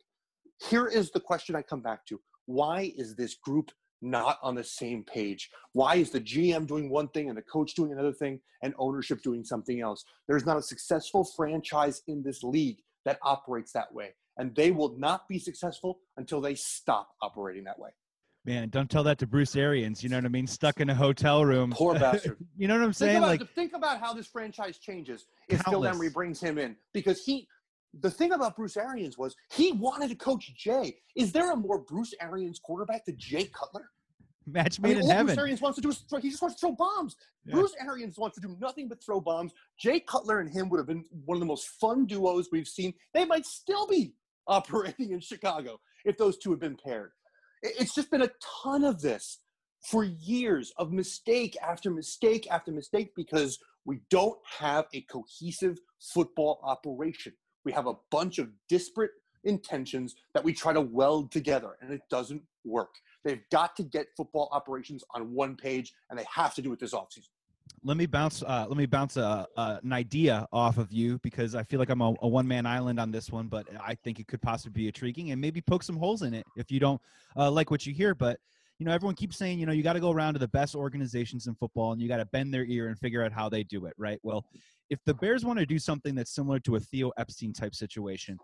Here 0.70 0.88
is 0.88 1.12
the 1.12 1.20
question 1.20 1.56
I 1.56 1.62
come 1.62 1.82
back 1.82 2.06
to. 2.08 2.20
Why 2.46 2.93
is 2.98 3.15
this 3.15 3.36
group 3.36 3.72
not 4.02 4.38
on 4.41 4.56
the 4.56 4.63
same 4.63 5.04
page? 5.04 5.50
Why 5.74 5.96
is 5.96 6.12
the 6.12 6.22
GM 6.22 6.67
doing 6.67 6.89
one 6.89 7.10
thing 7.10 7.30
and 7.30 7.38
the 7.38 7.43
coach 7.43 7.74
doing 7.76 7.91
another 7.91 8.13
thing 8.13 8.39
and 8.63 8.74
ownership 8.78 9.22
doing 9.22 9.43
something 9.43 9.82
else? 9.82 10.04
There's 10.28 10.46
not 10.46 10.58
a 10.58 10.62
successful 10.62 11.28
franchise 11.36 12.02
in 12.08 12.24
this 12.24 12.43
league 12.43 12.78
that 13.06 13.20
operates 13.22 13.72
that 13.74 13.93
way. 13.93 14.13
And 14.38 14.56
they 14.56 14.72
will 14.72 14.98
not 14.98 15.28
be 15.28 15.39
successful 15.39 16.00
until 16.17 16.41
they 16.41 16.56
stop 16.56 17.10
operating 17.22 17.63
that 17.63 17.80
way. 17.80 17.89
Man, 18.48 18.70
don't 18.70 18.89
tell 18.89 19.04
that 19.04 19.17
to 19.20 19.28
Bruce 19.28 19.58
Arians. 19.58 20.02
You 20.02 20.10
know 20.10 20.15
what 20.15 20.24
I 20.24 20.30
mean? 20.30 20.48
Stuck 20.48 20.80
in 20.80 20.89
a 20.89 20.96
hotel 20.96 21.43
room. 21.43 21.72
Poor 21.72 21.96
bastard. 22.00 22.38
you 22.58 22.70
know 22.70 22.76
what 22.76 22.84
I'm 22.84 22.93
saying? 22.93 23.15
Think 23.15 23.24
about, 23.24 23.39
like, 23.39 23.56
think 23.56 23.74
about 23.74 24.00
how 24.00 24.13
this 24.13 24.28
franchise 24.28 24.78
changes 24.78 25.26
if 25.50 25.62
Phil 25.63 25.86
Emery 25.86 26.10
brings 26.10 26.39
him 26.39 26.58
in, 26.58 26.78
because 26.93 27.22
he. 27.26 27.46
The 27.93 28.12
thing 28.12 28.34
about 28.34 28.56
Bruce 28.56 28.78
Arians 28.78 29.17
was 29.17 29.36
he 29.52 29.71
wanted 29.71 30.10
to 30.10 30.15
coach 30.15 30.54
Jay. 30.56 30.97
Is 31.15 31.32
there 31.32 31.52
a 31.52 31.56
more 31.56 31.80
Bruce 31.80 32.13
Arians 32.21 32.60
quarterback 32.60 33.06
than 33.06 33.17
Jay 33.17 33.45
Cutler? 33.45 33.89
Match 34.45 34.80
made 34.80 34.91
I 34.91 34.93
mean, 34.93 34.97
in 35.00 35.04
all 35.04 35.10
heaven. 35.10 35.26
Bruce 35.28 35.38
Arians 35.39 35.62
wants 35.62 35.76
to 35.76 35.82
do 35.82 35.89
is 35.89 35.97
throw, 36.10 36.19
he 36.19 36.30
just 36.30 36.41
wants 36.41 36.56
to 36.56 36.67
throw 36.67 36.71
bombs. 36.76 37.15
Yeah. 37.45 37.56
Bruce 37.56 37.73
Arians 37.82 38.17
wants 38.17 38.36
to 38.36 38.41
do 38.41 38.56
nothing 38.62 38.88
but 38.88 39.04
throw 39.04 39.19
bombs. 39.19 39.52
Jay 39.78 40.00
Cutler 40.00 40.39
and 40.39 40.50
him 40.50 40.69
would 40.69 40.78
have 40.78 40.88
been 40.88 41.04
one 41.26 41.36
of 41.36 41.39
the 41.39 41.45
most 41.45 41.67
fun 41.67 42.06
duos 42.06 42.50
we've 42.52 42.67
seen. 42.67 42.93
They 43.13 43.26
might 43.26 43.45
still 43.45 43.88
be 43.88 44.13
operating 44.47 45.12
in 45.12 45.19
Chicago 45.19 45.80
if 46.06 46.17
those 46.17 46.38
two 46.38 46.52
had 46.52 46.60
been 46.60 46.78
paired. 46.78 47.12
It's 47.62 47.93
just 47.93 48.10
been 48.12 48.21
a 48.21 48.30
ton 48.63 48.84
of 48.84 49.02
this. 49.02 49.39
for 49.89 50.04
years 50.04 50.71
of 50.78 50.91
mistake 50.91 51.56
after 51.62 51.89
mistake 51.89 52.47
after 52.50 52.71
mistake 52.71 53.12
because 53.15 53.60
we 53.86 54.00
don't 54.10 54.39
have 54.60 54.86
a 54.93 55.02
cohesive 55.02 55.80
football 56.00 56.60
operation. 56.63 57.34
We 57.67 57.73
have 57.73 57.88
a 57.88 57.95
bunch 58.12 58.39
of 58.39 58.47
disparate 58.69 59.12
intentions 59.43 60.15
that 60.34 60.41
we 60.41 60.53
try 60.53 60.71
to 60.71 60.80
weld 60.80 61.34
together, 61.34 61.75
and 61.82 61.91
it 61.91 61.99
doesn't 62.10 62.41
work. 62.63 62.95
They've 63.25 63.41
got 63.51 63.75
to 63.75 63.84
get 63.84 64.08
football 64.15 64.47
operations 64.53 65.03
on 65.13 65.34
one 65.34 65.58
page, 65.58 65.91
and 66.10 66.17
they 66.17 66.23
have 66.34 66.56
to 66.56 66.62
do 66.62 66.71
it 66.71 66.80
this 66.80 66.93
offseason. 66.93 67.27
Let 67.84 67.97
me 67.97 68.06
bounce. 68.06 68.41
Uh, 68.41 68.67
let 68.69 68.77
me 68.77 68.86
bounce 68.86 69.17
a, 69.17 69.45
a, 69.58 69.80
an 69.84 69.91
idea 69.91 70.47
off 70.53 70.77
of 70.77 70.93
you 70.93 71.19
because 71.23 71.56
I 71.56 71.63
feel 71.63 71.77
like 71.77 71.89
I'm 71.89 71.99
a, 71.99 72.13
a 72.21 72.27
one 72.30 72.47
man 72.47 72.65
island 72.65 73.01
on 73.01 73.12
this 73.12 73.34
one, 73.34 73.47
but 73.49 73.67
I 73.86 73.95
think 73.95 74.21
it 74.21 74.30
could 74.30 74.41
possibly 74.41 74.84
be 74.84 74.88
intriguing 74.88 75.32
and 75.32 75.41
maybe 75.41 75.60
poke 75.60 75.84
some 75.84 75.97
holes 75.97 76.21
in 76.21 76.34
it 76.34 76.45
if 76.56 76.71
you 76.71 76.80
don't 76.80 77.01
uh, 77.36 77.51
like 77.51 77.69
what 77.69 77.86
you 77.86 77.93
hear. 77.93 78.15
But 78.15 78.39
you 78.80 78.86
know, 78.86 78.92
everyone 78.92 79.16
keeps 79.16 79.38
saying, 79.38 79.60
you 79.60 79.66
know, 79.66 79.72
you 79.72 79.82
got 79.82 79.94
to 79.94 80.00
go 80.00 80.12
around 80.12 80.34
to 80.34 80.40
the 80.40 80.48
best 80.48 80.76
organizations 80.76 81.48
in 81.48 81.56
football 81.56 81.94
and 81.94 82.02
you 82.02 82.08
got 82.08 82.18
to 82.18 82.26
bend 82.26 82.54
their 82.54 82.66
ear 82.66 82.90
and 82.90 82.98
figure 83.00 83.24
out 83.24 83.32
how 83.32 83.50
they 83.50 83.63
do 83.63 83.86
it, 83.86 83.94
right? 83.98 84.20
Well, 84.22 84.46
if 84.90 85.00
the 85.06 85.16
Bears 85.16 85.44
want 85.44 85.58
to 85.60 85.66
do 85.66 85.80
something 85.80 86.13
that's 86.13 86.34
similar 86.34 86.60
to 86.62 86.76
a 86.76 86.80
Theo 86.80 87.12
Epstein 87.18 87.54
type 87.54 87.74
situation, 87.74 88.38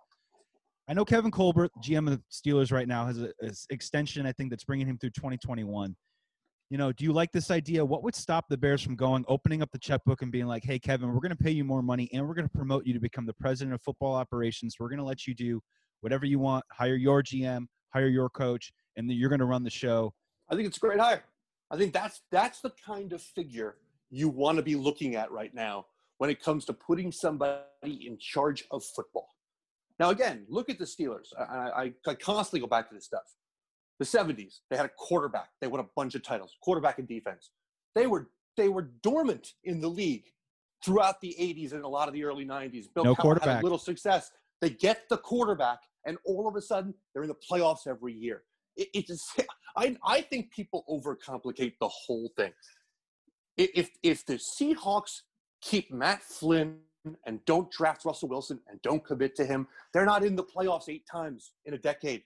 I 0.89 0.93
know 0.93 1.05
Kevin 1.05 1.31
Colbert, 1.31 1.71
GM 1.81 2.11
of 2.11 2.17
the 2.17 2.23
Steelers 2.31 2.71
right 2.71 2.87
now, 2.87 3.05
has 3.05 3.17
an 3.19 3.31
extension, 3.69 4.25
I 4.25 4.31
think, 4.33 4.49
that's 4.49 4.65
bringing 4.65 4.87
him 4.87 4.97
through 4.97 5.11
2021. 5.11 5.95
You 6.69 6.77
know, 6.77 6.91
do 6.91 7.03
you 7.03 7.13
like 7.13 7.31
this 7.31 7.51
idea? 7.51 7.85
What 7.85 8.03
would 8.03 8.15
stop 8.15 8.45
the 8.49 8.57
Bears 8.57 8.81
from 8.81 8.95
going, 8.95 9.23
opening 9.27 9.61
up 9.61 9.71
the 9.71 9.77
checkbook 9.77 10.23
and 10.23 10.31
being 10.31 10.47
like, 10.47 10.63
hey, 10.63 10.79
Kevin, 10.79 11.13
we're 11.13 11.19
going 11.19 11.29
to 11.29 11.41
pay 11.41 11.51
you 11.51 11.63
more 11.63 11.83
money 11.83 12.09
and 12.11 12.27
we're 12.27 12.33
going 12.33 12.47
to 12.47 12.57
promote 12.57 12.85
you 12.85 12.93
to 12.93 12.99
become 12.99 13.25
the 13.25 13.33
president 13.33 13.75
of 13.75 13.81
football 13.81 14.15
operations. 14.15 14.77
We're 14.79 14.89
going 14.89 14.99
to 14.99 15.05
let 15.05 15.27
you 15.27 15.35
do 15.35 15.61
whatever 16.01 16.25
you 16.25 16.39
want, 16.39 16.65
hire 16.71 16.95
your 16.95 17.21
GM, 17.21 17.67
hire 17.93 18.07
your 18.07 18.29
coach, 18.29 18.73
and 18.97 19.09
then 19.09 19.15
you're 19.17 19.29
going 19.29 19.39
to 19.39 19.45
run 19.45 19.63
the 19.63 19.69
show. 19.69 20.11
I 20.49 20.55
think 20.55 20.67
it's 20.67 20.77
a 20.77 20.79
great 20.79 20.99
hire. 20.99 21.23
I 21.71 21.77
think 21.77 21.93
that's 21.93 22.21
that's 22.31 22.61
the 22.61 22.71
kind 22.85 23.13
of 23.13 23.21
figure 23.21 23.77
you 24.09 24.29
want 24.29 24.57
to 24.57 24.63
be 24.63 24.75
looking 24.75 25.15
at 25.15 25.31
right 25.31 25.53
now 25.53 25.87
when 26.19 26.29
it 26.29 26.41
comes 26.41 26.65
to 26.65 26.73
putting 26.73 27.11
somebody 27.11 27.63
in 27.83 28.17
charge 28.19 28.63
of 28.71 28.83
football. 28.83 29.29
Now, 29.99 30.09
again, 30.09 30.45
look 30.47 30.69
at 30.69 30.79
the 30.79 30.85
Steelers. 30.85 31.27
I, 31.37 31.43
I, 31.85 31.93
I 32.07 32.15
constantly 32.15 32.59
go 32.59 32.67
back 32.67 32.89
to 32.89 32.95
this 32.95 33.05
stuff. 33.05 33.23
The 33.99 34.05
70s, 34.05 34.59
they 34.69 34.77
had 34.77 34.85
a 34.85 34.91
quarterback. 34.97 35.49
They 35.61 35.67
won 35.67 35.79
a 35.79 35.87
bunch 35.95 36.15
of 36.15 36.23
titles, 36.23 36.55
quarterback 36.61 36.99
and 36.99 37.07
defense. 37.07 37.51
They 37.95 38.07
were 38.07 38.29
they 38.55 38.69
were 38.69 38.91
dormant 39.01 39.53
in 39.63 39.81
the 39.81 39.87
league 39.87 40.25
throughout 40.83 41.21
the 41.21 41.35
80s 41.39 41.73
and 41.73 41.83
a 41.83 41.87
lot 41.87 42.07
of 42.07 42.13
the 42.13 42.23
early 42.23 42.45
90s. 42.45 42.85
Bill 42.93 43.03
no 43.03 43.15
quarterback. 43.15 43.49
had 43.49 43.61
a 43.61 43.63
little 43.63 43.79
success. 43.79 44.31
They 44.61 44.69
get 44.69 45.09
the 45.09 45.17
quarterback, 45.17 45.79
and 46.05 46.17
all 46.25 46.47
of 46.47 46.55
a 46.55 46.61
sudden, 46.61 46.93
they're 47.13 47.23
in 47.23 47.29
the 47.29 47.35
playoffs 47.35 47.87
every 47.87 48.13
year. 48.13 48.43
It, 48.75 49.09
I, 49.77 49.95
I 50.05 50.21
think 50.21 50.51
people 50.51 50.83
overcomplicate 50.89 51.73
the 51.79 51.87
whole 51.87 52.29
thing. 52.35 52.51
If 53.57 53.89
if 54.01 54.25
the 54.25 54.39
Seahawks 54.59 55.21
keep 55.61 55.91
Matt 55.91 56.23
Flynn 56.23 56.77
and 57.25 57.43
don't 57.45 57.69
draft 57.71 58.05
Russell 58.05 58.29
Wilson 58.29 58.59
and 58.67 58.81
don't 58.81 59.03
commit 59.05 59.35
to 59.35 59.45
him, 59.45 59.67
they're 59.93 60.05
not 60.05 60.23
in 60.23 60.35
the 60.35 60.43
playoffs 60.43 60.89
eight 60.89 61.05
times 61.05 61.51
in 61.65 61.73
a 61.73 61.77
decade. 61.77 62.23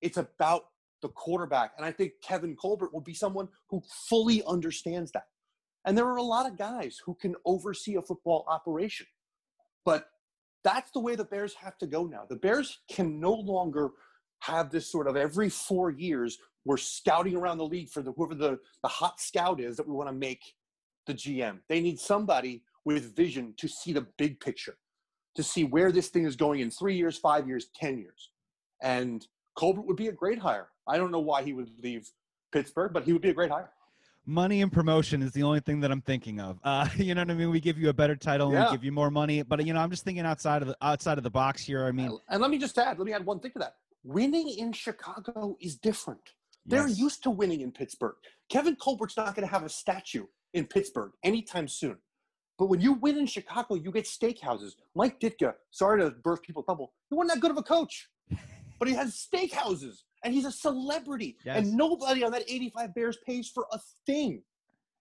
It's 0.00 0.16
about 0.16 0.62
the 1.02 1.08
quarterback. 1.08 1.72
And 1.76 1.84
I 1.84 1.92
think 1.92 2.12
Kevin 2.22 2.56
Colbert 2.56 2.92
will 2.92 3.00
be 3.00 3.14
someone 3.14 3.48
who 3.68 3.82
fully 4.08 4.42
understands 4.46 5.10
that. 5.12 5.26
And 5.84 5.96
there 5.96 6.06
are 6.06 6.16
a 6.16 6.22
lot 6.22 6.46
of 6.46 6.58
guys 6.58 6.98
who 7.04 7.14
can 7.14 7.34
oversee 7.44 7.96
a 7.96 8.02
football 8.02 8.44
operation. 8.48 9.06
But 9.84 10.08
that's 10.62 10.90
the 10.90 11.00
way 11.00 11.16
the 11.16 11.24
Bears 11.24 11.54
have 11.54 11.78
to 11.78 11.86
go 11.86 12.04
now. 12.04 12.24
The 12.28 12.36
Bears 12.36 12.80
can 12.90 13.18
no 13.18 13.32
longer 13.32 13.90
have 14.40 14.70
this 14.70 14.90
sort 14.90 15.06
of 15.06 15.16
every 15.16 15.48
four 15.48 15.90
years 15.90 16.38
we're 16.64 16.76
scouting 16.76 17.36
around 17.36 17.58
the 17.58 17.64
league 17.64 17.88
for 17.88 18.02
the 18.02 18.12
whoever 18.12 18.34
the, 18.34 18.58
the 18.82 18.88
hot 18.88 19.20
scout 19.20 19.60
is 19.60 19.76
that 19.76 19.88
we 19.88 19.94
want 19.94 20.08
to 20.08 20.14
make 20.14 20.54
the 21.06 21.14
GM. 21.14 21.58
They 21.68 21.80
need 21.80 21.98
somebody 21.98 22.62
with 22.84 23.16
vision 23.16 23.54
to 23.58 23.68
see 23.68 23.92
the 23.92 24.06
big 24.18 24.40
picture, 24.40 24.76
to 25.36 25.42
see 25.42 25.64
where 25.64 25.92
this 25.92 26.08
thing 26.08 26.24
is 26.24 26.36
going 26.36 26.60
in 26.60 26.70
three 26.70 26.96
years, 26.96 27.16
five 27.16 27.46
years, 27.46 27.68
ten 27.74 27.98
years. 27.98 28.30
And 28.82 29.26
Colbert 29.56 29.82
would 29.82 29.96
be 29.96 30.08
a 30.08 30.12
great 30.12 30.38
hire. 30.38 30.68
I 30.86 30.96
don't 30.96 31.10
know 31.10 31.20
why 31.20 31.42
he 31.42 31.52
would 31.52 31.70
leave 31.82 32.10
Pittsburgh, 32.52 32.92
but 32.92 33.04
he 33.04 33.12
would 33.12 33.22
be 33.22 33.30
a 33.30 33.34
great 33.34 33.50
hire. 33.50 33.70
Money 34.26 34.60
and 34.62 34.70
promotion 34.70 35.22
is 35.22 35.32
the 35.32 35.42
only 35.42 35.60
thing 35.60 35.80
that 35.80 35.90
I'm 35.90 36.02
thinking 36.02 36.40
of. 36.40 36.58
Uh, 36.62 36.86
you 36.96 37.14
know 37.14 37.22
what 37.22 37.30
I 37.30 37.34
mean? 37.34 37.50
We 37.50 37.60
give 37.60 37.78
you 37.78 37.88
a 37.88 37.92
better 37.92 38.16
title, 38.16 38.52
yeah. 38.52 38.66
we 38.66 38.76
give 38.76 38.84
you 38.84 38.92
more 38.92 39.10
money, 39.10 39.42
but 39.42 39.64
you 39.64 39.72
know, 39.72 39.80
I'm 39.80 39.90
just 39.90 40.04
thinking 40.04 40.26
outside 40.26 40.62
of 40.62 40.68
the 40.68 40.76
outside 40.82 41.18
of 41.18 41.24
the 41.24 41.30
box 41.30 41.64
here. 41.64 41.84
I 41.86 41.92
mean, 41.92 42.16
and 42.28 42.40
let 42.40 42.50
me 42.50 42.58
just 42.58 42.76
add, 42.78 42.98
let 42.98 43.06
me 43.06 43.12
add 43.12 43.24
one 43.24 43.40
thing 43.40 43.52
to 43.52 43.58
that. 43.60 43.76
Winning 44.04 44.48
in 44.48 44.72
Chicago 44.72 45.56
is 45.60 45.76
different. 45.76 46.20
They're 46.66 46.88
yes. 46.88 46.98
used 46.98 47.22
to 47.24 47.30
winning 47.30 47.60
in 47.60 47.72
Pittsburgh. 47.72 48.14
Kevin 48.48 48.76
Colbert's 48.76 49.16
not 49.16 49.34
going 49.34 49.46
to 49.46 49.52
have 49.52 49.64
a 49.64 49.68
statue 49.68 50.26
in 50.54 50.66
Pittsburgh 50.66 51.12
anytime 51.22 51.68
soon. 51.68 51.96
But 52.58 52.66
when 52.66 52.80
you 52.80 52.94
win 52.94 53.16
in 53.16 53.26
Chicago, 53.26 53.74
you 53.74 53.90
get 53.90 54.04
steakhouses. 54.04 54.72
Mike 54.94 55.18
Ditka, 55.18 55.54
sorry 55.70 56.00
to 56.00 56.10
burst 56.10 56.42
people 56.42 56.62
bubble, 56.62 56.92
he 57.08 57.14
wasn't 57.14 57.34
that 57.34 57.40
good 57.40 57.50
of 57.50 57.56
a 57.56 57.62
coach, 57.62 58.08
but 58.78 58.88
he 58.88 58.94
has 58.94 59.26
steakhouses 59.32 60.02
and 60.24 60.34
he's 60.34 60.44
a 60.44 60.52
celebrity. 60.52 61.36
Yes. 61.44 61.58
And 61.58 61.74
nobody 61.74 62.22
on 62.22 62.32
that 62.32 62.42
85 62.46 62.94
Bears 62.94 63.18
pays 63.26 63.48
for 63.48 63.66
a 63.72 63.78
thing. 64.06 64.42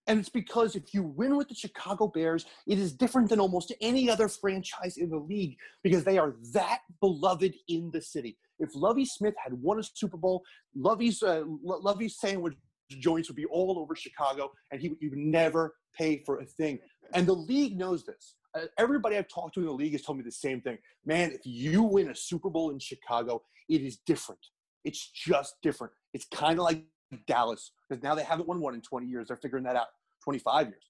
And 0.09 0.19
it's 0.19 0.27
because 0.27 0.75
if 0.75 0.91
you 0.91 1.03
win 1.03 1.37
with 1.37 1.49
the 1.49 1.55
Chicago 1.55 2.07
Bears, 2.07 2.47
it 2.65 2.79
is 2.79 2.91
different 2.91 3.29
than 3.29 3.39
almost 3.39 3.71
any 3.79 4.09
other 4.09 4.27
franchise 4.27 4.97
in 4.97 5.11
the 5.11 5.17
league 5.17 5.55
because 5.83 6.03
they 6.03 6.17
are 6.17 6.35
that 6.53 6.79
beloved 6.99 7.53
in 7.67 7.91
the 7.93 8.01
city. 8.01 8.35
If 8.57 8.75
Lovie 8.75 9.05
Smith 9.05 9.35
had 9.41 9.53
won 9.53 9.79
a 9.79 9.83
Super 9.83 10.17
Bowl, 10.17 10.43
Lovie's, 10.75 11.21
uh, 11.21 11.43
Lovie's 11.63 12.19
sandwich 12.19 12.55
joints 12.89 13.29
would 13.29 13.35
be 13.35 13.45
all 13.45 13.77
over 13.77 13.95
Chicago, 13.95 14.51
and 14.71 14.81
he 14.81 14.89
would, 14.89 14.97
would 14.99 15.13
never 15.13 15.75
pay 15.95 16.23
for 16.25 16.39
a 16.39 16.45
thing. 16.45 16.79
And 17.13 17.27
the 17.27 17.33
league 17.33 17.77
knows 17.77 18.03
this. 18.03 18.35
Uh, 18.55 18.61
everybody 18.79 19.15
I've 19.15 19.27
talked 19.27 19.53
to 19.53 19.59
in 19.59 19.67
the 19.67 19.71
league 19.71 19.91
has 19.91 20.01
told 20.01 20.17
me 20.17 20.23
the 20.23 20.31
same 20.31 20.59
thing. 20.59 20.79
Man, 21.05 21.31
if 21.31 21.41
you 21.43 21.83
win 21.83 22.09
a 22.09 22.15
Super 22.15 22.49
Bowl 22.49 22.71
in 22.71 22.79
Chicago, 22.79 23.43
it 23.69 23.83
is 23.83 23.99
different. 24.07 24.41
It's 24.83 25.11
just 25.11 25.57
different. 25.61 25.93
It's 26.15 26.25
kind 26.33 26.57
of 26.57 26.65
like 26.65 26.83
Dallas 27.27 27.71
because 27.87 28.03
now 28.03 28.15
they 28.15 28.23
haven't 28.23 28.47
won 28.47 28.59
one 28.59 28.73
in 28.73 28.81
20 28.81 29.05
years. 29.05 29.27
They're 29.27 29.37
figuring 29.37 29.63
that 29.65 29.75
out. 29.75 29.87
25 30.23 30.67
years. 30.67 30.83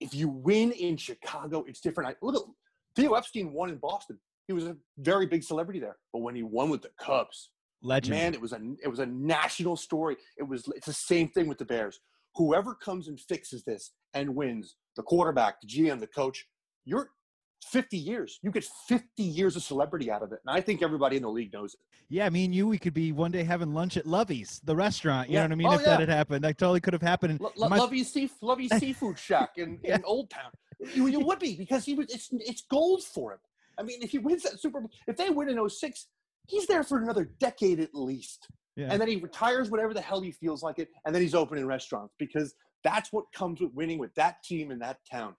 If 0.00 0.14
you 0.14 0.28
win 0.28 0.72
in 0.72 0.96
Chicago, 0.96 1.64
it's 1.66 1.80
different. 1.80 2.10
I, 2.10 2.14
look 2.24 2.34
at 2.36 2.42
Theo 2.96 3.14
Epstein 3.14 3.52
won 3.52 3.70
in 3.70 3.76
Boston. 3.76 4.18
He 4.46 4.52
was 4.52 4.64
a 4.66 4.76
very 4.98 5.26
big 5.26 5.42
celebrity 5.42 5.80
there. 5.80 5.96
But 6.12 6.20
when 6.20 6.34
he 6.34 6.42
won 6.42 6.70
with 6.70 6.82
the 6.82 6.90
Cubs, 7.00 7.50
legend, 7.82 8.16
man, 8.16 8.34
it 8.34 8.40
was 8.40 8.52
a 8.52 8.60
it 8.82 8.88
was 8.88 8.98
a 8.98 9.06
national 9.06 9.76
story. 9.76 10.16
It 10.38 10.44
was 10.44 10.68
it's 10.74 10.86
the 10.86 10.92
same 10.92 11.28
thing 11.28 11.48
with 11.48 11.58
the 11.58 11.64
Bears. 11.64 12.00
Whoever 12.34 12.74
comes 12.74 13.08
and 13.08 13.18
fixes 13.18 13.64
this 13.64 13.92
and 14.14 14.34
wins, 14.34 14.76
the 14.96 15.02
quarterback, 15.02 15.60
the 15.60 15.66
GM, 15.66 16.00
the 16.00 16.06
coach, 16.06 16.46
you're 16.84 17.10
50 17.64 17.96
years. 17.96 18.38
You 18.42 18.50
get 18.50 18.64
50 18.88 19.22
years 19.22 19.56
of 19.56 19.62
celebrity 19.62 20.10
out 20.10 20.22
of 20.22 20.32
it. 20.32 20.40
And 20.46 20.56
I 20.56 20.60
think 20.60 20.82
everybody 20.82 21.16
in 21.16 21.22
the 21.22 21.30
league 21.30 21.52
knows 21.52 21.74
it. 21.74 21.80
Yeah, 22.08 22.28
me 22.28 22.44
and 22.44 22.54
you, 22.54 22.68
we 22.68 22.78
could 22.78 22.94
be 22.94 23.12
one 23.12 23.32
day 23.32 23.42
having 23.42 23.74
lunch 23.74 23.96
at 23.96 24.06
Lovie's, 24.06 24.60
the 24.64 24.76
restaurant. 24.76 25.28
You 25.28 25.34
yeah. 25.34 25.40
know 25.40 25.44
what 25.46 25.52
I 25.52 25.56
mean? 25.56 25.66
Oh, 25.66 25.72
if 25.74 25.80
yeah. 25.80 25.86
that 25.86 26.00
had 26.00 26.08
happened, 26.08 26.44
that 26.44 26.58
totally 26.58 26.80
could 26.80 26.92
have 26.92 27.02
happened. 27.02 27.40
L- 27.40 27.68
my... 27.68 27.76
Lovie's, 27.76 28.12
sea- 28.12 28.30
Lovie's 28.40 28.74
Seafood 28.78 29.18
Shack 29.18 29.52
in, 29.56 29.78
yeah. 29.82 29.96
in 29.96 30.04
Old 30.04 30.30
Town. 30.30 30.50
You, 30.94 31.06
you, 31.06 31.20
would 31.20 31.38
be 31.38 31.56
because 31.56 31.84
he 31.84 31.94
was. 31.94 32.06
It's 32.10 32.28
it's 32.32 32.62
gold 32.70 33.02
for 33.02 33.32
him. 33.32 33.38
I 33.78 33.82
mean, 33.82 34.02
if 34.02 34.10
he 34.10 34.18
wins 34.18 34.42
that 34.42 34.60
Super 34.60 34.80
Bowl, 34.80 34.90
if 35.06 35.16
they 35.16 35.30
win 35.30 35.48
in 35.48 35.68
06, 35.68 36.06
he's 36.46 36.66
there 36.66 36.82
for 36.82 36.98
another 36.98 37.24
decade 37.40 37.80
at 37.80 37.94
least. 37.94 38.46
Yeah. 38.76 38.88
And 38.90 39.00
then 39.00 39.08
he 39.08 39.16
retires 39.16 39.70
whatever 39.70 39.94
the 39.94 40.02
hell 40.02 40.20
he 40.20 40.32
feels 40.32 40.62
like 40.62 40.78
it, 40.78 40.88
and 41.06 41.14
then 41.14 41.22
he's 41.22 41.34
opening 41.34 41.66
restaurants 41.66 42.14
because 42.18 42.54
that's 42.84 43.12
what 43.12 43.24
comes 43.32 43.60
with 43.60 43.72
winning 43.72 43.98
with 43.98 44.14
that 44.14 44.42
team 44.42 44.70
in 44.70 44.78
that 44.80 44.98
town. 45.10 45.34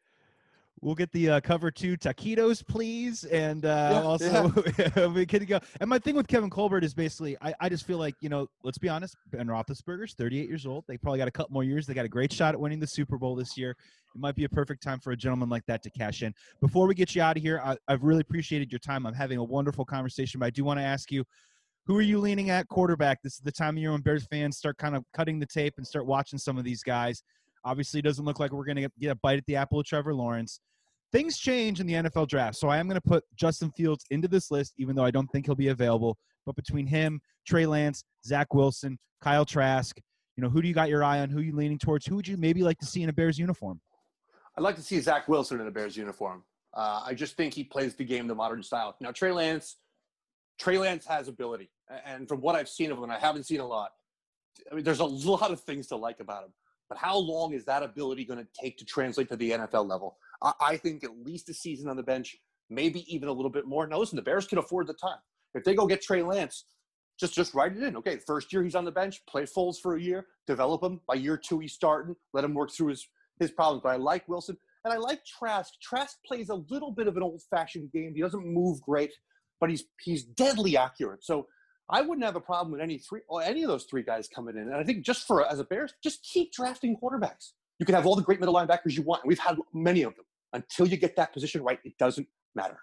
We'll 0.82 0.96
get 0.96 1.12
the 1.12 1.30
uh, 1.30 1.40
cover 1.42 1.72
two 1.72 1.98
taquitos, 1.98 2.66
please, 2.66 3.24
and 3.24 3.66
uh, 3.66 3.90
yeah, 3.92 4.02
also 4.02 4.54
yeah. 4.78 5.08
we 5.08 5.26
can 5.26 5.44
go. 5.46 5.60
And 5.82 5.90
my 5.90 5.98
thing 5.98 6.16
with 6.16 6.28
Kevin 6.28 6.52
Colbert 6.52 6.84
is 6.84 6.94
basically, 6.94 7.36
I, 7.42 7.54
I 7.60 7.70
just 7.70 7.86
feel 7.86 7.98
like 7.98 8.14
you 8.20 8.30
know, 8.30 8.48
let's 8.64 8.78
be 8.78 8.88
honest, 8.88 9.16
Ben 9.32 9.48
Roethlisberger's 9.48 10.14
38 10.14 10.48
years 10.48 10.68
old. 10.68 10.86
They 10.88 10.98
probably 10.98 11.18
got 11.18 11.28
a 11.28 11.32
couple 11.32 11.54
more 11.54 11.64
years. 11.64 11.88
They 11.88 11.96
got 11.96 12.06
a 12.06 12.10
great 12.10 12.32
shot 12.32 12.54
at 12.54 12.60
winning 12.60 12.80
the 12.80 12.88
Super 12.88 13.18
Bowl 13.18 13.36
this 13.36 13.58
year. 13.58 13.72
It 13.72 14.20
might 14.20 14.36
be 14.36 14.44
a 14.44 14.50
perfect 14.50 14.84
time 14.84 15.00
for 15.00 15.12
a 15.12 15.18
gentleman 15.18 15.50
like 15.50 15.66
that 15.66 15.82
to 15.84 15.90
cash 15.90 16.22
in. 16.22 16.34
Before 16.62 16.86
we 16.86 16.94
get 16.94 17.16
you 17.16 17.24
out 17.24 17.38
of 17.38 17.44
here, 17.44 17.60
I, 17.64 17.76
I've 17.88 18.04
really 18.04 18.22
appreciated 18.22 18.72
your 18.72 18.80
time. 18.80 19.08
I'm 19.08 19.14
having 19.16 19.40
a 19.40 19.44
wonderful 19.44 19.84
conversation, 19.84 20.40
but 20.40 20.46
I 20.46 20.50
do 20.52 20.64
want 20.64 20.80
to 20.80 20.84
ask 20.84 21.12
you, 21.12 21.24
who 21.88 21.98
are 21.98 22.02
you 22.02 22.20
leaning 22.20 22.50
at 22.50 22.68
quarterback? 22.68 23.24
This 23.24 23.36
is 23.36 23.40
the 23.40 23.52
time 23.52 23.78
of 23.78 23.82
year 23.82 23.94
when 23.94 24.02
Bears 24.02 24.28
fans 24.30 24.58
start 24.58 24.78
kind 24.78 24.96
of 24.96 25.04
cutting 25.14 25.40
the 25.40 25.46
tape 25.46 25.76
and 25.78 25.88
start 25.88 26.06
watching 26.06 26.38
some 26.38 26.58
of 26.58 26.66
these 26.66 26.84
guys. 26.84 27.24
Obviously, 27.68 28.02
doesn't 28.02 28.26
look 28.26 28.40
like 28.40 28.52
we're 28.52 28.66
going 28.66 28.78
to 28.78 28.90
get 29.00 29.12
a 29.12 29.16
bite 29.16 29.38
at 29.38 29.46
the 29.46 29.56
apple 29.56 29.80
of 29.80 29.86
Trevor 29.86 30.14
Lawrence 30.14 30.60
things 31.12 31.38
change 31.38 31.80
in 31.80 31.88
the 31.88 31.94
NFL 31.94 32.28
draft. 32.28 32.58
So 32.58 32.68
I 32.68 32.78
am 32.78 32.88
going 32.88 33.00
to 33.00 33.08
put 33.08 33.24
Justin 33.36 33.72
Fields 33.72 34.06
into 34.10 34.28
this 34.28 34.52
list, 34.52 34.74
even 34.78 34.96
though 34.96 35.06
I 35.06 35.12
don't 35.12 35.28
think 35.28 35.46
he'll 35.46 35.56
be 35.56 35.70
available. 35.70 36.18
But 36.46 36.56
between 36.56 36.88
him, 36.88 37.20
Trey 37.48 37.66
Lance, 37.66 38.04
Zach 38.26 38.54
Wilson, 38.54 38.98
Kyle 39.22 39.46
Trask, 39.46 39.98
you 40.36 40.44
know, 40.44 40.50
who 40.50 40.62
do 40.62 40.68
you 40.68 40.74
got 40.74 40.90
your 40.90 41.04
eye 41.04 41.20
on? 41.20 41.30
Who 41.30 41.40
are 41.40 41.44
you 41.44 41.56
leaning 41.56 41.80
towards? 41.80 42.06
Who 42.06 42.16
would 42.16 42.28
you 42.28 42.38
maybe 42.38 42.62
like 42.62 42.78
to 42.80 42.86
see 42.86 43.04
in 43.04 43.10
a 43.10 43.14
Bears 43.14 43.40
uniform? 43.40 43.82
I'd 44.58 44.62
like 44.62 44.76
to 44.76 44.82
see 44.82 45.00
Zach 45.00 45.28
Wilson 45.28 45.60
in 45.60 45.68
a 45.68 45.72
Bears 45.72 45.98
uniform. 45.98 46.44
Uh, 46.74 47.02
I 47.06 47.14
just 47.14 47.36
think 47.36 47.54
he 47.54 47.64
plays 47.64 47.96
the 47.96 48.06
game 48.06 48.28
the 48.28 48.36
modern 48.36 48.62
style. 48.62 48.96
Now, 49.02 49.12
Trey 49.12 49.32
Lance, 49.32 49.78
Trey 50.60 50.78
Lance 50.78 51.06
has 51.06 51.28
ability, 51.28 51.70
and 52.06 52.28
from 52.28 52.42
what 52.42 52.56
I've 52.56 52.70
seen 52.70 52.92
of 52.92 52.98
him, 52.98 53.10
I 53.10 53.18
haven't 53.18 53.46
seen 53.46 53.60
a 53.60 53.66
lot, 53.66 53.92
I 54.72 54.76
mean, 54.76 54.84
there's 54.84 55.00
a 55.00 55.06
lot 55.06 55.52
of 55.52 55.62
things 55.62 55.88
to 55.88 55.96
like 55.96 56.20
about 56.20 56.46
him. 56.46 56.54
But 56.90 56.98
how 56.98 57.18
long 57.18 57.54
is 57.54 57.66
that 57.66 57.84
ability 57.84 58.26
going 58.26 58.40
to 58.40 58.48
take 58.60 58.78
to 58.78 58.86
translate 58.86 59.30
to 59.30 59.36
the 59.36 59.52
NFL 59.52 59.90
level? 59.90 60.18
I, 60.42 60.54
I 60.62 60.78
think 60.78 61.04
at 61.04 61.18
least 61.20 61.50
a 61.50 61.54
season 61.54 61.90
on 61.90 61.98
the 61.98 62.04
bench, 62.04 62.36
maybe 62.70 63.04
even 63.14 63.30
a 63.30 63.34
little 63.34 63.52
bit 63.52 63.66
more. 63.66 63.88
Now, 63.88 64.00
listen, 64.00 64.16
the 64.16 64.22
Bears 64.22 64.48
can 64.48 64.58
afford 64.58 64.88
the 64.88 64.94
time. 64.94 65.20
If 65.54 65.64
they 65.64 65.76
go 65.76 65.88
get 65.88 66.02
Trey 66.02 66.24
Lance, 66.24 66.66
just 67.20 67.34
just 67.34 67.54
write 67.54 67.76
it 67.76 67.84
in. 67.84 67.98
Okay, 67.98 68.20
first 68.28 68.54
year 68.54 68.64
he's 68.64 68.76
on 68.76 68.86
the 68.86 68.92
bench, 68.92 69.22
play 69.28 69.44
Foles 69.44 69.78
for 69.82 69.96
a 69.96 70.02
year, 70.02 70.28
develop 70.46 70.84
him. 70.84 71.02
By 71.08 71.16
year 71.16 71.38
two, 71.38 71.60
he's 71.60 71.74
starting. 71.74 72.16
Let 72.34 72.44
him 72.44 72.54
work 72.54 72.72
through 72.72 72.90
his 72.90 73.08
his 73.40 73.52
problems. 73.52 73.82
But 73.84 73.90
I 73.90 73.96
like 73.96 74.28
Wilson 74.28 74.58
and 74.86 74.94
I 74.94 74.98
like 74.98 75.22
Trask. 75.26 75.74
Trask 75.82 76.16
plays 76.26 76.50
a 76.50 76.56
little 76.56 76.92
bit 76.92 77.08
of 77.08 77.18
an 77.18 77.24
old 77.24 77.42
fashioned 77.50 77.92
game. 77.92 78.14
He 78.16 78.22
doesn't 78.22 78.46
move 78.46 78.82
great, 78.82 79.12
but 79.60 79.70
he's 79.70 79.84
he's 80.02 80.24
deadly 80.24 80.78
accurate. 80.78 81.24
So 81.24 81.48
I 81.90 82.02
wouldn't 82.02 82.26
have 82.26 82.36
a 82.36 82.42
problem 82.42 82.72
with 82.72 82.82
any 82.82 82.98
three 82.98 83.22
or 83.28 83.42
any 83.42 83.64
of 83.64 83.70
those 83.70 83.86
three 83.86 84.04
guys 84.04 84.28
coming 84.28 84.58
in. 84.58 84.64
And 84.64 84.76
I 84.76 84.84
think 84.84 85.06
just 85.06 85.26
for 85.26 85.50
as 85.50 85.60
a 85.60 85.64
Bears, 85.64 85.94
just 86.04 86.24
keep 86.24 86.52
drafting 86.52 86.98
quarterbacks. 86.98 87.52
You 87.80 87.86
can 87.86 87.96
have 87.96 88.06
all 88.06 88.16
the 88.16 88.24
great 88.24 88.40
middle 88.40 88.56
linebackers 88.56 88.92
you 88.92 89.04
want. 89.04 89.26
We've 89.26 89.40
had 89.40 89.58
many 89.74 90.02
of 90.02 90.16
them. 90.16 90.26
Until 90.54 90.88
you 90.88 90.98
get 90.98 91.16
that 91.18 91.34
position 91.34 91.62
right, 91.62 91.80
it 91.84 91.98
doesn't 91.98 92.28
matter. 92.56 92.80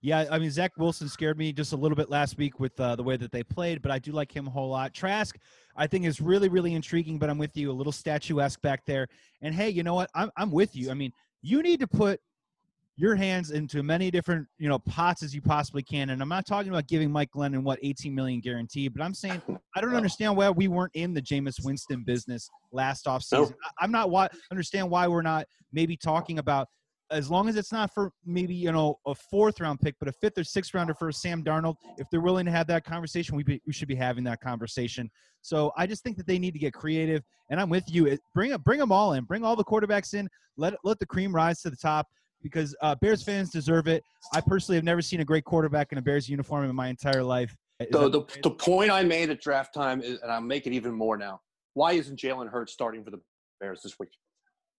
Yeah, 0.00 0.26
I 0.30 0.40
mean 0.40 0.50
Zach 0.50 0.72
Wilson 0.76 1.08
scared 1.08 1.38
me 1.38 1.52
just 1.52 1.72
a 1.72 1.76
little 1.76 1.94
bit 1.94 2.10
last 2.10 2.36
week 2.36 2.58
with 2.58 2.78
uh, 2.80 2.96
the 2.96 3.04
way 3.04 3.16
that 3.16 3.30
they 3.30 3.44
played, 3.44 3.82
but 3.82 3.92
I 3.92 4.00
do 4.00 4.10
like 4.10 4.34
him 4.34 4.48
a 4.48 4.50
whole 4.50 4.68
lot. 4.68 4.92
Trask, 4.92 5.38
I 5.76 5.86
think 5.86 6.04
is 6.04 6.20
really 6.20 6.48
really 6.48 6.74
intriguing, 6.74 7.18
but 7.18 7.30
I'm 7.30 7.38
with 7.38 7.56
you 7.56 7.70
a 7.70 7.72
little 7.72 7.92
statuesque 7.92 8.60
back 8.62 8.84
there. 8.84 9.06
And 9.42 9.54
hey, 9.54 9.70
you 9.70 9.84
know 9.84 9.94
what? 9.94 10.10
I'm 10.16 10.30
I'm 10.36 10.50
with 10.50 10.74
you. 10.74 10.90
I 10.90 10.94
mean, 10.94 11.12
you 11.40 11.62
need 11.62 11.78
to 11.80 11.86
put 11.86 12.20
your 12.96 13.14
hands 13.14 13.50
into 13.50 13.82
many 13.82 14.10
different 14.10 14.46
you 14.58 14.68
know 14.68 14.78
pots 14.78 15.22
as 15.22 15.34
you 15.34 15.40
possibly 15.40 15.82
can 15.82 16.10
and 16.10 16.20
i'm 16.20 16.28
not 16.28 16.46
talking 16.46 16.70
about 16.70 16.86
giving 16.86 17.10
mike 17.10 17.30
glennon 17.34 17.62
what 17.62 17.78
18 17.82 18.14
million 18.14 18.40
guarantee 18.40 18.88
but 18.88 19.02
i'm 19.02 19.14
saying 19.14 19.40
i 19.74 19.80
don't 19.80 19.94
understand 19.96 20.36
why 20.36 20.50
we 20.50 20.68
weren't 20.68 20.92
in 20.94 21.14
the 21.14 21.22
Jameis 21.22 21.64
winston 21.64 22.02
business 22.04 22.48
last 22.70 23.06
offseason 23.06 23.32
nope. 23.32 23.54
i'm 23.80 23.90
not 23.90 24.10
why 24.10 24.28
understand 24.50 24.88
why 24.88 25.06
we're 25.06 25.22
not 25.22 25.46
maybe 25.72 25.96
talking 25.96 26.38
about 26.38 26.68
as 27.12 27.30
long 27.30 27.48
as 27.48 27.56
it's 27.56 27.72
not 27.72 27.92
for 27.92 28.10
maybe 28.24 28.54
you 28.54 28.72
know 28.72 28.98
a 29.06 29.14
fourth 29.14 29.60
round 29.60 29.80
pick, 29.80 29.94
but 29.98 30.08
a 30.08 30.12
fifth 30.12 30.38
or 30.38 30.44
sixth 30.44 30.74
rounder 30.74 30.94
for 30.94 31.12
Sam 31.12 31.44
Darnold, 31.44 31.76
if 31.98 32.08
they're 32.10 32.22
willing 32.22 32.46
to 32.46 32.50
have 32.50 32.66
that 32.68 32.84
conversation, 32.84 33.36
we 33.36 33.42
be, 33.42 33.60
we 33.66 33.72
should 33.72 33.88
be 33.88 33.94
having 33.94 34.24
that 34.24 34.40
conversation. 34.40 35.10
So 35.42 35.72
I 35.76 35.86
just 35.86 36.02
think 36.02 36.16
that 36.16 36.26
they 36.26 36.38
need 36.38 36.52
to 36.52 36.58
get 36.58 36.72
creative, 36.72 37.22
and 37.50 37.60
I'm 37.60 37.68
with 37.68 37.84
you. 37.88 38.06
It, 38.06 38.20
Bring 38.34 38.56
bring 38.58 38.78
them 38.78 38.90
all 38.90 39.12
in, 39.12 39.24
bring 39.24 39.44
all 39.44 39.54
the 39.54 39.64
quarterbacks 39.64 40.14
in, 40.14 40.28
let 40.56 40.74
let 40.84 40.98
the 40.98 41.06
cream 41.06 41.34
rise 41.34 41.60
to 41.62 41.70
the 41.70 41.76
top 41.76 42.08
because 42.42 42.74
uh, 42.82 42.94
Bears 42.96 43.22
fans 43.22 43.50
deserve 43.50 43.88
it. 43.88 44.04
I 44.34 44.40
personally 44.40 44.76
have 44.76 44.84
never 44.84 45.02
seen 45.02 45.20
a 45.20 45.24
great 45.24 45.44
quarterback 45.44 45.92
in 45.92 45.98
a 45.98 46.02
Bears 46.02 46.28
uniform 46.28 46.68
in 46.68 46.74
my 46.74 46.88
entire 46.88 47.22
life. 47.22 47.54
The, 47.90 48.08
the, 48.08 48.24
the 48.42 48.50
point 48.50 48.90
I 48.90 49.02
made 49.02 49.30
at 49.30 49.40
draft 49.40 49.74
time, 49.74 50.02
is, 50.02 50.20
and 50.20 50.30
I'll 50.30 50.40
make 50.40 50.66
it 50.66 50.72
even 50.72 50.92
more 50.92 51.16
now. 51.16 51.40
Why 51.74 51.92
isn't 51.92 52.18
Jalen 52.18 52.48
Hurts 52.50 52.72
starting 52.72 53.02
for 53.02 53.10
the 53.10 53.20
Bears 53.60 53.80
this 53.82 53.98
week? 53.98 54.10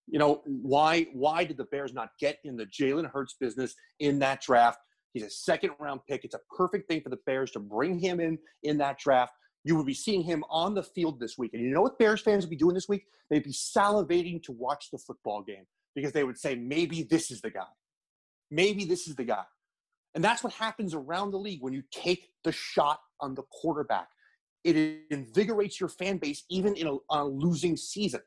You 0.08 0.20
know, 0.20 0.42
why 0.46 1.08
why 1.14 1.44
did 1.46 1.58
the 1.58 1.64
Bears 1.66 1.94
not 1.94 2.10
get 2.20 2.38
in 2.44 2.58
the 2.58 2.66
Jalen 2.66 3.10
Hurts 3.10 3.36
business 3.40 3.74
in 4.00 4.20
that 4.20 4.42
draft? 4.42 4.80
He's 5.14 5.24
a 5.24 5.30
second 5.30 5.72
round 5.80 6.02
pick. 6.10 6.26
It's 6.26 6.36
a 6.36 6.42
perfect 6.56 6.90
thing 6.90 7.02
for 7.02 7.10
the 7.10 7.20
Bears 7.26 7.52
to 7.52 7.60
bring 7.60 8.00
him 8.00 8.20
in 8.20 8.38
in 8.64 8.78
that 8.80 9.00
draft. 9.00 9.34
You 9.64 9.78
would 9.78 9.86
be 9.86 9.94
seeing 9.94 10.22
him 10.22 10.44
on 10.50 10.74
the 10.74 10.84
field 10.84 11.20
this 11.20 11.38
week. 11.38 11.54
And 11.54 11.64
you 11.64 11.70
know 11.70 11.82
what 11.82 11.98
Bears 11.98 12.22
fans 12.22 12.44
would 12.44 12.50
be 12.50 12.58
doing 12.58 12.74
this 12.74 12.90
week? 12.90 13.06
They'd 13.30 13.44
be 13.44 13.54
salivating 13.54 14.44
to 14.44 14.52
watch 14.52 14.92
the 14.92 14.98
football 14.98 15.42
game 15.42 15.66
because 15.96 16.12
they 16.12 16.24
would 16.24 16.38
say, 16.38 16.56
maybe 16.56 17.04
this 17.04 17.32
is 17.32 17.42
the 17.42 17.50
guy. 17.50 17.68
Maybe 18.52 18.86
this 18.86 19.08
is 19.08 19.16
the 19.16 19.24
guy. 19.24 19.44
And 20.16 20.24
that's 20.24 20.44
what 20.44 20.54
happens 20.54 20.94
around 20.94 21.32
the 21.32 21.38
league 21.38 21.62
when 21.62 21.74
you 21.74 21.84
take 21.92 22.30
the 22.44 22.52
shot 22.52 23.00
on 23.20 23.34
the 23.34 23.44
quarterback. 23.52 24.08
It 24.64 25.02
invigorates 25.10 25.80
your 25.80 25.90
fan 25.90 26.18
base 26.18 26.44
even 26.50 26.76
in 26.76 26.88
a, 26.88 26.98
a 27.10 27.26
losing 27.26 27.76
season. 27.76 28.22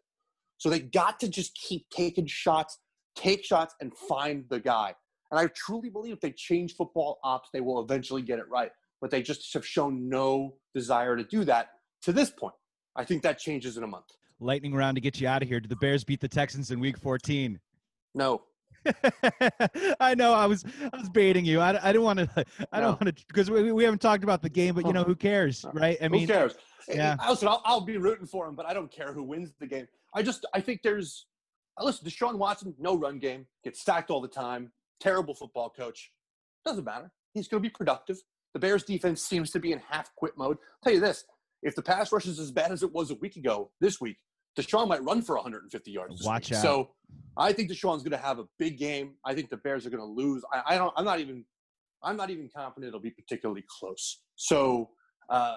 So 0.58 0.68
they 0.68 0.80
got 0.80 1.20
to 1.20 1.28
just 1.28 1.54
keep 1.54 1.88
taking 1.90 2.26
shots, 2.26 2.78
take 3.14 3.44
shots, 3.44 3.74
and 3.80 3.96
find 3.96 4.44
the 4.48 4.60
guy. 4.60 4.94
And 5.30 5.40
I 5.40 5.46
truly 5.48 5.90
believe 5.90 6.14
if 6.14 6.20
they 6.20 6.32
change 6.32 6.74
football 6.76 7.18
ops, 7.22 7.48
they 7.52 7.60
will 7.60 7.82
eventually 7.82 8.22
get 8.22 8.38
it 8.38 8.48
right. 8.48 8.70
But 9.00 9.10
they 9.10 9.22
just 9.22 9.52
have 9.54 9.66
shown 9.66 10.08
no 10.08 10.54
desire 10.74 11.16
to 11.16 11.24
do 11.24 11.44
that 11.44 11.68
to 12.02 12.12
this 12.12 12.30
point. 12.30 12.54
I 12.94 13.04
think 13.04 13.22
that 13.22 13.38
changes 13.38 13.76
in 13.76 13.82
a 13.82 13.86
month. 13.86 14.06
Lightning 14.40 14.74
round 14.74 14.96
to 14.96 15.00
get 15.00 15.20
you 15.20 15.28
out 15.28 15.42
of 15.42 15.48
here. 15.48 15.60
Did 15.60 15.70
the 15.70 15.76
Bears 15.76 16.04
beat 16.04 16.20
the 16.20 16.28
Texans 16.28 16.70
in 16.70 16.80
Week 16.80 16.98
14? 16.98 17.58
No. 18.14 18.42
I 20.00 20.14
know 20.14 20.32
I 20.32 20.46
was 20.46 20.64
I 20.92 20.96
was 20.96 21.08
baiting 21.08 21.44
you. 21.44 21.60
I, 21.60 21.70
I 21.70 21.92
didn't 21.92 22.04
want 22.04 22.18
to 22.20 22.44
I 22.70 22.80
don't 22.80 23.00
want 23.00 23.16
to 23.16 23.24
because 23.26 23.50
we, 23.50 23.72
we 23.72 23.82
haven't 23.82 24.00
talked 24.00 24.22
about 24.22 24.42
the 24.42 24.48
game, 24.48 24.74
but 24.74 24.86
you 24.86 24.92
know 24.92 25.02
who 25.04 25.16
cares, 25.16 25.64
uh, 25.64 25.70
right? 25.72 25.98
I 26.00 26.08
mean, 26.08 26.20
who 26.20 26.26
cares? 26.28 26.54
Yeah. 26.88 27.16
Listen, 27.28 27.48
I'll, 27.48 27.62
I'll 27.64 27.80
be 27.80 27.96
rooting 27.96 28.26
for 28.26 28.46
him, 28.46 28.54
but 28.54 28.64
I 28.66 28.72
don't 28.72 28.90
care 28.90 29.12
who 29.12 29.24
wins 29.24 29.52
the 29.58 29.66
game. 29.66 29.88
I 30.14 30.22
just 30.22 30.46
I 30.54 30.60
think 30.60 30.82
there's 30.82 31.26
uh, 31.80 31.84
listen, 31.84 32.06
Deshaun 32.06 32.36
Watson, 32.36 32.74
no 32.78 32.96
run 32.96 33.18
game, 33.18 33.46
gets 33.64 33.84
sacked 33.84 34.10
all 34.10 34.20
the 34.20 34.28
time, 34.28 34.70
terrible 35.00 35.34
football 35.34 35.70
coach. 35.70 36.12
Doesn't 36.64 36.84
matter. 36.84 37.10
He's 37.34 37.48
going 37.48 37.62
to 37.62 37.68
be 37.68 37.72
productive. 37.72 38.18
The 38.54 38.60
Bears 38.60 38.84
defense 38.84 39.22
seems 39.22 39.50
to 39.50 39.60
be 39.60 39.72
in 39.72 39.80
half 39.90 40.14
quit 40.16 40.32
mode. 40.38 40.56
I'll 40.56 40.84
tell 40.84 40.94
you 40.94 41.00
this, 41.00 41.24
if 41.62 41.74
the 41.74 41.82
pass 41.82 42.12
rush 42.12 42.26
is 42.26 42.38
as 42.38 42.50
bad 42.50 42.72
as 42.72 42.82
it 42.82 42.92
was 42.92 43.10
a 43.10 43.16
week 43.16 43.36
ago, 43.36 43.70
this 43.80 44.00
week, 44.00 44.16
Deshaun 44.56 44.88
might 44.88 45.02
run 45.04 45.22
for 45.22 45.36
150 45.36 45.90
yards. 45.90 46.24
Watch 46.24 46.50
week. 46.50 46.58
out. 46.58 46.62
So 46.62 46.90
I 47.36 47.52
think 47.52 47.70
Deshaun's 47.70 48.02
going 48.02 48.12
to 48.12 48.16
have 48.16 48.38
a 48.38 48.44
big 48.58 48.78
game. 48.78 49.14
I 49.24 49.34
think 49.34 49.50
the 49.50 49.58
Bears 49.58 49.86
are 49.86 49.90
going 49.90 50.02
to 50.02 50.06
lose. 50.22 50.42
I, 50.52 50.74
I, 50.74 50.78
don't. 50.78 50.92
I'm 50.96 51.04
not 51.04 51.20
even. 51.20 51.44
I'm 52.02 52.16
not 52.16 52.30
even 52.30 52.48
confident 52.54 52.88
it'll 52.88 53.00
be 53.00 53.10
particularly 53.10 53.64
close. 53.80 54.22
So, 54.36 54.90
uh, 55.28 55.56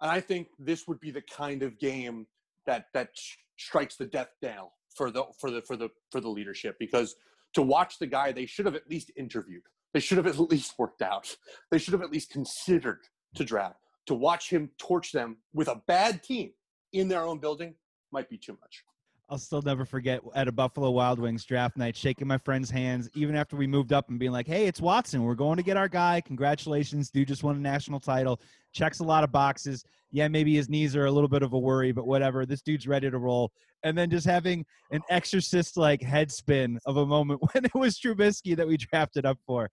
and 0.00 0.10
I 0.10 0.20
think 0.20 0.48
this 0.58 0.88
would 0.88 1.00
be 1.00 1.10
the 1.10 1.22
kind 1.22 1.62
of 1.62 1.78
game 1.78 2.26
that 2.66 2.86
that 2.94 3.10
strikes 3.58 3.96
the 3.96 4.06
death 4.06 4.30
knell 4.42 4.72
for 4.96 5.10
the 5.10 5.24
for 5.38 5.50
the 5.50 5.62
for 5.62 5.76
the 5.76 5.88
for 6.10 6.20
the 6.20 6.28
leadership 6.28 6.76
because 6.78 7.14
to 7.54 7.62
watch 7.62 7.98
the 7.98 8.06
guy 8.06 8.32
they 8.32 8.46
should 8.46 8.66
have 8.66 8.74
at 8.74 8.88
least 8.88 9.10
interviewed 9.16 9.62
they 9.94 10.00
should 10.00 10.18
have 10.18 10.26
at 10.26 10.38
least 10.38 10.74
worked 10.78 11.02
out 11.02 11.36
they 11.70 11.78
should 11.78 11.92
have 11.92 12.02
at 12.02 12.10
least 12.10 12.30
considered 12.30 13.00
to 13.34 13.44
draft 13.44 13.76
to 14.06 14.14
watch 14.14 14.50
him 14.50 14.70
torch 14.78 15.12
them 15.12 15.36
with 15.54 15.68
a 15.68 15.80
bad 15.86 16.22
team 16.22 16.50
in 16.92 17.08
their 17.08 17.22
own 17.22 17.38
building 17.38 17.74
might 18.16 18.30
be 18.30 18.38
too 18.38 18.56
much 18.62 18.82
I'll 19.28 19.38
still 19.38 19.60
never 19.62 19.84
forget 19.84 20.20
at 20.36 20.46
a 20.46 20.52
Buffalo 20.52 20.88
Wild 20.92 21.18
Wings 21.18 21.44
draft 21.44 21.76
night, 21.76 21.96
shaking 21.96 22.28
my 22.28 22.38
friend's 22.38 22.70
hands, 22.70 23.10
even 23.16 23.34
after 23.34 23.56
we 23.56 23.66
moved 23.66 23.92
up 23.92 24.08
and 24.08 24.20
being 24.20 24.30
like, 24.30 24.46
hey, 24.46 24.68
it's 24.68 24.80
Watson. 24.80 25.24
We're 25.24 25.34
going 25.34 25.56
to 25.56 25.64
get 25.64 25.76
our 25.76 25.88
guy. 25.88 26.20
Congratulations. 26.24 27.10
Dude 27.10 27.26
just 27.26 27.42
won 27.42 27.56
a 27.56 27.58
national 27.58 27.98
title. 27.98 28.40
Checks 28.72 29.00
a 29.00 29.02
lot 29.02 29.24
of 29.24 29.32
boxes. 29.32 29.84
Yeah, 30.12 30.28
maybe 30.28 30.54
his 30.54 30.68
knees 30.68 30.94
are 30.94 31.06
a 31.06 31.10
little 31.10 31.28
bit 31.28 31.42
of 31.42 31.54
a 31.54 31.58
worry, 31.58 31.90
but 31.90 32.06
whatever. 32.06 32.46
This 32.46 32.62
dude's 32.62 32.86
ready 32.86 33.10
to 33.10 33.18
roll. 33.18 33.50
And 33.82 33.98
then 33.98 34.10
just 34.10 34.26
having 34.28 34.64
an 34.92 35.00
exorcist 35.10 35.76
like 35.76 36.00
head 36.00 36.30
spin 36.30 36.78
of 36.86 36.98
a 36.98 37.04
moment 37.04 37.40
when 37.52 37.64
it 37.64 37.74
was 37.74 37.98
Trubisky 37.98 38.56
that 38.56 38.68
we 38.68 38.76
drafted 38.76 39.26
up 39.26 39.38
for. 39.44 39.68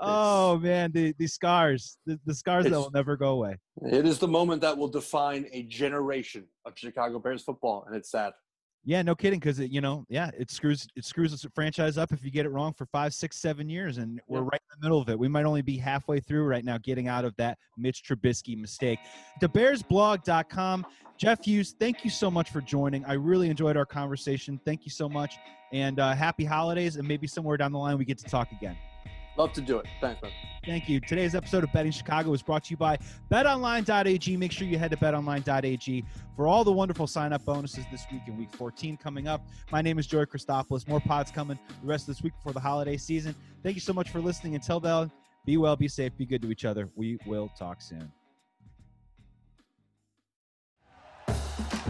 Oh 0.00 0.58
man, 0.58 0.92
the, 0.92 1.14
the 1.18 1.26
scars, 1.26 1.98
the, 2.06 2.18
the 2.24 2.34
scars 2.34 2.64
that 2.64 2.72
will 2.72 2.90
never 2.92 3.16
go 3.16 3.30
away. 3.30 3.56
It 3.82 4.06
is 4.06 4.18
the 4.18 4.28
moment 4.28 4.62
that 4.62 4.76
will 4.76 4.88
define 4.88 5.46
a 5.52 5.64
generation 5.64 6.46
of 6.64 6.72
Chicago 6.76 7.18
Bears 7.18 7.42
football, 7.42 7.84
and 7.86 7.94
it's 7.94 8.10
sad. 8.10 8.32
Yeah, 8.84 9.02
no 9.02 9.14
kidding. 9.14 9.38
Because 9.38 9.58
you 9.58 9.82
know, 9.82 10.06
yeah, 10.08 10.30
it 10.38 10.50
screws 10.50 10.86
it 10.96 11.04
screws 11.04 11.38
the 11.38 11.50
franchise 11.50 11.98
up 11.98 12.12
if 12.12 12.24
you 12.24 12.30
get 12.30 12.46
it 12.46 12.48
wrong 12.48 12.72
for 12.72 12.86
five, 12.86 13.12
six, 13.12 13.36
seven 13.36 13.68
years, 13.68 13.98
and 13.98 14.20
we're 14.26 14.40
right 14.40 14.60
in 14.60 14.80
the 14.80 14.86
middle 14.86 15.00
of 15.00 15.10
it. 15.10 15.18
We 15.18 15.28
might 15.28 15.44
only 15.44 15.62
be 15.62 15.76
halfway 15.76 16.18
through 16.18 16.44
right 16.44 16.64
now, 16.64 16.78
getting 16.78 17.06
out 17.06 17.26
of 17.26 17.36
that 17.36 17.58
Mitch 17.76 18.02
Trubisky 18.02 18.58
mistake. 18.58 18.98
TheBearsBlog.com. 19.42 20.86
Jeff 21.18 21.44
Hughes, 21.44 21.74
thank 21.78 22.02
you 22.02 22.10
so 22.10 22.30
much 22.30 22.50
for 22.50 22.62
joining. 22.62 23.04
I 23.04 23.12
really 23.12 23.50
enjoyed 23.50 23.76
our 23.76 23.84
conversation. 23.84 24.58
Thank 24.64 24.86
you 24.86 24.90
so 24.90 25.10
much, 25.10 25.34
and 25.74 26.00
uh, 26.00 26.14
happy 26.14 26.46
holidays. 26.46 26.96
And 26.96 27.06
maybe 27.06 27.26
somewhere 27.26 27.58
down 27.58 27.72
the 27.72 27.78
line 27.78 27.98
we 27.98 28.06
get 28.06 28.16
to 28.18 28.24
talk 28.24 28.50
again. 28.52 28.78
Love 29.36 29.52
to 29.54 29.60
do 29.60 29.78
it. 29.78 29.86
Thanks, 30.00 30.20
man. 30.22 30.32
Thank 30.66 30.88
you. 30.88 31.00
Today's 31.00 31.34
episode 31.34 31.64
of 31.64 31.72
Betting 31.72 31.92
Chicago 31.92 32.32
is 32.34 32.42
brought 32.42 32.64
to 32.64 32.70
you 32.70 32.76
by 32.76 32.98
betonline.ag. 33.30 34.36
Make 34.36 34.52
sure 34.52 34.66
you 34.66 34.78
head 34.78 34.90
to 34.90 34.96
betonline.ag 34.98 36.04
for 36.36 36.46
all 36.46 36.64
the 36.64 36.72
wonderful 36.72 37.06
sign 37.06 37.32
up 37.32 37.44
bonuses 37.44 37.84
this 37.90 38.06
week 38.12 38.22
in 38.26 38.36
week 38.36 38.50
14 38.52 38.98
coming 38.98 39.26
up. 39.26 39.46
My 39.72 39.80
name 39.80 39.98
is 39.98 40.06
Joey 40.06 40.26
Christopoulos. 40.26 40.86
More 40.86 41.00
pods 41.00 41.30
coming 41.30 41.58
the 41.80 41.86
rest 41.86 42.08
of 42.08 42.14
this 42.14 42.22
week 42.22 42.34
before 42.34 42.52
the 42.52 42.60
holiday 42.60 42.98
season. 42.98 43.34
Thank 43.62 43.76
you 43.76 43.80
so 43.80 43.94
much 43.94 44.10
for 44.10 44.20
listening. 44.20 44.54
Until 44.54 44.80
then, 44.80 45.10
be 45.46 45.56
well, 45.56 45.76
be 45.76 45.88
safe, 45.88 46.14
be 46.16 46.26
good 46.26 46.42
to 46.42 46.50
each 46.50 46.66
other. 46.66 46.90
We 46.94 47.18
will 47.26 47.48
talk 47.58 47.80
soon. 47.80 48.12